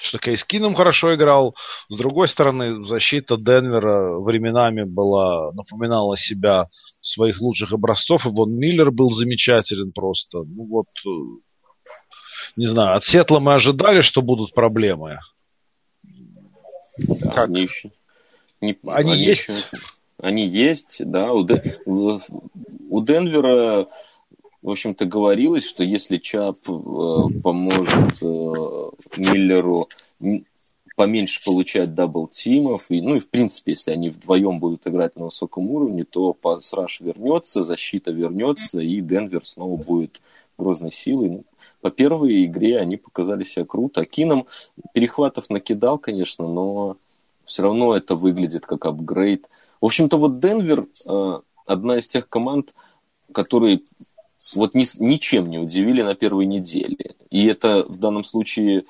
что 0.00 0.18
Кейс 0.18 0.44
Кином 0.44 0.74
хорошо 0.74 1.14
играл. 1.14 1.54
С 1.88 1.96
другой 1.96 2.28
стороны, 2.28 2.86
защита 2.86 3.36
Денвера 3.36 4.18
временами 4.20 4.84
была, 4.84 5.52
напоминала 5.52 6.16
себя 6.16 6.66
своих 7.00 7.40
лучших 7.40 7.72
образцов. 7.72 8.24
И 8.24 8.28
Вон 8.28 8.54
Миллер 8.54 8.90
был 8.90 9.10
замечателен 9.10 9.92
просто. 9.92 10.44
Ну 10.44 10.66
вот, 10.66 10.86
э, 11.04 11.10
не 12.56 12.66
знаю, 12.66 12.96
от 12.96 13.04
Сетла 13.04 13.40
мы 13.40 13.54
ожидали, 13.54 14.02
что 14.02 14.22
будут 14.22 14.54
проблемы. 14.54 15.18
как? 17.34 17.48
Они 17.48 17.62
еще... 17.62 17.90
Не... 18.60 18.76
Они, 18.86 19.12
они 19.12 19.20
есть? 19.24 19.48
Еще... 19.48 19.64
Они 20.20 20.46
есть, 20.46 20.98
да. 21.04 21.32
У, 21.32 21.44
Ден... 21.44 21.62
у 21.86 23.02
Денвера, 23.02 23.88
в 24.62 24.70
общем-то, 24.70 25.04
говорилось, 25.06 25.64
что 25.64 25.84
если 25.84 26.18
Чабб 26.18 26.58
э, 26.68 26.72
поможет 27.42 28.22
э, 28.22 28.90
Миллеру 29.16 29.88
поменьше 30.98 31.44
получать 31.44 31.94
double 31.94 32.36
team 32.36 32.65
ов. 32.65 32.86
И, 32.88 33.00
ну 33.00 33.14
и 33.14 33.20
в 33.20 33.28
принципе, 33.28 33.72
если 33.72 33.92
они 33.92 34.10
вдвоем 34.10 34.58
будут 34.58 34.84
играть 34.88 35.14
на 35.14 35.26
высоком 35.26 35.70
уровне, 35.70 36.02
то 36.02 36.36
pass 36.60 36.80
rush 36.80 37.00
вернется, 37.00 37.62
защита 37.62 38.10
вернется, 38.10 38.80
и 38.80 39.00
Денвер 39.00 39.46
снова 39.46 39.76
будет 39.80 40.20
грозной 40.58 40.90
силой. 40.90 41.30
Ну, 41.30 41.44
по 41.80 41.92
первой 41.92 42.44
игре 42.46 42.80
они 42.80 42.96
показали 42.96 43.44
себя 43.44 43.64
круто. 43.64 44.04
Кином 44.04 44.46
перехватов 44.92 45.48
накидал, 45.50 45.98
конечно, 45.98 46.48
но 46.48 46.96
все 47.44 47.62
равно 47.62 47.96
это 47.96 48.16
выглядит 48.16 48.66
как 48.66 48.84
апгрейд. 48.84 49.48
В 49.80 49.86
общем-то, 49.86 50.16
вот 50.16 50.40
Денвер 50.40 50.86
э, 51.08 51.38
одна 51.66 51.98
из 51.98 52.08
тех 52.08 52.28
команд, 52.28 52.74
которые 53.32 53.82
вот 54.56 54.74
ни, 54.74 54.84
ничем 55.02 55.48
не 55.48 55.58
удивили 55.58 56.02
на 56.02 56.14
первой 56.14 56.46
неделе. 56.46 57.14
И 57.30 57.46
это 57.46 57.84
в 57.84 57.98
данном 57.98 58.24
случае 58.24 58.84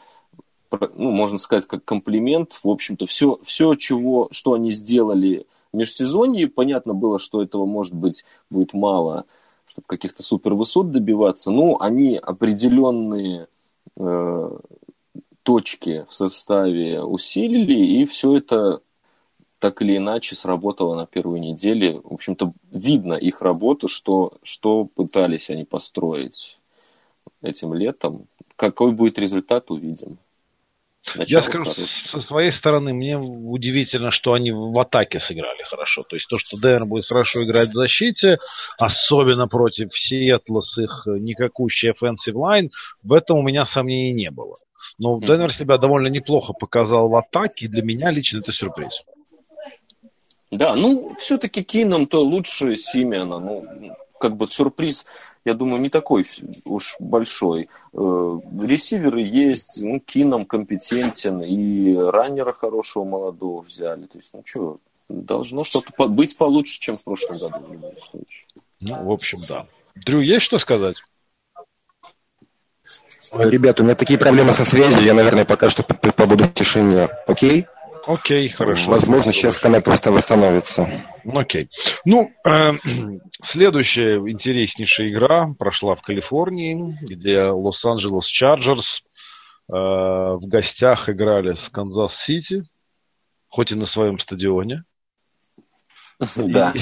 ну, 0.71 1.11
можно 1.11 1.39
сказать, 1.39 1.67
как 1.67 1.85
комплимент. 1.85 2.53
В 2.63 2.69
общем-то, 2.69 3.07
все, 3.07 3.39
все 3.43 3.75
чего, 3.75 4.29
что 4.31 4.53
они 4.53 4.71
сделали 4.71 5.47
в 5.73 5.77
межсезонье, 5.77 6.49
понятно 6.49 6.95
было, 6.95 7.19
что 7.19 7.43
этого, 7.43 7.67
может 7.67 7.95
быть, 7.95 8.25
будет 8.51 8.75
мало, 8.75 9.25
чтобы 9.67 9.87
каких-то 9.87 10.23
супер 10.23 10.55
высот 10.55 10.91
добиваться. 10.91 11.51
Но 11.51 11.81
они 11.81 12.17
определенные 12.17 13.49
э, 13.97 14.51
точки 15.43 16.05
в 16.09 16.15
составе 16.15 17.03
усилили, 17.03 17.75
и 17.75 18.05
все 18.05 18.37
это 18.37 18.81
так 19.59 19.83
или 19.83 19.97
иначе 19.97 20.37
сработало 20.37 20.95
на 20.95 21.07
первой 21.07 21.41
неделе. 21.41 22.01
В 22.01 22.15
общем-то, 22.15 22.53
видно 22.71 23.15
их 23.15 23.43
работу, 23.43 23.89
что, 23.89 24.39
что 24.43 24.85
пытались 24.85 25.51
они 25.51 25.65
построить 25.65 26.59
этим 27.43 27.75
летом. 27.75 28.27
Какой 28.57 28.93
будет 28.93 29.19
результат, 29.19 29.71
увидим. 29.71 30.19
Начало 31.15 31.27
Я 31.27 31.43
скажу, 31.43 31.65
хорошее. 31.65 31.87
со 31.87 32.21
своей 32.21 32.53
стороны, 32.53 32.93
мне 32.93 33.17
удивительно, 33.17 34.11
что 34.11 34.35
они 34.35 34.53
в 34.53 34.79
атаке 34.79 35.19
сыграли 35.19 35.63
хорошо. 35.63 36.03
То 36.03 36.17
есть 36.17 36.29
то, 36.29 36.39
что 36.39 36.61
Денвер 36.61 36.87
будет 36.87 37.07
хорошо 37.07 37.45
играть 37.45 37.69
в 37.69 37.75
защите, 37.75 38.39
особенно 38.79 39.49
против 39.49 39.91
Сиэтла 39.97 40.61
с 40.61 40.77
их 40.79 41.05
никакущей 41.07 41.93
offensive 41.93 42.35
line, 42.35 42.69
в 43.03 43.13
этом 43.13 43.39
у 43.39 43.43
меня 43.43 43.65
сомнений 43.65 44.13
не 44.13 44.31
было. 44.31 44.55
Но 44.99 45.19
Денвер 45.21 45.53
себя 45.53 45.79
довольно 45.79 46.09
неплохо 46.09 46.53
показал 46.53 47.09
в 47.09 47.17
атаке, 47.17 47.67
и 47.67 47.69
для 47.69 47.83
меня 47.83 48.11
лично 48.11 48.39
это 48.39 48.53
сюрприз. 48.53 49.03
Да, 50.51 50.75
ну, 50.75 51.15
все-таки 51.19 51.63
Кином 51.63 52.07
то 52.07 52.23
лучше 52.23 52.77
Симеона. 52.77 53.39
Ну, 53.39 53.95
как 54.19 54.37
бы 54.37 54.49
сюрприз, 54.49 55.07
я 55.45 55.55
думаю, 55.55 55.81
не 55.81 55.91
такой 55.91 56.25
уж 56.65 56.97
большой. 56.99 57.69
Э, 57.93 58.41
ресиверы 58.61 59.21
есть, 59.21 59.81
ну, 59.83 60.01
Кином 60.01 60.47
компетентен, 60.47 61.43
и 61.43 61.95
раннера 61.95 62.53
хорошего 62.53 63.05
молодого 63.05 63.63
взяли. 63.63 64.07
То 64.07 64.19
есть, 64.19 64.31
ну, 64.33 64.43
что, 64.45 64.79
должно 65.09 65.65
что-то 65.65 66.09
быть 66.09 66.37
получше, 66.37 66.81
чем 66.81 66.97
в 66.97 67.05
прошлом 67.05 67.37
году 67.37 67.67
в 67.67 67.73
любом 67.73 68.01
случае. 68.01 68.47
Ну, 68.81 69.05
в 69.05 69.11
общем, 69.11 69.39
да. 69.49 69.67
Дрю, 69.95 70.21
есть 70.21 70.47
что 70.47 70.59
сказать? 70.59 70.97
Ребята, 73.33 73.83
у 73.83 73.85
меня 73.85 73.95
такие 73.95 74.19
проблемы 74.19 74.53
со 74.53 74.65
связью, 74.65 75.03
я, 75.03 75.13
наверное, 75.13 75.45
пока 75.45 75.69
что 75.69 75.83
побуду 75.83 76.45
в 76.45 76.55
тишине. 76.55 77.09
Окей? 77.27 77.67
Окей, 78.09 78.49
хорошо. 78.49 78.89
Возможно, 78.89 79.33
сейчас 79.33 79.61
connect 79.61 79.85
просто 79.85 80.11
восстановится. 80.11 80.89
Окей. 81.27 81.69
Ну, 82.07 82.33
э, 82.43 82.71
следующая 83.45 84.17
интереснейшая 84.17 85.11
игра 85.11 85.53
прошла 85.59 85.95
в 85.95 86.01
Калифорнии, 86.01 86.95
где 87.03 87.43
Лос-Анджелес 87.51 88.25
Chargers 88.25 89.03
э, 89.69 89.73
в 89.75 90.41
гостях 90.41 91.11
играли 91.11 91.53
с 91.53 91.69
Канзас-Сити, 91.69 92.63
хоть 93.49 93.73
и 93.73 93.75
на 93.75 93.85
своем 93.85 94.19
стадионе. 94.19 94.85
Да. 96.37 96.73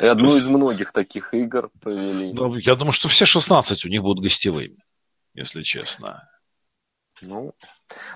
И 0.00 0.06
одну 0.06 0.36
из 0.36 0.46
многих 0.46 0.92
таких 0.92 1.32
игр 1.32 1.70
провели. 1.80 2.28
Я 2.60 2.76
думаю, 2.76 2.92
что 2.92 3.08
все 3.08 3.24
16 3.24 3.86
у 3.86 3.88
них 3.88 4.02
будут 4.02 4.22
гостевыми, 4.22 4.76
если 5.32 5.62
честно. 5.62 6.28
Ну, 7.22 7.54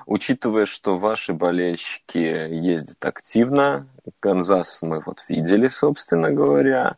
учитывая, 0.06 0.66
что 0.66 0.98
ваши 0.98 1.32
болельщики 1.32 2.18
ездят 2.18 3.04
активно, 3.04 3.86
Канзас 4.20 4.80
мы 4.82 5.00
вот 5.04 5.24
видели, 5.28 5.68
собственно 5.68 6.30
говоря, 6.30 6.96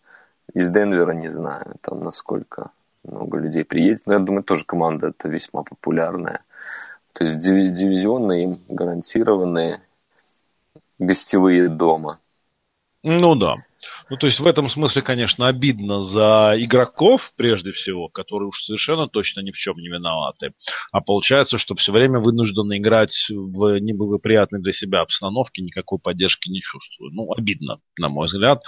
из 0.53 0.71
Денвера 0.71 1.13
не 1.13 1.29
знаю, 1.29 1.77
там 1.81 2.01
насколько 2.01 2.71
много 3.05 3.39
людей 3.39 3.65
приедет, 3.65 4.03
но 4.07 4.15
я 4.15 4.19
думаю, 4.19 4.43
тоже 4.43 4.65
команда 4.65 5.09
это 5.09 5.29
весьма 5.29 5.63
популярная. 5.63 6.41
То 7.13 7.25
есть 7.25 7.39
дивизионные 7.39 8.45
им 8.45 8.61
гарантированные 8.69 9.81
гостевые 10.99 11.69
дома. 11.69 12.19
Ну 13.03 13.35
да. 13.35 13.57
Ну, 14.15 14.19
то 14.19 14.29
есть 14.29 14.39
в 14.39 14.47
этом 14.47 14.69
смысле, 14.69 15.03
конечно, 15.03 15.49
обидно 15.49 16.01
за 16.01 16.53
игроков, 16.57 17.33
прежде 17.37 17.73
всего, 17.73 18.09
которые 18.09 18.47
уж 18.47 18.63
совершенно 18.63 19.09
точно 19.09 19.41
ни 19.41 19.51
в 19.51 19.57
чем 19.57 19.77
не 19.77 19.89
виноваты. 19.89 20.53
А 20.93 21.01
получается, 21.01 21.59
что 21.59 21.75
все 21.75 21.91
время 21.91 22.21
вынуждены 22.21 22.79
играть 22.79 23.27
в 23.29 23.81
неблагоприятной 23.81 24.61
для 24.61 24.73
себя 24.73 25.01
обстановке, 25.01 25.63
никакой 25.63 25.99
поддержки 25.99 26.49
не 26.49 26.61
чувствую. 26.61 27.11
Ну, 27.13 27.33
обидно, 27.37 27.81
на 27.99 28.09
мой 28.09 28.29
взгляд. 28.29 28.63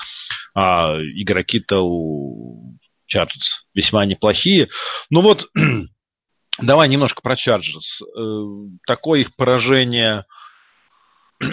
А 0.52 0.96
игроки-то 1.00 1.76
у 1.76 2.76
Чарджерс 3.06 3.66
весьма 3.72 4.04
неплохие. 4.04 4.68
Ну 5.10 5.20
вот, 5.20 5.48
давай 6.60 6.88
немножко 6.88 7.22
про 7.22 7.36
Чарджерс. 7.36 8.02
Э, 8.02 8.42
такое 8.84 9.20
их 9.20 9.36
поражение 9.36 10.24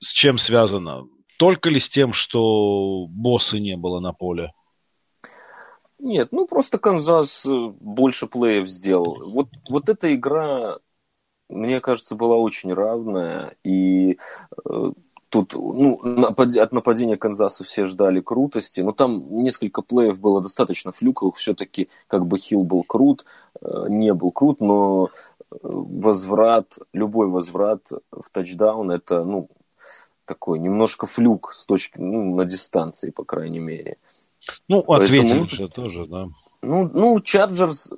с 0.00 0.10
чем 0.10 0.38
связано? 0.38 1.02
Только 1.38 1.68
ли 1.68 1.80
с 1.80 1.88
тем, 1.88 2.12
что 2.12 3.06
босса 3.08 3.58
не 3.58 3.76
было 3.76 4.00
на 4.00 4.12
поле? 4.12 4.52
Нет, 5.98 6.28
ну 6.32 6.46
просто 6.46 6.78
Канзас 6.78 7.46
э, 7.46 7.72
больше 7.80 8.26
плеев 8.26 8.68
сделал. 8.68 9.30
Вот, 9.30 9.48
вот 9.68 9.88
эта 9.88 10.14
игра, 10.14 10.78
мне 11.48 11.80
кажется, 11.80 12.14
была 12.14 12.36
очень 12.36 12.72
равная. 12.72 13.56
И 13.64 14.18
э, 14.64 14.92
тут 15.28 15.54
ну, 15.54 16.00
напад... 16.02 16.54
от 16.56 16.72
нападения 16.72 17.16
Канзаса 17.16 17.64
все 17.64 17.86
ждали 17.86 18.20
крутости. 18.20 18.80
Но 18.80 18.92
там 18.92 19.42
несколько 19.42 19.82
плеев 19.82 20.20
было 20.20 20.42
достаточно 20.42 20.92
флюковых. 20.92 21.36
Все-таки 21.36 21.88
как 22.06 22.26
бы 22.26 22.38
Хилл 22.38 22.64
был 22.64 22.82
крут, 22.82 23.24
э, 23.60 23.86
не 23.88 24.12
был 24.12 24.30
крут, 24.30 24.60
но 24.60 25.08
э, 25.50 25.56
возврат, 25.62 26.78
любой 26.92 27.28
возврат 27.28 27.82
в 28.10 28.30
тачдаун, 28.30 28.90
это, 28.90 29.24
ну, 29.24 29.48
такой 30.24 30.58
немножко 30.58 31.06
флюк 31.06 31.52
с 31.54 31.64
точки, 31.66 31.98
ну, 31.98 32.34
на 32.34 32.44
дистанции, 32.44 33.10
по 33.10 33.24
крайней 33.24 33.60
мере. 33.60 33.96
Ну, 34.68 34.82
Поэтому, 34.82 35.46
тоже, 35.68 36.06
да. 36.06 36.28
Ну, 36.62 36.88
ну, 36.92 37.20
Чарджерс 37.20 37.92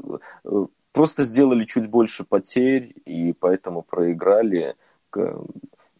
э, 0.45 0.66
просто 0.93 1.24
сделали 1.24 1.64
чуть 1.64 1.89
больше 1.89 2.24
потерь, 2.24 2.95
и 3.05 3.33
поэтому 3.33 3.83
проиграли 3.83 4.77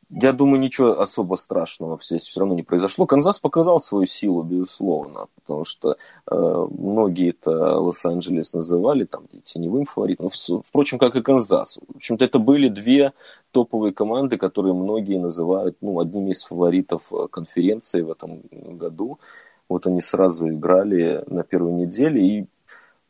я 0.09 0.33
думаю, 0.33 0.61
ничего 0.61 1.01
особо 1.01 1.35
страшного 1.35 1.99
здесь 2.01 2.27
все 2.27 2.41
равно 2.41 2.55
не 2.55 2.63
произошло. 2.63 3.07
Канзас 3.07 3.41
показал 3.41 3.81
свою 3.81 4.07
силу, 4.07 4.43
безусловно, 4.43 5.27
потому 5.35 5.65
что 5.65 5.97
э, 6.31 6.67
многие-то 6.79 7.51
Лос-Анджелес 7.81 8.53
называли 8.53 9.03
там 9.03 9.27
теневым 9.43 9.85
фаворитом. 9.85 10.29
Впрочем, 10.65 10.99
как 10.99 11.17
и 11.17 11.23
Канзас. 11.23 11.79
В 11.89 11.97
общем-то, 11.97 12.25
это 12.25 12.39
были 12.39 12.69
две 12.69 13.13
топовые 13.57 13.95
команды, 13.95 14.37
которые 14.37 14.75
многие 14.75 15.19
называют 15.19 15.79
ну, 15.81 15.99
одними 15.99 16.33
из 16.33 16.43
фаворитов 16.45 17.11
э, 17.11 17.27
конференции 17.29 18.03
в 18.03 18.11
этом 18.11 18.43
году. 18.53 19.19
Вот 19.67 19.87
они 19.87 20.03
сразу 20.03 20.51
играли 20.51 21.25
на 21.27 21.43
первой 21.43 21.73
неделе 21.73 22.23
и 22.23 22.47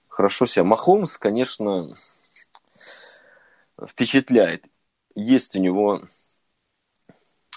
хорошо 0.07 0.47
себя. 0.47 0.62
Махомс, 0.62 1.18
конечно, 1.18 1.97
впечатляет. 3.88 4.66
Есть 5.16 5.57
у 5.57 5.59
него 5.59 6.03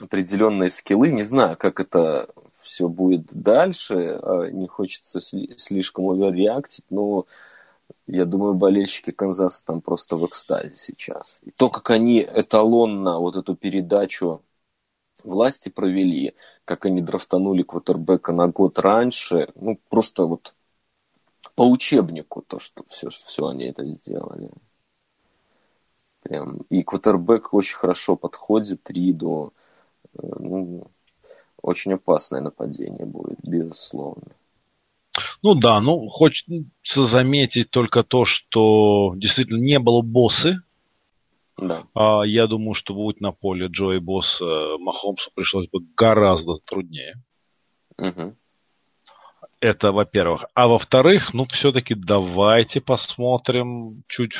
определенные 0.01 0.71
скиллы. 0.71 1.09
Не 1.09 1.21
знаю, 1.21 1.57
как 1.57 1.79
это 1.79 2.33
все 2.59 2.87
будет 2.87 3.27
дальше. 3.27 4.19
А 4.23 4.49
не 4.49 4.67
хочется 4.67 5.21
слишком 5.21 6.09
оверреактить, 6.09 6.85
но 6.89 7.27
я 8.07 8.25
думаю, 8.25 8.53
болельщики 8.53 9.11
Канзаса 9.11 9.63
там 9.65 9.81
просто 9.81 10.15
в 10.17 10.25
экстазе 10.25 10.75
сейчас. 10.77 11.39
И 11.43 11.51
то, 11.51 11.69
как 11.69 11.89
они 11.89 12.21
эталонно 12.21 13.19
вот 13.19 13.35
эту 13.35 13.55
передачу 13.55 14.41
власти 15.23 15.69
провели, 15.69 16.35
как 16.65 16.85
они 16.85 17.01
драфтанули 17.01 17.63
квотербека 17.63 18.31
на 18.31 18.47
год 18.47 18.79
раньше, 18.79 19.51
ну, 19.55 19.79
просто 19.89 20.25
вот 20.25 20.55
по 21.55 21.69
учебнику 21.69 22.41
то, 22.41 22.59
что 22.59 22.83
все, 22.87 23.09
все 23.09 23.47
они 23.47 23.65
это 23.65 23.85
сделали. 23.85 24.49
Прям. 26.21 26.57
И 26.69 26.83
квотербек 26.83 27.53
очень 27.53 27.77
хорошо 27.77 28.15
подходит 28.15 28.89
Риду 28.89 29.53
ну, 30.13 30.87
очень 31.61 31.93
опасное 31.93 32.41
нападение 32.41 33.05
будет, 33.05 33.39
безусловно. 33.43 34.31
Ну 35.41 35.55
да, 35.55 35.80
ну 35.80 36.07
хочется 36.07 37.07
заметить 37.07 37.72
только 37.72 38.03
то, 38.03 38.26
что 38.26 39.14
действительно 39.16 39.57
не 39.57 39.80
было 39.80 40.01
боссы. 40.01 40.62
Да. 41.57 41.84
А, 41.93 42.24
я 42.24 42.47
думаю, 42.47 42.74
что 42.74 42.93
будь 42.93 43.20
на 43.20 43.32
поле 43.32 43.68
Джо 43.68 43.99
босс 43.99 44.39
Махомсу 44.80 45.30
пришлось 45.36 45.68
бы 45.70 45.80
гораздо 45.95 46.57
труднее. 46.66 47.16
Угу. 47.97 48.36
Это, 49.60 49.91
во-первых. 49.91 50.45
А 50.53 50.68
во-вторых, 50.68 51.34
ну, 51.34 51.45
все-таки 51.47 51.95
давайте 51.95 52.80
посмотрим 52.80 54.03
чуть 54.07 54.34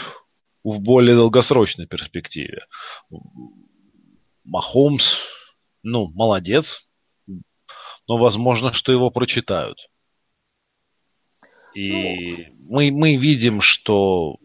в 0.64 0.80
более 0.80 1.16
долгосрочной 1.16 1.88
перспективе. 1.88 2.66
Махомс 4.46 5.18
ну, 5.84 6.12
молодец, 6.14 6.86
но 8.08 8.18
возможно, 8.18 8.74
что 8.74 8.92
его 8.92 9.10
прочитают. 9.12 9.78
И 11.80 11.92
ну... 11.92 12.56
мы, 12.70 12.92
мы 12.92 13.16
видим, 13.16 13.62
что 13.62 14.38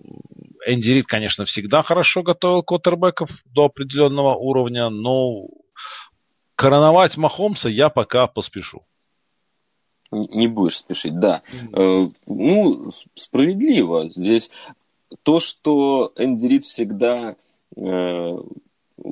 Энди 0.66 0.90
Рид, 0.90 1.06
конечно, 1.06 1.44
всегда 1.44 1.82
хорошо 1.82 2.22
готовил 2.22 2.62
квотербеков 2.62 3.30
до 3.44 3.66
определенного 3.66 4.34
уровня, 4.36 4.88
но 4.88 5.48
короновать 6.54 7.16
Махомса 7.16 7.68
я 7.68 7.88
пока 7.88 8.26
поспешу. 8.26 8.82
Не 10.12 10.46
будешь 10.46 10.78
спешить, 10.78 11.18
да. 11.18 11.42
Mm-hmm. 11.52 12.12
Ну, 12.28 12.90
справедливо. 13.14 14.08
Здесь 14.10 14.50
то, 15.24 15.40
что 15.40 16.12
Энди 16.16 16.46
Рид 16.46 16.64
всегда, 16.64 17.34
э, 17.76 17.80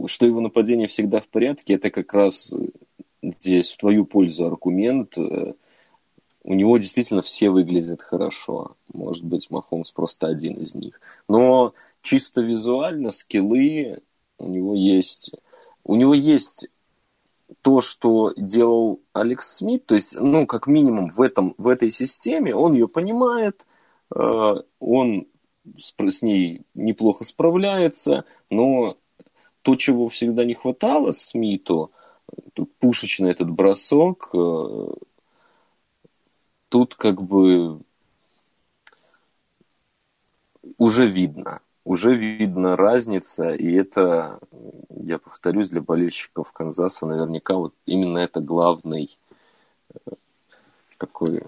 что 0.07 0.27
его 0.27 0.41
нападение 0.41 0.87
всегда 0.87 1.21
в 1.21 1.27
порядке, 1.27 1.75
это 1.75 1.91
как 1.91 2.13
раз 2.15 2.55
здесь 3.21 3.73
в 3.73 3.79
твою 3.79 4.05
пользу 4.05 4.47
аргумент. 4.47 5.17
У 6.45 6.55
него 6.55 6.77
действительно 6.79 7.23
все 7.23 7.51
выглядят 7.51 8.03
хорошо. 8.03 8.77
Может 8.93 9.25
быть, 9.25 9.51
Махомс 9.51 9.93
просто 9.93 10.27
один 10.27 10.55
из 10.55 10.75
них. 10.75 11.01
Но 11.29 11.73
чисто 12.03 12.41
визуально 12.41 13.11
скиллы 13.11 14.01
у 14.39 14.49
него 14.49 14.75
есть. 14.75 15.33
У 15.85 15.95
него 15.95 16.15
есть 16.15 16.69
то, 17.63 17.81
что 17.81 18.33
делал 18.37 19.01
Алекс 19.13 19.57
Смит, 19.57 19.87
то 19.87 19.95
есть, 19.95 20.19
ну, 20.19 20.47
как 20.47 20.67
минимум 20.67 21.09
в, 21.09 21.21
этом, 21.21 21.55
в 21.59 21.69
этой 21.69 21.91
системе, 21.91 22.55
он 22.55 22.73
ее 22.73 22.89
понимает, 22.89 23.65
э, 24.15 24.55
он 24.81 25.27
с, 25.79 25.95
с 25.97 26.23
ней 26.23 26.63
неплохо 26.75 27.25
справляется, 27.25 28.25
но 28.51 28.97
то, 29.63 29.77
чего 29.77 30.09
всегда 30.09 30.45
не 30.45 30.55
хватало 30.55 31.13
Смиту, 31.13 31.93
тут 32.55 32.75
пушечный 32.77 33.31
этот 33.31 33.51
бросок, 33.51 34.31
э, 34.33 34.87
тут 36.73 36.95
как 36.95 37.23
бы 37.23 37.83
уже 40.79 41.07
видно 41.07 41.61
уже 41.85 42.15
видно 42.15 42.77
разница, 42.77 43.51
и 43.51 43.73
это, 43.73 44.39
я 44.91 45.19
повторюсь, 45.19 45.69
для 45.69 45.81
болельщиков 45.81 46.53
Канзаса 46.53 47.07
наверняка 47.07 47.55
вот 47.57 47.75
именно 47.87 48.19
это 48.19 48.41
главный 48.41 49.19
э, 49.93 50.13
такой, 50.99 51.43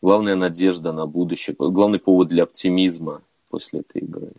главная 0.00 0.34
надежда 0.34 0.92
на 0.92 1.06
будущее, 1.06 1.54
главный 1.58 1.98
повод 1.98 2.28
для 2.28 2.44
оптимизма 2.44 3.20
после 3.50 3.80
этой 3.80 4.02
игры. 4.02 4.32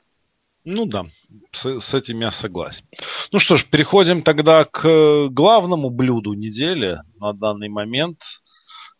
Ну 0.66 0.86
да, 0.86 1.06
с, 1.54 1.80
с 1.80 1.94
этим 1.94 2.20
я 2.20 2.32
согласен. 2.32 2.84
Ну 3.32 3.40
что 3.40 3.58
ж, 3.58 3.66
переходим 3.70 4.24
тогда 4.24 4.66
к 4.66 5.28
главному 5.30 5.90
блюду 5.90 6.34
недели 6.34 7.00
на 7.20 7.32
данный 7.34 7.70
момент. 7.70 8.20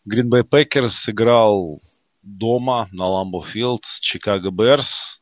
Green 0.08 0.28
Bay 0.30 0.42
Packers 0.42 0.90
сыграл 0.90 1.80
дома 2.22 2.88
на 2.92 3.04
Lambeau 3.04 3.44
Field 3.52 3.80
с 3.84 4.00
Chicago 4.00 4.50
Bears– 4.50 4.88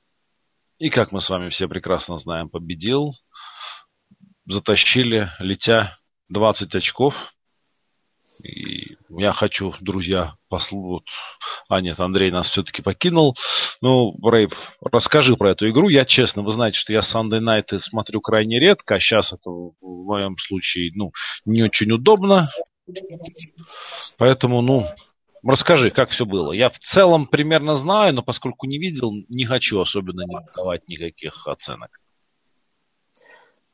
и, 0.79 0.91
как 0.91 1.11
мы 1.11 1.23
с 1.23 1.31
вами 1.31 1.49
все 1.49 1.69
прекрасно 1.69 2.19
знаем, 2.19 2.51
победил. 2.51 3.15
Затащили, 4.47 5.31
летя 5.39 5.99
20 6.29 6.75
очков. 6.75 7.15
И 8.43 8.76
я 9.19 9.33
хочу, 9.33 9.75
друзья, 9.81 10.35
послушать. 10.49 11.07
А 11.69 11.81
нет, 11.81 11.99
Андрей 12.01 12.31
нас 12.31 12.49
все-таки 12.49 12.83
покинул. 12.83 13.37
Ну, 13.81 14.15
Рейв, 14.23 14.53
расскажи 14.81 15.37
про 15.37 15.53
эту 15.53 15.69
игру. 15.71 15.89
Я 15.89 16.05
честно, 16.05 16.43
вы 16.43 16.53
знаете, 16.53 16.79
что 16.79 16.93
я 16.93 17.01
Sunday 17.01 17.41
Night 17.41 17.79
смотрю 17.81 18.21
крайне 18.21 18.59
редко, 18.59 18.97
а 18.97 19.01
сейчас 19.01 19.33
это 19.33 19.51
в 19.51 19.75
моем 19.81 20.37
случае, 20.39 20.93
ну, 20.95 21.13
не 21.45 21.63
очень 21.63 21.91
удобно. 21.93 22.43
Поэтому, 24.19 24.63
ну, 24.63 24.87
Расскажи, 25.47 25.91
как 25.91 26.11
все 26.11 26.27
было. 26.27 26.51
Я 26.53 26.71
в 26.71 26.79
целом 26.81 27.27
примерно 27.27 27.77
знаю, 27.77 28.13
но 28.15 28.23
поскольку 28.23 28.67
не 28.67 28.79
видел, 28.79 29.13
не 29.29 29.45
хочу 29.45 29.79
особенно 29.79 30.23
не 30.23 30.39
давать 30.57 30.89
никаких 30.89 31.47
оценок. 31.47 32.01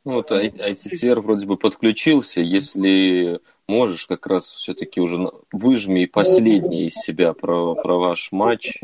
Ну, 0.04 0.14
вот 0.14 0.32
ITTR 0.32 1.20
вроде 1.20 1.46
бы 1.46 1.56
подключился. 1.56 2.40
Если 2.40 3.40
можешь, 3.68 4.06
как 4.06 4.26
раз 4.26 4.52
все-таки 4.52 5.00
уже 5.00 5.30
выжми 5.52 6.06
последнее 6.06 6.86
из 6.86 6.94
себя 6.94 7.32
про, 7.32 7.74
про 7.76 7.98
ваш 7.98 8.32
матч, 8.32 8.80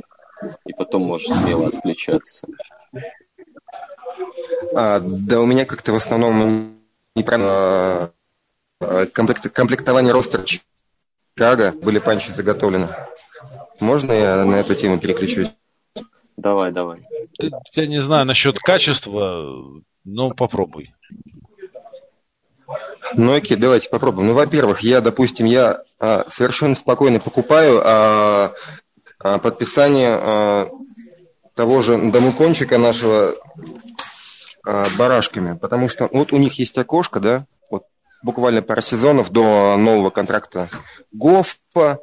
и 0.65 0.73
потом 0.73 1.03
можешь 1.03 1.29
смело 1.29 1.69
отключаться. 1.69 2.47
А, 4.75 5.01
да 5.01 5.41
у 5.41 5.47
меня 5.47 5.65
как-то 5.65 5.93
в 5.93 5.97
основном 5.97 6.79
неправильно 7.15 8.13
а, 8.81 9.07
комплект, 9.07 9.49
комплектование 9.51 10.13
ростера 10.13 10.45
Чикаго 10.45 11.73
были 11.73 11.99
панчи 11.99 12.31
заготовлены. 12.31 12.89
Можно 13.81 14.13
я 14.13 14.45
на 14.45 14.57
эту 14.57 14.75
тему 14.75 14.99
переключусь? 14.99 15.53
Давай, 16.37 16.71
давай. 16.71 17.05
Я 17.75 17.87
не 17.87 18.01
знаю 18.03 18.27
насчет 18.27 18.59
качества, 18.61 19.83
но 20.05 20.31
попробуй. 20.31 20.95
Ну 23.15 23.35
окей, 23.35 23.57
давайте 23.57 23.89
попробуем. 23.89 24.29
Ну, 24.29 24.35
во-первых, 24.35 24.81
я, 24.81 25.01
допустим, 25.01 25.47
я 25.47 25.83
а, 25.99 26.25
совершенно 26.29 26.75
спокойно 26.75 27.21
покупаю 27.21 27.81
а, 27.83 28.53
а, 29.19 29.39
подписание 29.39 30.11
а, 30.11 30.69
того 31.55 31.81
же 31.81 31.97
домукончика 31.97 32.79
нашего 32.79 33.35
а, 34.65 34.85
барашками, 34.97 35.57
потому 35.57 35.89
что 35.89 36.09
вот 36.13 36.33
у 36.33 36.37
них 36.37 36.59
есть 36.59 36.77
окошко, 36.77 37.21
да, 37.21 37.47
буквально 38.23 38.63
пара 38.63 38.81
сезонов 38.81 39.31
до 39.31 39.77
нового 39.77 40.11
контракта 40.11 40.69
Гоффа, 41.13 42.01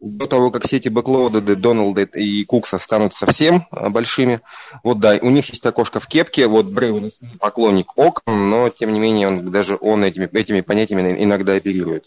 до 0.00 0.26
того, 0.26 0.50
как 0.50 0.66
эти 0.66 0.88
backload 0.88 1.30
ы, 1.30 1.40
Дональда 1.56 2.02
и 2.02 2.44
Кукса 2.44 2.78
станут 2.78 3.14
совсем 3.14 3.66
а, 3.70 3.90
большими. 3.90 4.40
Вот 4.82 4.98
да, 4.98 5.18
у 5.20 5.30
них 5.30 5.50
есть 5.50 5.64
окошко 5.66 6.00
в 6.00 6.08
cap 6.08 6.31
е, 6.31 6.46
вот 6.46 6.66
Брейвен 6.66 7.10
поклонник 7.38 7.96
окон, 7.96 8.48
но 8.48 8.70
тем 8.70 8.92
не 8.92 9.00
менее 9.00 9.28
он, 9.28 9.52
даже 9.52 9.76
он 9.80 10.02
этими, 10.02 10.28
этими 10.32 10.62
понятиями 10.62 11.22
иногда 11.22 11.54
оперирует. 11.54 12.06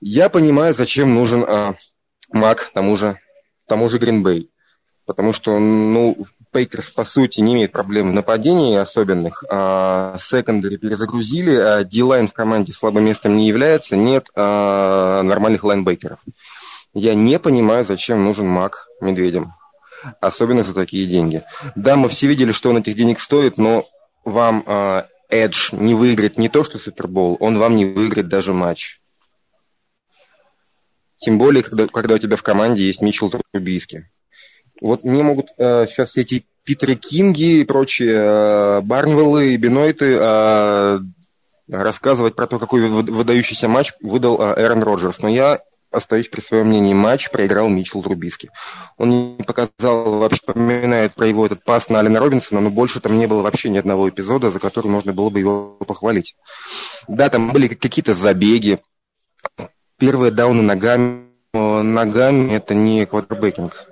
Я 0.00 0.28
понимаю, 0.28 0.72
зачем 0.72 1.14
нужен 1.14 1.44
а, 1.44 1.74
Мак 2.30 2.70
тому 2.72 2.96
же, 2.96 3.18
тому 3.66 3.88
же 3.88 3.98
Гринбей 3.98 4.51
потому 5.12 5.34
что, 5.34 5.58
ну, 5.58 6.26
Packers, 6.52 6.90
по 6.90 7.04
сути, 7.04 7.40
не 7.40 7.52
имеет 7.52 7.72
проблем 7.72 8.10
в 8.10 8.14
нападении 8.14 8.76
особенных. 8.76 9.44
А 9.50 10.16
secondary 10.18 10.78
перезагрузили, 10.78 11.84
D-line 11.84 12.28
в 12.28 12.32
команде 12.32 12.72
слабым 12.72 13.04
местом 13.04 13.36
не 13.36 13.46
является, 13.46 13.94
нет 13.94 14.28
а, 14.34 15.22
нормальных 15.22 15.64
лайнбекеров. 15.64 16.18
Я 16.94 17.14
не 17.14 17.38
понимаю, 17.38 17.84
зачем 17.84 18.24
нужен 18.24 18.46
Мак 18.48 18.88
Медведям, 19.02 19.54
особенно 20.20 20.62
за 20.62 20.74
такие 20.74 21.06
деньги. 21.06 21.42
Да, 21.74 21.96
мы 21.96 22.08
все 22.08 22.26
видели, 22.26 22.52
что 22.52 22.70
он 22.70 22.78
этих 22.78 22.94
денег 22.96 23.20
стоит, 23.20 23.58
но 23.58 23.86
вам 24.24 24.64
а, 24.66 25.06
Эдж 25.28 25.70
не 25.72 25.94
выиграет 25.94 26.38
не 26.38 26.48
то, 26.48 26.64
что 26.64 26.78
Супербол, 26.78 27.36
он 27.38 27.58
вам 27.58 27.76
не 27.76 27.84
выиграет 27.84 28.28
даже 28.28 28.54
матч. 28.54 29.00
Тем 31.16 31.38
более, 31.38 31.62
когда, 31.62 31.86
когда 31.86 32.14
у 32.14 32.18
тебя 32.18 32.36
в 32.36 32.42
команде 32.42 32.82
есть 32.82 33.00
Митчелл 33.00 33.30
Трубийский. 33.30 34.06
Вот 34.82 35.04
мне 35.04 35.22
могут 35.22 35.50
э, 35.58 35.86
сейчас 35.86 36.16
эти 36.16 36.44
Питеры 36.64 36.96
Кинги 36.96 37.60
и 37.60 37.64
прочие 37.64 38.14
э, 38.14 38.80
Барнвеллы 38.80 39.54
и 39.54 39.56
Бенойты 39.56 40.16
э, 40.18 40.98
рассказывать 41.70 42.34
про 42.34 42.48
то, 42.48 42.58
какой 42.58 42.88
выдающийся 42.88 43.68
матч 43.68 43.92
выдал 44.00 44.40
э, 44.40 44.60
Эрон 44.60 44.82
Роджерс. 44.82 45.22
Но 45.22 45.28
я 45.28 45.60
остаюсь 45.92 46.28
при 46.28 46.40
своем 46.40 46.66
мнении. 46.66 46.94
Матч 46.94 47.30
проиграл 47.30 47.68
Митчелл 47.68 48.02
Трубиски. 48.02 48.50
Он 48.96 49.36
не 49.36 49.44
показал, 49.44 50.18
вообще 50.18 50.40
поминает 50.44 51.14
про 51.14 51.28
его 51.28 51.46
этот 51.46 51.62
пас 51.62 51.88
на 51.88 52.00
Алина 52.00 52.18
Робинсона, 52.18 52.60
но 52.60 52.70
больше 52.70 52.98
там 52.98 53.16
не 53.16 53.28
было 53.28 53.42
вообще 53.42 53.68
ни 53.68 53.78
одного 53.78 54.08
эпизода, 54.08 54.50
за 54.50 54.58
который 54.58 54.88
можно 54.88 55.12
было 55.12 55.30
бы 55.30 55.38
его 55.38 55.76
похвалить. 55.86 56.34
Да, 57.06 57.28
там 57.28 57.52
были 57.52 57.68
какие-то 57.68 58.14
забеги, 58.14 58.80
первые 59.96 60.32
дауны 60.32 60.62
ногами. 60.62 61.30
Ногами 61.54 62.50
это 62.50 62.74
не 62.74 63.04
квадробекинг 63.04 63.91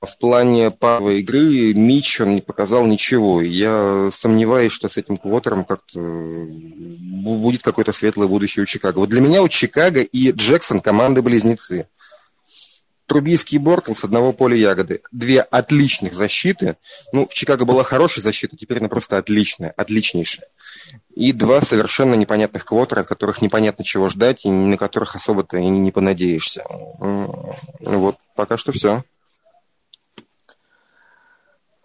в 0.00 0.16
плане 0.18 0.70
павой 0.70 1.20
игры 1.20 1.74
Мич 1.74 2.20
он 2.20 2.36
не 2.36 2.40
показал 2.40 2.86
ничего. 2.86 3.42
Я 3.42 4.08
сомневаюсь, 4.10 4.72
что 4.72 4.88
с 4.88 4.96
этим 4.96 5.18
квотером 5.18 5.64
как-то 5.64 6.00
будет 6.00 7.62
какое-то 7.62 7.92
светлое 7.92 8.26
будущее 8.26 8.62
у 8.62 8.66
Чикаго. 8.66 9.00
Вот 9.00 9.10
для 9.10 9.20
меня 9.20 9.42
у 9.42 9.48
Чикаго 9.48 10.00
и 10.00 10.32
Джексон 10.32 10.80
команды-близнецы. 10.80 11.86
Трубийский 13.04 13.56
и 13.56 13.58
Бортл 13.58 13.92
с 13.92 14.04
одного 14.04 14.32
поля 14.32 14.56
ягоды. 14.56 15.02
Две 15.10 15.40
отличных 15.40 16.14
защиты. 16.14 16.76
Ну, 17.12 17.26
в 17.26 17.34
Чикаго 17.34 17.64
была 17.64 17.82
хорошая 17.82 18.22
защита, 18.22 18.56
теперь 18.56 18.78
она 18.78 18.88
просто 18.88 19.18
отличная, 19.18 19.74
отличнейшая. 19.76 20.46
И 21.14 21.32
два 21.32 21.60
совершенно 21.60 22.14
непонятных 22.14 22.64
квотера, 22.64 23.00
от 23.00 23.08
которых 23.08 23.42
непонятно 23.42 23.84
чего 23.84 24.08
ждать, 24.08 24.46
и 24.46 24.48
на 24.48 24.78
которых 24.78 25.16
особо-то 25.16 25.56
и 25.56 25.66
не 25.66 25.90
понадеешься. 25.90 26.64
Вот, 26.68 28.16
пока 28.36 28.56
что 28.56 28.70
все. 28.70 29.02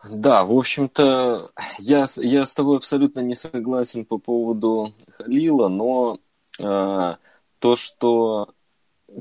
Да, 0.10 0.44
в 0.46 0.52
общем-то, 0.56 1.52
я, 1.80 2.08
я 2.18 2.46
с 2.46 2.54
тобой 2.54 2.78
абсолютно 2.78 3.22
не 3.22 3.34
согласен 3.34 4.06
по 4.06 4.18
поводу 4.18 4.94
Халила, 5.18 5.68
но 5.68 6.20
э, 6.60 7.16
то, 7.60 7.76
что 7.76 8.54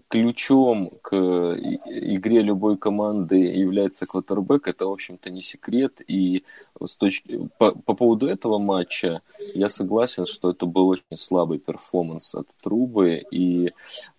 ключом 0.08 0.90
к 1.02 1.14
игре 1.14 2.42
любой 2.42 2.76
команды 2.76 3.36
является 3.36 4.06
квотербек, 4.06 4.68
это, 4.68 4.86
в 4.86 4.92
общем-то, 4.92 5.30
не 5.30 5.42
секрет. 5.42 6.00
И 6.06 6.44
с 6.84 6.96
точки, 6.96 7.48
по, 7.58 7.72
по 7.72 7.94
поводу 7.94 8.26
этого 8.26 8.58
матча 8.58 9.22
я 9.54 9.68
согласен, 9.68 10.26
что 10.26 10.50
это 10.50 10.66
был 10.66 10.88
очень 10.88 11.16
слабый 11.16 11.58
перформанс 11.58 12.34
от 12.34 12.48
Трубы. 12.62 13.22
И 13.30 13.72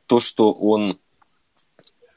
то, 0.08 0.20
что 0.20 0.52
он 0.52 0.92
э, 0.92 0.96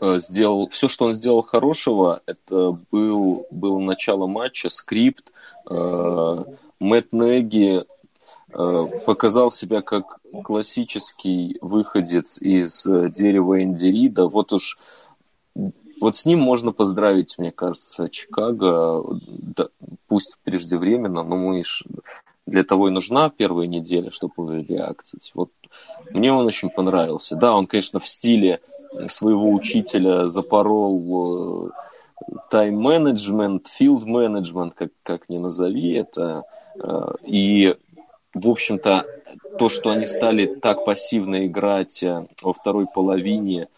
сделал, 0.00 0.68
все, 0.68 0.88
что 0.88 1.06
он 1.06 1.14
сделал 1.14 1.42
хорошего, 1.42 2.22
это 2.26 2.78
был, 2.90 3.46
был 3.50 3.80
начало 3.80 4.26
матча, 4.26 4.68
скрипт. 4.70 5.32
Э, 5.68 6.44
Мэтт 6.80 7.12
Неги 7.12 7.84
Э, 8.50 8.86
показал 9.04 9.50
себя 9.50 9.82
как 9.82 10.20
классический 10.42 11.58
выходец 11.60 12.40
из 12.40 12.86
э, 12.86 13.10
дерева 13.10 13.62
Эндерида. 13.62 14.26
Вот 14.26 14.54
уж 14.54 14.78
вот 16.00 16.16
с 16.16 16.24
ним 16.24 16.38
можно 16.38 16.72
поздравить, 16.72 17.36
мне 17.36 17.52
кажется, 17.52 18.08
Чикаго, 18.08 19.04
да, 19.26 19.68
пусть 20.06 20.38
преждевременно, 20.44 21.22
но 21.24 21.36
мы 21.36 21.62
ж 21.62 21.84
для 22.46 22.64
того 22.64 22.88
и 22.88 22.92
нужна 22.92 23.28
первая 23.28 23.66
неделя, 23.66 24.10
чтобы 24.10 24.62
реакцить. 24.62 25.32
Вот 25.34 25.50
мне 26.10 26.32
он 26.32 26.46
очень 26.46 26.70
понравился. 26.70 27.36
Да, 27.36 27.54
он, 27.54 27.66
конечно, 27.66 28.00
в 28.00 28.08
стиле 28.08 28.60
своего 29.08 29.50
учителя 29.50 30.26
запорол 30.26 31.72
тайм-менеджмент, 32.50 33.68
филд-менеджмент, 33.68 34.74
как, 34.74 34.90
как 35.02 35.28
ни 35.28 35.38
назови 35.38 35.92
это. 35.92 36.44
Э, 36.76 37.12
и 37.24 37.76
в 38.34 38.48
общем-то, 38.48 39.06
то, 39.58 39.68
что 39.68 39.90
они 39.90 40.06
стали 40.06 40.46
так 40.46 40.84
пассивно 40.84 41.46
играть 41.46 42.02
э, 42.02 42.26
во 42.42 42.52
второй 42.52 42.86
половине, 42.86 43.68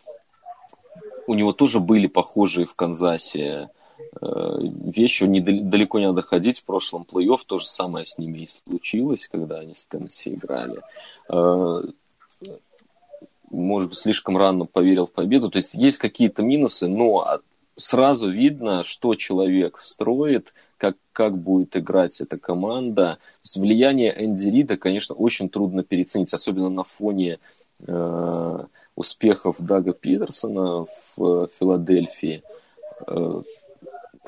у 1.27 1.35
него 1.35 1.53
тоже 1.53 1.81
были 1.81 2.07
похожие 2.07 2.67
в 2.67 2.75
Канзасе 2.75 3.71
э, 4.21 4.27
вещи. 4.61 5.25
Недалеко 5.25 5.99
не 5.99 6.07
надо 6.07 6.23
ходить. 6.23 6.61
В 6.61 6.65
прошлом 6.65 7.07
плей-офф 7.11 7.39
то 7.47 7.59
же 7.59 7.67
самое 7.67 8.05
с 8.05 8.19
ними 8.19 8.41
и 8.41 8.49
случилось, 8.49 9.29
когда 9.29 9.59
они 9.59 9.75
с 9.75 9.87
Теннесси 9.87 10.35
играли. 10.35 10.81
Э, 13.51 13.55
может 13.55 13.91
быть, 13.91 13.99
слишком 13.99 14.37
рано 14.37 14.67
поверил 14.67 15.07
в 15.07 15.13
победу. 15.13 15.51
То 15.51 15.57
есть 15.57 15.75
есть 15.75 15.99
какие-то 15.99 16.43
минусы, 16.43 16.89
но 16.89 17.41
сразу 17.77 18.31
видно, 18.31 18.85
что 18.85 19.15
человек 19.15 19.79
строит, 19.81 20.55
как, 20.77 20.97
как 21.13 21.37
будет 21.37 21.77
играть 21.77 22.21
эта 22.21 22.39
команда. 22.39 23.19
То 23.19 23.41
есть 23.45 23.57
влияние 23.57 24.15
Энди 24.25 24.49
Рида, 24.49 24.77
конечно, 24.77 25.15
очень 25.15 25.49
трудно 25.49 25.83
переоценить, 25.83 26.33
особенно 26.33 26.71
на 26.71 26.85
фоне 26.85 27.39
э, 27.87 28.59
успехов 28.95 29.57
Дага 29.61 29.93
Питерсона 29.93 30.87
в 31.17 31.49
Филадельфии. 31.59 32.43
Э, 33.07 33.41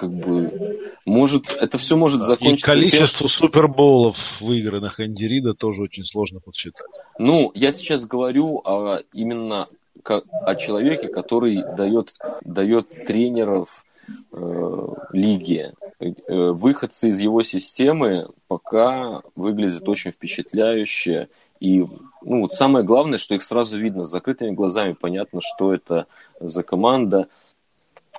как 0.03 0.11
бы 0.11 0.91
может 1.07 1.53
это 1.53 1.79
все 1.79 1.97
может 1.97 2.25
закончиться. 2.25 2.73
И 2.73 2.75
количество 2.75 2.99
тем, 2.99 3.29
что... 3.29 3.29
суперболов 3.29 4.17
выигранных 4.41 4.99
Энди 4.99 5.23
Рида 5.23 5.55
тоже 5.55 5.83
очень 5.83 6.05
сложно 6.05 6.41
подсчитать. 6.41 6.91
Ну, 7.21 7.53
я 7.55 7.71
сейчас 7.71 8.05
говорю 8.05 8.61
о, 8.65 8.99
именно 9.13 9.69
о 10.03 10.55
человеке, 10.57 11.07
который 11.07 11.63
дает, 11.77 12.15
дает 12.45 12.89
тренеров 13.07 13.85
э, 14.33 14.87
лиги. 15.13 15.73
Э, 16.01 16.51
выходцы 16.51 17.11
из 17.11 17.21
его 17.21 17.45
системы 17.45 18.27
пока 18.49 19.23
выглядят 19.37 19.89
очень 19.89 20.11
впечатляюще. 20.11 21.29
И 21.61 21.87
ну, 22.25 22.41
вот 22.41 22.55
самое 22.55 22.85
главное, 22.85 23.19
что 23.19 23.37
их 23.37 23.45
сразу 23.45 23.79
видно 23.79 24.03
с 24.03 24.11
закрытыми 24.11 24.51
глазами, 24.51 24.97
понятно, 25.01 25.39
что 25.41 25.73
это 25.73 26.07
за 26.41 26.65
команда, 26.65 27.29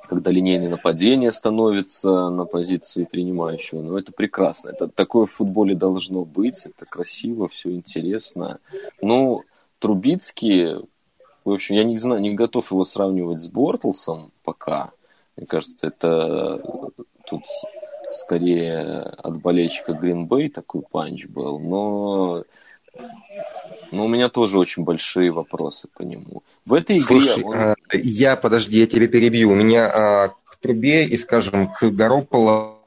когда 0.08 0.32
линейное 0.32 0.70
нападение 0.70 1.32
становится 1.32 2.30
на 2.30 2.46
позиции 2.46 3.06
принимающего. 3.06 3.82
Но 3.82 3.98
это 3.98 4.12
прекрасно. 4.12 4.70
Это 4.70 4.88
такое 4.88 5.26
в 5.26 5.32
футболе 5.32 5.76
должно 5.76 6.26
быть. 6.26 6.66
Это 6.66 6.86
красиво, 6.86 7.48
все 7.48 7.72
интересно. 7.72 8.60
Ну, 9.02 9.44
Трубицкий, 9.80 10.76
в 11.46 11.52
общем, 11.52 11.76
я 11.76 11.84
не 11.84 11.98
знаю, 11.98 12.22
не 12.22 12.34
готов 12.34 12.72
его 12.72 12.84
сравнивать 12.84 13.42
с 13.42 13.48
Бортлсом 13.48 14.32
пока. 14.44 14.92
Мне 15.36 15.46
кажется, 15.46 15.88
это 15.88 16.62
тут 17.26 17.44
скорее 18.12 19.00
от 19.02 19.42
болельщика 19.42 19.94
Гринбей 19.94 20.50
такой 20.50 20.84
панч 20.84 21.26
был, 21.26 21.60
но, 21.60 22.44
но 23.92 24.06
у 24.06 24.08
меня 24.08 24.30
тоже 24.30 24.58
очень 24.58 24.84
большие 24.84 25.32
вопросы 25.32 25.88
по 25.94 26.02
нему. 26.02 26.44
В 26.66 26.74
этой 26.74 26.98
игре 26.98 27.06
Слушай, 27.06 27.44
он... 27.44 27.56
А, 27.56 27.76
я, 27.94 28.36
подожди, 28.36 28.80
я 28.80 28.88
тебя 28.88 29.08
перебью. 29.08 29.52
У 29.52 29.56
меня 29.56 29.88
а, 29.88 30.28
к 30.46 30.58
трубе 30.58 31.06
и, 31.06 31.18
скажем, 31.18 31.72
к 31.72 31.84
Гарополо 31.92 32.80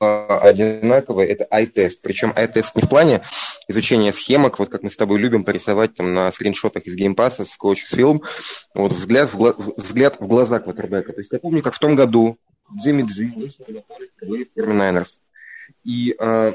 одинаковые, 0.00 1.28
это 1.28 1.46
ай-тест. 1.50 2.02
Причем 2.02 2.32
ай-тест 2.36 2.76
не 2.76 2.82
в 2.82 2.88
плане 2.88 3.20
изучения 3.66 4.12
схемок, 4.12 4.58
вот 4.58 4.68
как 4.68 4.82
мы 4.82 4.90
с 4.90 4.96
тобой 4.96 5.18
любим 5.18 5.44
порисовать 5.44 5.94
там 5.94 6.14
на 6.14 6.30
скриншотах 6.30 6.84
из 6.84 6.94
Game 6.94 7.16
Pass 7.16 7.38
а 7.38 7.44
с 7.44 7.58
Coach 7.60 7.80
Film, 7.92 8.24
вот 8.74 8.92
взгляд 8.92 9.28
в, 9.28 9.36
гла- 9.36 9.56
взгляд 9.76 10.20
в 10.20 10.26
глаза 10.26 10.60
квотербека. 10.60 11.12
То 11.12 11.20
есть 11.20 11.32
я 11.32 11.40
помню, 11.40 11.62
как 11.62 11.74
в 11.74 11.78
том 11.78 11.96
году 11.96 12.38
Джимми 12.76 13.02
Джи 13.02 13.32
вышел 13.34 13.66
на 14.56 15.02
И 15.84 16.14
э, 16.18 16.52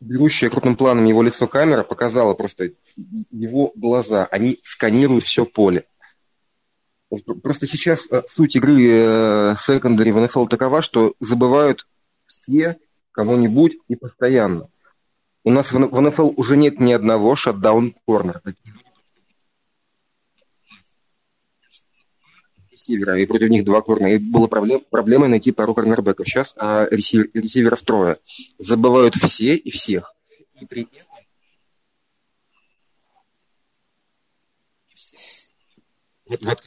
берущая 0.00 0.50
крупным 0.50 0.76
планом 0.76 1.04
его 1.04 1.22
лицо 1.22 1.46
камера 1.46 1.82
показала 1.82 2.34
просто 2.34 2.70
его 3.30 3.72
глаза. 3.74 4.26
Они 4.30 4.58
сканируют 4.62 5.24
все 5.24 5.44
поле. 5.44 5.86
Просто 7.42 7.66
сейчас 7.66 8.10
э, 8.10 8.22
суть 8.26 8.56
игры 8.56 8.76
э, 8.86 9.54
secondary 9.56 10.12
в 10.12 10.20
НФЛ 10.20 10.46
такова, 10.46 10.82
что 10.82 11.14
забывают 11.20 11.86
все 12.26 12.76
кого-нибудь 13.12 13.78
и 13.88 13.96
постоянно. 13.96 14.68
У 15.42 15.50
нас 15.50 15.72
в 15.72 15.78
НФЛ 15.78 16.32
уже 16.36 16.58
нет 16.58 16.78
ни 16.78 16.92
одного 16.92 17.34
шатдаун-корнера. 17.34 18.42
Ресивера, 22.88 23.18
и 23.18 23.26
против 23.26 23.50
них 23.50 23.64
два 23.64 23.82
корнера. 23.82 24.14
И 24.14 24.18
была 24.18 24.48
проблема, 24.48 24.82
проблема 24.90 25.28
найти 25.28 25.52
пару 25.52 25.74
корнербеков. 25.74 26.26
Сейчас 26.26 26.54
а, 26.56 26.86
ресивер, 26.90 27.30
ресиверов 27.34 27.82
трое. 27.82 28.18
Забывают 28.58 29.14
все 29.14 29.54
и 29.54 29.70
всех. 29.70 30.14
И 30.60 30.66
при 30.66 30.82
этом 30.82 31.06
вот, 36.26 36.42
вот 36.42 36.58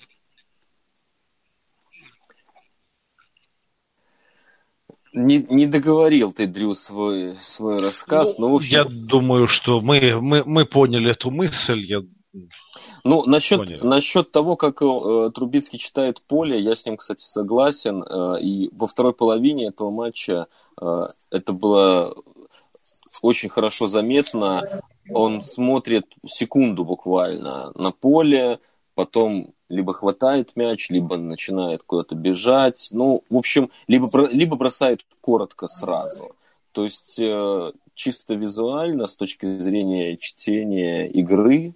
Не, 5.14 5.40
не 5.40 5.68
договорил 5.68 6.32
ты, 6.32 6.48
Дрю, 6.48 6.74
свой, 6.74 7.36
свой 7.42 7.82
рассказ. 7.82 8.38
Ну, 8.38 8.48
но, 8.48 8.54
в 8.54 8.56
общем... 8.56 8.78
Я 8.78 8.86
думаю, 8.86 9.50
что 9.50 9.82
мы, 9.82 10.22
мы, 10.22 10.46
мы 10.46 10.66
поняли 10.66 11.12
эту 11.12 11.32
мысль. 11.32 11.82
Я... 11.82 12.00
Ну, 13.04 13.26
насчет, 13.26 13.82
насчет 13.84 14.32
того, 14.32 14.56
как 14.56 14.82
э, 14.82 15.32
Трубицкий 15.34 15.80
читает 15.80 16.22
поле, 16.22 16.60
я 16.60 16.76
с 16.76 16.86
ним, 16.86 16.98
кстати, 16.98 17.22
согласен. 17.22 18.04
Э, 18.04 18.40
и 18.42 18.70
во 18.74 18.88
второй 18.88 19.14
половине 19.14 19.68
этого 19.68 19.90
матча 19.90 20.48
э, 20.80 21.08
это 21.32 21.54
было 21.54 22.16
очень 23.24 23.50
хорошо 23.50 23.88
заметно. 23.88 24.82
Он 25.10 25.44
смотрит 25.44 26.06
секунду 26.26 26.86
буквально 26.86 27.72
на 27.76 27.92
поле, 27.92 28.60
потом 28.96 29.54
либо 29.68 29.94
хватает 29.94 30.56
мяч, 30.56 30.90
либо 30.90 31.18
начинает 31.18 31.84
куда-то 31.84 32.16
бежать. 32.16 32.90
Ну, 32.92 33.24
в 33.30 33.38
общем, 33.38 33.70
либо, 33.88 34.10
либо 34.32 34.56
бросает 34.56 35.06
коротко 35.22 35.68
сразу. 35.68 36.36
То 36.72 36.84
есть 36.84 37.20
э, 37.20 37.72
чисто 37.96 38.34
визуально, 38.34 39.08
с 39.08 39.16
точки 39.16 39.46
зрения 39.46 40.18
чтения 40.18 41.08
игры, 41.08 41.76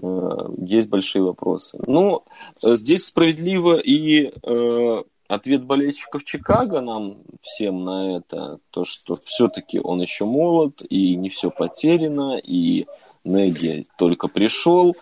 есть 0.00 0.88
большие 0.88 1.22
вопросы. 1.22 1.78
Ну, 1.86 2.24
здесь 2.60 3.06
справедливо 3.06 3.76
и 3.78 4.32
э, 4.42 5.02
ответ 5.28 5.64
болельщиков 5.64 6.24
Чикаго 6.24 6.80
нам 6.80 7.18
всем 7.42 7.84
на 7.84 8.16
это, 8.16 8.58
то, 8.70 8.84
что 8.84 9.18
все-таки 9.24 9.80
он 9.80 10.00
еще 10.00 10.24
молод, 10.24 10.82
и 10.88 11.16
не 11.16 11.28
все 11.28 11.50
потеряно, 11.50 12.38
и 12.38 12.86
Неги 13.24 13.86
только 13.98 14.28
пришел, 14.28 14.96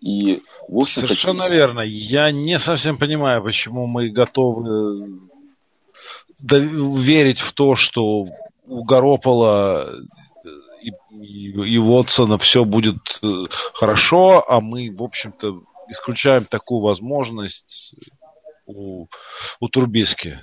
и, 0.00 0.40
в 0.68 0.78
общем 0.78 1.02
Совершенно 1.02 1.48
верно. 1.48 1.80
Я 1.80 2.30
не 2.30 2.58
совсем 2.58 2.96
понимаю, 2.96 3.42
почему 3.42 3.86
мы 3.86 4.10
готовы 4.10 5.20
верить 6.40 7.40
в 7.40 7.52
то, 7.52 7.74
что 7.74 8.26
у 8.66 8.84
Горопола 8.84 9.90
и, 11.20 11.50
и, 11.50 11.78
Уотсона 11.78 12.38
все 12.38 12.64
будет 12.64 12.98
э, 13.22 13.26
хорошо, 13.74 14.44
а 14.48 14.60
мы, 14.60 14.94
в 14.94 15.02
общем-то, 15.02 15.62
исключаем 15.90 16.44
такую 16.44 16.80
возможность 16.80 17.94
у, 18.66 19.06
у 19.60 19.68
Турбиски. 19.68 20.40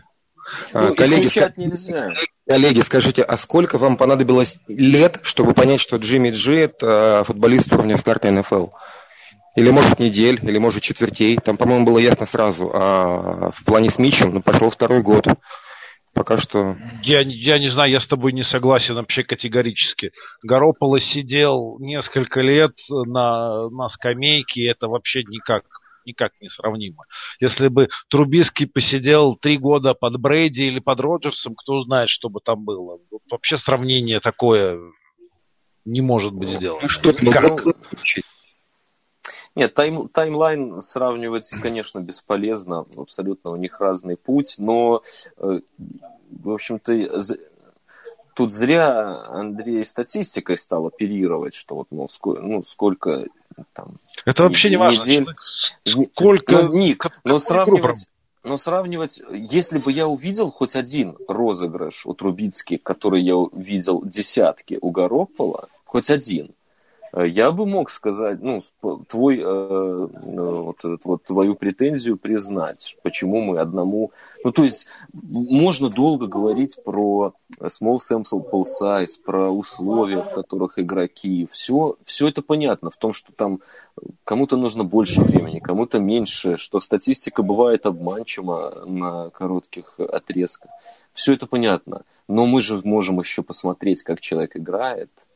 Ну, 0.73 0.95
коллеги, 0.95 1.27
ска... 1.27 1.51
нельзя. 1.57 2.09
коллеги, 2.47 2.81
скажите, 2.81 3.23
а 3.23 3.37
сколько 3.37 3.77
вам 3.77 3.97
понадобилось 3.97 4.59
лет, 4.67 5.19
чтобы 5.23 5.53
понять, 5.53 5.81
что 5.81 5.97
Джимми 5.97 6.31
Джи– 6.31 6.55
это 6.57 7.23
футболист 7.25 7.71
уровня 7.73 7.97
старта 7.97 8.31
НФЛ? 8.31 8.67
или 9.55 9.71
может 9.71 9.99
недель, 9.99 10.39
или 10.41 10.57
может 10.57 10.83
четвертей. 10.83 11.37
Там, 11.37 11.57
по-моему, 11.57 11.85
было 11.85 11.97
ясно 11.97 12.25
сразу. 12.25 12.71
А 12.73 13.51
в 13.53 13.65
плане 13.65 13.89
с 13.89 13.99
Мичем, 13.99 14.33
ну, 14.33 14.41
пошел 14.41 14.69
второй 14.69 15.01
год. 15.01 15.27
Пока 16.19 16.35
что... 16.35 16.75
Я, 17.01 17.21
я 17.21 17.59
не 17.59 17.69
знаю, 17.69 17.89
я 17.93 18.01
с 18.01 18.05
тобой 18.05 18.33
не 18.33 18.43
согласен 18.43 18.95
вообще 18.95 19.23
категорически. 19.23 20.11
Горополо 20.43 20.99
сидел 20.99 21.77
несколько 21.79 22.41
лет 22.41 22.73
на, 22.89 23.69
на 23.69 23.87
скамейке, 23.87 24.63
и 24.63 24.67
это 24.67 24.87
вообще 24.87 25.23
никак 25.23 25.63
никак 26.05 26.33
не 26.41 26.49
сравнимо. 26.49 27.03
Если 27.39 27.69
бы 27.69 27.87
Трубиский 28.09 28.67
посидел 28.67 29.37
три 29.37 29.57
года 29.57 29.93
под 29.93 30.19
Брейди 30.19 30.63
или 30.63 30.79
под 30.79 30.99
Роджерсом, 30.99 31.55
кто 31.55 31.83
знает, 31.83 32.09
что 32.09 32.27
бы 32.27 32.41
там 32.43 32.65
было. 32.65 32.99
Вообще 33.31 33.55
сравнение 33.55 34.19
такое 34.19 34.77
не 35.85 36.01
может 36.01 36.33
быть 36.33 36.49
сделано. 36.49 36.81
Ну, 36.81 36.89
что 36.89 37.13
нет, 39.55 39.73
тайм, 39.73 40.07
таймлайн 40.09 40.81
сравнивать, 40.81 41.49
конечно, 41.61 41.99
бесполезно. 41.99 42.85
Абсолютно 42.95 43.51
у 43.51 43.55
них 43.55 43.79
разный 43.79 44.15
путь. 44.15 44.55
Но, 44.57 45.01
э, 45.37 45.59
в 46.29 46.49
общем-то, 46.49 47.21
тут 48.35 48.53
зря 48.53 49.25
Андрей 49.27 49.83
статистикой 49.83 50.57
стал 50.57 50.87
оперировать, 50.87 51.55
что 51.55 51.75
вот, 51.75 51.87
мол, 51.91 52.09
сколько, 52.09 52.41
ну, 52.41 52.63
сколько 52.63 53.25
там... 53.73 53.95
Это 54.25 54.43
вообще 54.43 54.69
не 54.69 54.77
важно. 54.77 55.01
Недель... 55.01 55.25
Сколько... 56.13 56.61
Ну, 56.63 56.73
Ник, 56.73 57.05
но 57.23 57.39
сравнивать... 57.39 58.07
Но 58.41 58.55
сравнивать, 58.55 59.21
если 59.29 59.79
бы 59.79 59.91
я 59.91 60.07
увидел 60.07 60.49
хоть 60.49 60.77
один 60.77 61.17
розыгрыш 61.27 62.05
у 62.05 62.13
Трубицки, 62.13 62.77
который 62.77 63.21
я 63.21 63.35
увидел 63.35 64.01
десятки 64.05 64.79
у 64.81 64.91
Горопола, 64.91 65.67
хоть 65.83 66.09
один, 66.09 66.55
я 67.17 67.51
бы 67.51 67.65
мог 67.65 67.89
сказать, 67.89 68.39
ну, 68.41 68.63
твой, 69.07 69.39
э, 69.39 69.41
э, 69.41 70.07
вот, 70.13 70.77
вот 71.03 71.23
твою 71.23 71.55
претензию 71.55 72.17
признать, 72.17 72.97
почему 73.01 73.41
мы 73.41 73.59
одному... 73.59 74.11
Ну, 74.43 74.51
то 74.51 74.63
есть, 74.63 74.85
можно 75.11 75.89
долго 75.89 76.27
говорить 76.27 76.77
про 76.83 77.33
small 77.59 77.97
sample 77.97 78.63
size, 78.63 79.21
про 79.25 79.49
условия, 79.49 80.21
в 80.21 80.31
которых 80.31 80.77
игроки, 80.77 81.47
все, 81.51 81.95
все 82.03 82.27
это 82.27 82.41
понятно, 82.41 82.91
в 82.91 82.97
том, 82.97 83.11
что 83.13 83.33
там 83.33 83.59
кому-то 84.23 84.55
нужно 84.55 84.83
больше 84.83 85.21
времени, 85.21 85.59
кому-то 85.59 85.99
меньше, 85.99 86.57
что 86.57 86.79
статистика 86.79 87.43
бывает 87.43 87.85
обманчива 87.85 88.83
на 88.85 89.29
коротких 89.31 89.99
отрезках. 89.99 90.71
Все 91.11 91.33
это 91.33 91.47
понятно. 91.47 92.03
Но 92.27 92.45
мы 92.45 92.61
же 92.61 92.79
можем 92.83 93.19
еще 93.19 93.41
посмотреть, 93.41 94.03
как 94.03 94.21
человек 94.21 94.55
играет– 94.55 95.09
Э, 95.19 95.28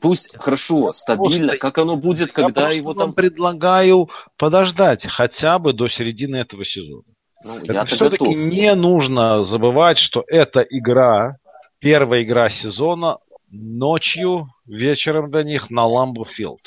пусть 0.00 0.36
хорошо, 0.36 0.86
стабильно, 0.88 1.56
как 1.56 1.78
оно 1.78 1.96
будет, 1.96 2.32
когда 2.32 2.70
я 2.70 2.76
его 2.76 2.94
там... 2.94 3.12
предлагаю 3.12 4.08
подождать 4.36 5.06
хотя 5.06 5.58
бы 5.58 5.72
до 5.72 5.88
середины 5.88 6.36
этого 6.36 6.64
сезона. 6.64 7.02
Ну, 7.44 7.58
это 7.58 7.84
все-таки 7.86 8.34
не 8.34 8.74
нужно 8.74 9.42
забывать, 9.42 9.98
что 9.98 10.22
эта 10.26 10.60
игра, 10.60 11.36
первая 11.80 12.22
игра 12.22 12.50
сезона, 12.50 13.18
ночью, 13.50 14.46
вечером 14.66 15.30
для 15.30 15.42
них 15.42 15.70
на 15.70 15.84
Ламбофилд. 15.84 16.60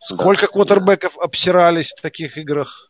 Сколько 0.00 0.42
да. 0.42 0.52
квотербеков 0.52 1.16
обсирались 1.18 1.92
в 1.96 2.00
таких 2.00 2.38
играх? 2.38 2.85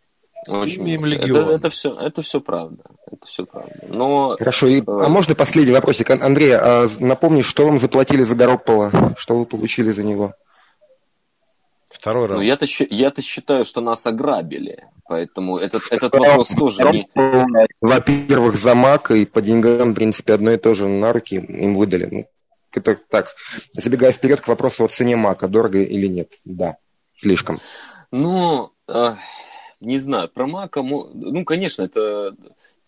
Очень 0.48 1.14
это, 1.14 1.50
это, 1.50 1.70
все, 1.70 1.98
это 1.98 2.22
все 2.22 2.40
правда. 2.40 2.84
Это 3.10 3.26
все 3.26 3.44
правда. 3.44 3.72
Но, 3.88 4.36
Хорошо. 4.38 4.68
И, 4.68 4.80
э... 4.80 4.84
А 4.86 5.08
можно 5.08 5.34
последний 5.34 5.72
вопросик? 5.72 6.10
Андрей, 6.10 6.54
а 6.54 6.86
напомни, 7.00 7.42
что 7.42 7.66
вам 7.66 7.78
заплатили 7.78 8.22
за 8.22 8.36
Гароппола? 8.36 9.14
Что 9.16 9.36
вы 9.36 9.46
получили 9.46 9.90
за 9.90 10.04
него? 10.04 10.34
Второй 11.92 12.28
раз. 12.28 12.36
Ну, 12.36 12.42
я-то, 12.42 12.66
я-то 12.90 13.22
считаю, 13.22 13.64
что 13.64 13.80
нас 13.80 14.06
ограбили. 14.06 14.84
Поэтому 15.08 15.58
этот, 15.58 15.82
этот 15.90 16.14
вопрос 16.14 16.48
тоже 16.48 16.82
не... 16.90 17.08
Во-первых, 17.80 18.56
за 18.56 18.74
Мак 18.74 19.10
и 19.10 19.24
по 19.24 19.42
деньгам, 19.42 19.92
в 19.92 19.94
принципе, 19.94 20.34
одно 20.34 20.52
и 20.52 20.56
то 20.56 20.74
же 20.74 20.86
на 20.86 21.12
руки 21.12 21.36
им 21.36 21.74
выдали. 21.74 22.08
Ну, 22.10 22.28
это 22.72 22.96
так, 23.08 23.28
забегая 23.72 24.12
вперед 24.12 24.40
к 24.40 24.48
вопросу 24.48 24.84
о 24.84 24.88
цене 24.88 25.16
Мака, 25.16 25.48
дорого 25.48 25.82
или 25.82 26.06
нет. 26.06 26.32
Да, 26.44 26.76
слишком. 27.16 27.60
Ну, 28.10 28.72
э, 28.88 29.14
не 29.80 29.98
знаю, 29.98 30.28
про 30.28 30.46
Мака, 30.46 30.82
ну, 30.82 31.44
конечно, 31.44 31.82
это 31.82 32.34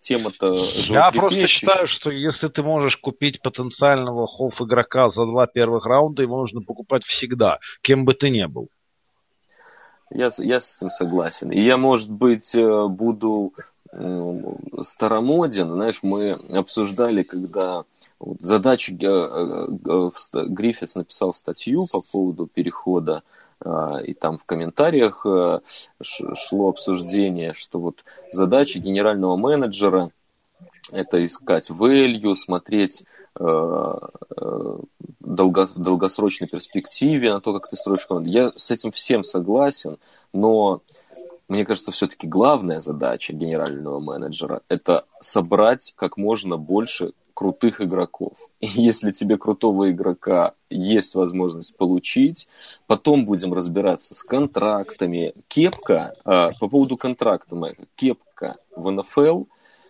тема-то 0.00 0.70
Я 0.74 1.10
просто 1.10 1.46
считаю, 1.48 1.88
что 1.88 2.10
если 2.10 2.48
ты 2.48 2.62
можешь 2.62 2.96
купить 2.96 3.42
потенциального 3.42 4.26
хофф 4.26 4.62
игрока 4.62 5.10
за 5.10 5.24
два 5.26 5.46
первых 5.46 5.86
раунда, 5.86 6.22
его 6.22 6.38
нужно 6.38 6.62
покупать 6.62 7.04
всегда, 7.04 7.58
кем 7.82 8.04
бы 8.04 8.14
ты 8.14 8.30
ни 8.30 8.44
был. 8.46 8.68
Я, 10.10 10.30
я 10.38 10.60
с 10.60 10.74
этим 10.74 10.90
согласен. 10.90 11.50
И 11.50 11.60
я, 11.60 11.76
может 11.76 12.10
быть, 12.10 12.54
э, 12.54 12.86
буду 12.86 13.52
старомоден. 14.82 15.70
Знаешь, 15.70 16.00
мы 16.02 16.32
обсуждали, 16.32 17.22
когда 17.22 17.84
задачи 18.40 18.96
э, 19.00 19.06
э, 19.06 20.46
Гриффитс 20.46 20.96
написал 20.96 21.32
статью 21.32 21.84
по 21.90 22.00
поводу 22.12 22.46
перехода 22.46 23.22
и 24.04 24.14
там 24.14 24.38
в 24.38 24.44
комментариях 24.44 25.26
э, 25.26 25.60
шло 26.00 26.68
обсуждение, 26.68 27.54
что 27.54 27.80
вот 27.80 28.04
задача 28.32 28.78
генерального 28.78 29.36
менеджера 29.36 30.10
это 30.92 31.24
искать 31.24 31.70
value, 31.70 32.34
смотреть 32.34 33.04
э, 33.38 33.44
э, 33.44 34.78
в 35.20 35.82
долгосрочной 35.82 36.48
перспективе 36.48 37.32
на 37.32 37.40
то, 37.40 37.52
как 37.52 37.68
ты 37.68 37.76
строишь 37.76 38.06
команду. 38.06 38.30
Я 38.30 38.52
с 38.56 38.70
этим 38.70 38.92
всем 38.92 39.24
согласен, 39.24 39.98
но 40.32 40.82
мне 41.48 41.64
кажется, 41.64 41.92
все-таки 41.92 42.26
главная 42.26 42.80
задача 42.80 43.32
генерального 43.32 44.00
менеджера– 44.00 44.62
это 44.68 45.06
собрать 45.20 45.94
как 45.96 46.16
можно 46.16 46.58
больше 46.58 47.12
крутых 47.38 47.80
игроков. 47.80 48.32
И 48.58 48.66
если 48.66 49.12
тебе 49.12 49.38
крутого 49.38 49.92
игрока 49.92 50.54
есть 50.70 51.14
возможность 51.14 51.76
получить, 51.76 52.48
потом 52.88 53.26
будем 53.26 53.54
разбираться 53.54 54.16
с 54.16 54.24
контрактами. 54.24 55.34
Кепка, 55.46 56.16
а, 56.24 56.50
по 56.58 56.66
поводу 56.66 56.96
контракта, 56.96 57.54
Майка, 57.54 57.84
кепка 57.94 58.56
в 58.74 58.90
НФЛ 58.90 59.44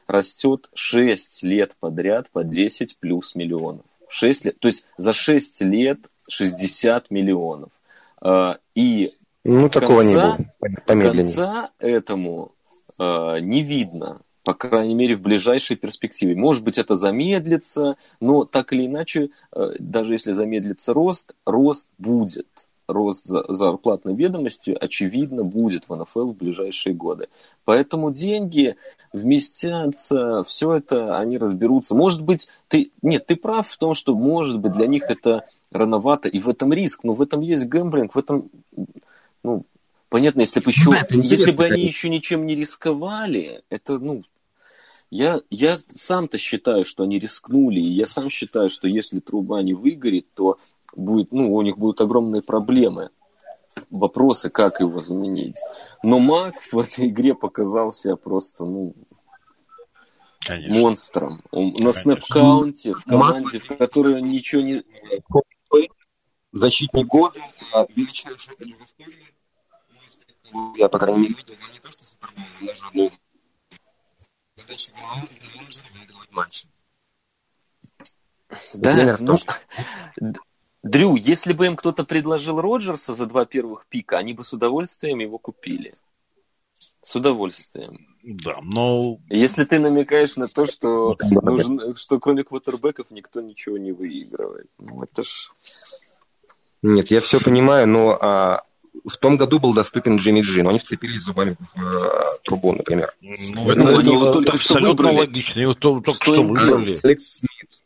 растет 0.07 0.69
6 0.75 1.43
лет 1.43 1.75
подряд 1.81 2.29
по 2.33 2.45
10 2.45 2.99
плюс 2.99 3.35
миллионов. 3.35 3.87
6 4.11 4.45
лет, 4.45 4.59
то 4.59 4.69
есть 4.69 4.85
за 4.99 5.15
6 5.15 5.63
лет 5.63 6.01
60 6.29 7.11
миллионов. 7.11 7.71
А, 8.21 8.59
и 8.75 9.15
ну, 9.45 9.71
такого 9.71 10.03
конца, 10.03 10.37
не 10.37 10.45
было. 10.45 10.83
Помедленнее. 10.85 11.25
Конца 11.25 11.71
этому 11.79 12.53
а, 12.99 13.39
не 13.39 13.63
видно 13.63 14.21
по 14.49 14.55
крайней 14.55 14.95
мере, 14.95 15.15
в 15.15 15.21
ближайшей 15.21 15.77
перспективе. 15.77 16.35
Может 16.35 16.65
быть, 16.65 16.79
это 16.79 16.95
замедлится, 16.95 17.99
но 18.19 18.47
так 18.47 18.73
или 18.73 18.87
иначе, 18.87 19.29
э, 19.53 19.73
даже 19.79 20.15
если 20.15 20.33
замедлится 20.33 20.95
рост, 20.95 21.35
рост 21.45 21.91
будет. 21.99 22.47
Рост 22.87 23.27
зарплатной 23.27 24.15
ведомости, 24.15 24.71
очевидно, 24.71 25.45
будет 25.45 25.91
в 25.91 25.95
НФЛ 25.95 26.31
в 26.31 26.35
ближайшие 26.35 26.95
годы. 26.95 27.29
Поэтому 27.67 28.11
деньги 28.11 28.77
вместятся, 29.13 30.43
все 30.45 30.77
это 30.77 31.19
они 31.19 31.37
разберутся. 31.37 31.95
Может 31.95 32.23
быть, 32.23 32.49
ты... 32.69 32.91
Нет, 33.03 33.27
ты 33.27 33.37
прав 33.37 33.69
в 33.69 33.77
том, 33.77 33.93
что, 33.93 34.15
может 34.15 34.61
быть, 34.61 34.73
для 34.73 34.87
них 34.87 35.03
это 35.11 35.45
рановато, 35.71 36.31
и 36.31 36.39
в 36.39 36.49
этом 36.49 36.73
риск, 36.73 37.05
но 37.05 37.13
в 37.13 37.21
этом 37.21 37.43
есть 37.43 37.67
гэмблинг, 37.67 38.15
в 38.15 38.19
этом 38.19 38.49
ну, 39.45 39.67
Понятно, 40.09 40.41
если 40.41 40.61
бы 40.61 40.71
еще, 40.71 40.91
да, 40.91 41.07
если 41.11 41.55
бы 41.55 41.67
они 41.67 41.83
еще 41.83 42.09
ничем 42.09 42.47
не 42.47 42.55
рисковали, 42.55 43.63
это, 43.69 43.99
ну, 43.99 44.25
я, 45.11 45.41
я 45.51 45.79
сам-то 45.97 46.39
считаю, 46.39 46.85
что 46.85 47.05
они 47.05 47.19
рискнули, 47.19 47.81
и 47.81 47.93
я 47.93 48.07
сам 48.07 48.31
считаю, 48.31 48.71
что 48.71 48.89
если 48.89 49.21
труба 49.21 49.63
не 49.63 49.75
выгорит, 49.75 50.33
то 50.35 50.59
будет, 50.95 51.33
ну, 51.33 51.55
у 51.55 51.63
них 51.63 51.79
будут 51.79 52.01
огромные 52.01 52.43
проблемы. 52.43 53.11
Вопросы, 53.91 54.51
как 54.51 54.81
его 54.81 55.01
заменить. 55.01 55.57
Но 56.03 56.19
Мак 56.19 56.61
в 56.73 56.79
этой 56.79 57.09
игре 57.09 57.35
показался 57.35 58.17
просто, 58.17 58.65
ну, 58.65 58.95
Конечно. 60.41 60.79
монстром. 60.79 61.43
Он 61.51 61.73
на 61.73 61.93
снэп-каунте, 61.93 62.95
в 62.95 63.05
команде, 63.05 63.61
в 63.61 63.77
которой 63.77 64.21
он 64.21 64.31
ничего 64.31 64.63
не... 64.63 64.85
Защитник 66.51 67.07
года, 67.07 67.39
а 67.73 67.87
величайший 67.95 68.57
я, 70.77 70.89
по 70.89 70.99
крайней 70.99 71.21
мере, 71.21 71.35
видел, 71.35 71.55
но 71.61 71.73
не 71.73 71.79
то, 71.81 71.91
что 71.93 72.05
Супербол, 72.05 72.45
даже 72.61 72.87
одну 72.87 73.13
задача 74.69 74.93
менеджера 75.57 75.87
выигрывать 75.95 76.31
матчи. 76.33 76.67
Да, 78.75 79.17
ну, 79.21 79.37
Дрю, 80.83 81.17
если 81.17 81.53
бы 81.53 81.67
им 81.67 81.77
кто-то 81.77 82.05
предложил 82.05 82.61
Роджерса 82.61 83.15
за 83.15 83.27
два 83.27 83.45
первых 83.45 83.87
пика, 83.87 84.19
они 84.19 84.33
бы 84.33 84.45
с 84.45 84.53
удовольствием 84.53 85.19
его 85.19 85.39
купили. 85.39 85.95
С 87.03 87.17
удовольствием. 87.17 88.17
Да, 88.23 88.59
но... 88.63 89.19
Если 89.29 89.65
ты 89.65 89.79
намекаешь 89.79 90.37
на 90.37 90.47
то, 90.47 90.67
что, 90.67 91.17
нужен, 91.43 91.97
что 91.97 92.19
кроме 92.19 92.45
квотербеков 92.45 93.11
никто 93.11 93.41
ничего 93.41 93.77
не 93.79 93.93
выигрывает. 93.93 94.71
Ну, 94.79 95.03
это 95.03 95.25
ж... 95.25 95.53
Нет, 96.83 97.11
я 97.11 97.21
все 97.21 97.41
понимаю, 97.41 97.89
но 97.89 98.17
а, 98.21 98.63
в 99.05 99.17
том 99.17 99.37
году 99.37 99.59
был 99.59 99.75
доступен 99.75 100.17
Джимми 100.17 100.41
Джи, 100.41 100.63
но 100.63 100.71
они 100.71 100.79
вцепились 100.79 101.21
зубами 101.21 101.57
в 101.75 101.83
э, 101.83 102.39
трубу, 102.45 102.73
например. 102.73 103.13
Ну, 103.21 103.71
это, 103.71 103.81
ну, 103.81 103.99
они 103.99 104.13
его 104.13 104.33
только 104.33 104.53
абсолютно 104.53 105.13
логично. 105.13 105.61
Его 105.61 105.75
только 105.75 106.13
что, 106.13 106.33
что 106.35 106.43
выбрали. 106.43 106.95
Алекс 107.03 107.39
Смит. 107.39 107.83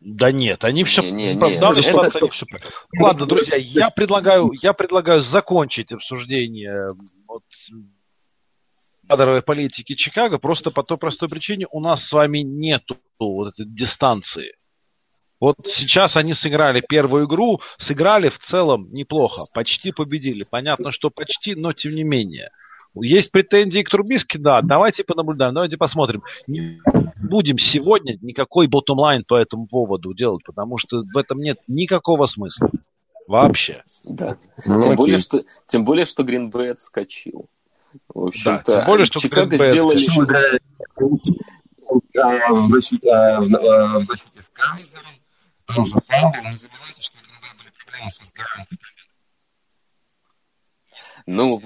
Да 0.00 0.32
нет, 0.32 0.64
они 0.64 0.84
все... 0.84 1.02
Не, 1.02 1.10
не, 1.10 1.34
не, 1.34 1.58
да, 1.58 1.70
это... 1.70 2.06
это... 2.06 2.28
все... 2.28 2.46
Ладно, 2.98 3.26
друзья, 3.26 3.60
я 3.60 3.90
предлагаю, 3.90 4.50
я 4.62 4.72
предлагаю 4.72 5.20
закончить 5.20 5.92
обсуждение 5.92 6.88
вот, 7.28 7.42
кадровой 9.06 9.42
политики 9.42 9.94
Чикаго 9.94 10.38
просто 10.38 10.70
по 10.70 10.82
той 10.82 10.96
простой 10.96 11.28
причине, 11.28 11.66
у 11.70 11.80
нас 11.80 12.04
с 12.04 12.12
вами 12.12 12.38
нету 12.38 12.96
вот 13.18 13.52
этой 13.52 13.66
дистанции. 13.66 14.54
Вот 15.40 15.56
сейчас 15.64 16.16
они 16.16 16.34
сыграли 16.34 16.82
первую 16.86 17.26
игру, 17.26 17.60
сыграли 17.78 18.28
в 18.28 18.38
целом 18.38 18.88
неплохо, 18.92 19.40
почти 19.54 19.90
победили. 19.90 20.42
Понятно, 20.50 20.92
что 20.92 21.08
почти, 21.10 21.54
но 21.54 21.72
тем 21.72 21.94
не 21.94 22.04
менее. 22.04 22.50
Есть 22.94 23.30
претензии 23.30 23.82
к 23.82 23.88
Трубиске, 23.88 24.38
да, 24.38 24.60
давайте 24.62 25.04
понаблюдаем, 25.04 25.54
давайте 25.54 25.76
посмотрим. 25.76 26.22
Не 26.46 26.80
будем 27.22 27.56
сегодня 27.56 28.18
никакой 28.20 28.66
ботом-лайн 28.66 29.22
по 29.26 29.36
этому 29.36 29.66
поводу 29.66 30.12
делать, 30.12 30.42
потому 30.44 30.76
что 30.76 31.02
в 31.02 31.16
этом 31.16 31.38
нет 31.38 31.58
никакого 31.68 32.26
смысла. 32.26 32.68
Вообще. 33.28 33.82
Да. 34.04 34.38
Ну, 34.66 34.82
тем, 34.82 34.96
более, 34.96 35.18
что, 35.18 35.44
тем 35.66 35.84
более, 35.84 36.04
что 36.04 36.24
Гринбей 36.24 36.72
отскочил. 36.72 37.48
В 38.12 38.26
общем-то, 38.26 38.72
да, 38.72 38.80
тем 38.80 38.86
более, 38.86 39.06
что 39.06 39.20
Чикаго 39.20 39.56
сделали... 39.56 39.96
В 42.12 42.68
защите, 42.68 43.08
в 43.08 44.04
защите 44.08 44.42
с 44.42 44.48
Канзером, 44.48 45.12
тоже 45.74 46.00
фаул, 46.06 46.32
не 46.50 46.56
забывайте, 46.56 47.02
что 47.02 47.18
Гринбей 47.18 47.52
были 47.58 47.70
проблемы 47.70 48.10
со 48.10 48.24
здоровьем 48.24 48.66
ну, 51.26 51.60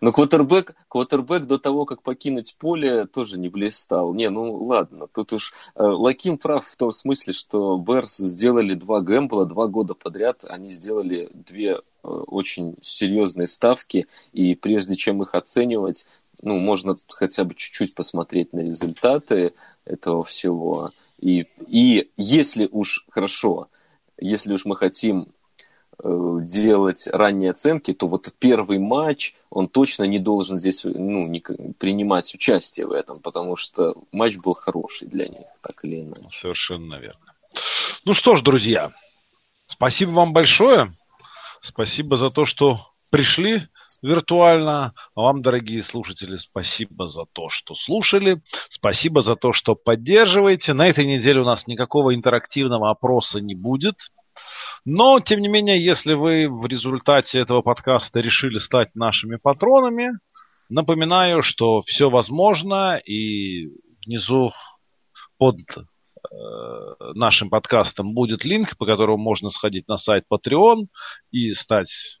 ну 0.00 0.12
квотербек, 0.12 0.74
квотербек 0.88 1.46
до 1.46 1.58
того, 1.58 1.84
как 1.84 2.02
покинуть 2.02 2.56
поле, 2.58 3.06
тоже 3.06 3.38
не 3.38 3.48
блистал. 3.48 4.14
Не, 4.14 4.30
ну 4.30 4.64
ладно, 4.64 5.06
тут 5.12 5.32
уж 5.32 5.52
э, 5.74 5.82
Лаким 5.82 6.38
прав 6.38 6.66
в 6.66 6.76
том 6.76 6.92
смысле, 6.92 7.32
что 7.32 7.76
Берс 7.76 8.16
сделали 8.16 8.74
два 8.74 9.00
гэмбла, 9.00 9.46
два 9.46 9.66
года 9.66 9.94
подряд 9.94 10.44
они 10.44 10.70
сделали 10.70 11.30
две 11.32 11.72
э, 11.72 11.78
очень 12.02 12.76
серьезные 12.82 13.46
ставки, 13.46 14.06
и 14.32 14.54
прежде 14.54 14.96
чем 14.96 15.22
их 15.22 15.34
оценивать, 15.34 16.06
ну, 16.42 16.58
можно 16.58 16.96
хотя 17.08 17.44
бы 17.44 17.54
чуть-чуть 17.54 17.94
посмотреть 17.94 18.52
на 18.52 18.60
результаты 18.60 19.54
этого 19.84 20.24
всего. 20.24 20.92
И, 21.24 21.46
и 21.66 22.10
если 22.16 22.68
уж 22.70 23.06
хорошо, 23.10 23.68
если 24.18 24.52
уж 24.52 24.64
мы 24.64 24.76
хотим 24.76 25.28
Э, 26.02 26.38
делать 26.40 27.08
ранние 27.12 27.52
оценки, 27.52 27.92
то 27.92 28.08
вот 28.08 28.32
первый 28.40 28.78
матч, 28.78 29.34
он 29.48 29.68
точно 29.68 30.02
не 30.04 30.18
должен 30.18 30.58
здесь 30.58 30.82
ну, 30.82 31.28
не, 31.28 31.40
принимать 31.40 32.34
участие 32.34 32.86
в 32.86 32.92
этом, 32.92 33.20
потому 33.20 33.56
что 33.56 33.94
матч 34.10 34.36
был 34.36 34.54
хороший 34.54 35.06
для 35.06 35.28
них, 35.28 35.46
так 35.62 35.84
или 35.84 36.00
иначе. 36.00 36.28
Совершенно 36.32 36.96
верно. 36.96 37.34
Ну 38.04 38.12
что 38.14 38.34
ж, 38.34 38.42
друзья, 38.42 38.90
спасибо 39.68 40.10
вам 40.10 40.32
большое. 40.32 40.92
Спасибо 41.62 42.16
за 42.16 42.28
то, 42.28 42.44
что 42.44 42.88
пришли 43.12 43.68
виртуально. 44.02 44.94
А 45.14 45.20
вам, 45.20 45.42
дорогие 45.42 45.82
слушатели, 45.82 46.36
спасибо 46.36 47.08
за 47.08 47.24
то, 47.32 47.48
что 47.48 47.74
слушали. 47.74 48.40
Спасибо 48.68 49.22
за 49.22 49.36
то, 49.36 49.52
что 49.52 49.74
поддерживаете. 49.74 50.72
На 50.72 50.88
этой 50.88 51.06
неделе 51.06 51.40
у 51.40 51.44
нас 51.44 51.66
никакого 51.66 52.14
интерактивного 52.14 52.90
опроса 52.90 53.40
не 53.40 53.54
будет. 53.54 53.96
Но, 54.84 55.20
тем 55.20 55.40
не 55.40 55.48
менее, 55.48 55.82
если 55.82 56.14
вы 56.14 56.48
в 56.48 56.66
результате 56.66 57.38
этого 57.38 57.62
подкаста 57.62 58.20
решили 58.20 58.58
стать 58.58 58.94
нашими 58.94 59.36
патронами, 59.36 60.12
напоминаю, 60.68 61.42
что 61.42 61.82
все 61.82 62.10
возможно, 62.10 62.96
и 62.96 63.68
внизу 64.04 64.52
под 65.38 65.56
э, 65.56 65.76
нашим 67.14 67.48
подкастом 67.48 68.12
будет 68.14 68.44
линк, 68.44 68.76
по 68.76 68.86
которому 68.86 69.18
можно 69.18 69.50
сходить 69.50 69.88
на 69.88 69.96
сайт 69.96 70.24
Patreon 70.30 70.86
и 71.30 71.54
стать 71.54 72.18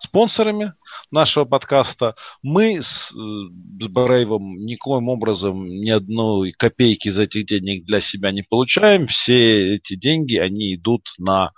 спонсорами 0.00 0.74
нашего 1.10 1.44
подкаста. 1.44 2.14
Мы 2.42 2.82
с, 2.82 3.12
э, 3.12 3.14
с 3.14 3.88
Брейвом 3.88 4.58
никоим 4.64 5.08
образом 5.08 5.66
ни 5.66 5.90
одной 5.90 6.52
копейки 6.52 7.08
из 7.08 7.18
этих 7.18 7.46
денег 7.46 7.84
для 7.84 8.00
себя 8.00 8.32
не 8.32 8.42
получаем. 8.42 9.06
Все 9.06 9.76
эти 9.76 9.96
деньги, 9.96 10.36
они 10.36 10.74
идут 10.74 11.02
на, 11.18 11.52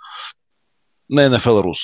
на 1.07 1.27
NFL 1.27 1.63
Rus 1.63 1.77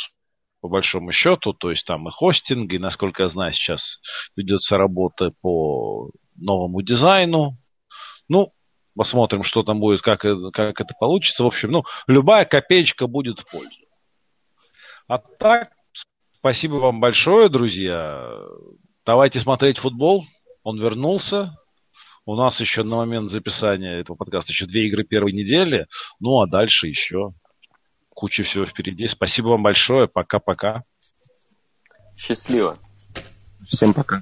по 0.66 0.70
большому 0.70 1.12
счету, 1.12 1.54
то 1.54 1.70
есть 1.70 1.86
там 1.86 2.08
и 2.08 2.12
хостинг, 2.12 2.74
и, 2.74 2.80
насколько 2.80 3.22
я 3.22 3.30
знаю, 3.30 3.54
сейчас 3.54 4.00
ведется 4.36 4.78
работа 4.78 5.32
по 5.42 6.10
новому 6.36 6.82
дизайну. 6.82 7.60
Ну, 8.28 8.52
посмотрим, 8.96 9.44
что 9.44 9.62
там 9.62 9.80
будет, 9.80 10.02
как, 10.02 10.22
как 10.22 10.82
это 10.82 10.94
получится. 11.00 11.44
В 11.44 11.48
общем, 11.48 11.70
ну, 11.70 11.84
любая 12.08 12.46
копеечка 12.46 13.06
будет 13.06 13.42
в 13.42 13.52
пользу. 13.52 13.86
А 15.08 15.20
так, 15.20 15.72
Спасибо 16.46 16.76
вам 16.76 17.00
большое, 17.00 17.50
друзья. 17.50 18.40
Давайте 19.04 19.40
смотреть 19.40 19.80
футбол. 19.80 20.28
Он 20.62 20.80
вернулся. 20.80 21.58
У 22.24 22.36
нас 22.36 22.60
еще 22.60 22.84
на 22.84 22.98
момент 22.98 23.32
записания 23.32 24.00
этого 24.00 24.16
подкаста 24.16 24.52
еще 24.52 24.68
две 24.68 24.88
игры 24.88 25.04
первой 25.04 25.34
недели. 25.34 25.88
Ну, 26.20 26.40
а 26.40 26.48
дальше 26.48 26.86
еще 26.86 27.34
куча 28.10 28.44
всего 28.44 28.68
впереди. 28.68 29.08
Спасибо 29.08 29.48
вам 29.48 29.64
большое. 29.64 30.08
Пока-пока. 30.08 30.84
Счастливо. 32.16 32.78
Всем 33.68 33.96
пока. 33.96 34.22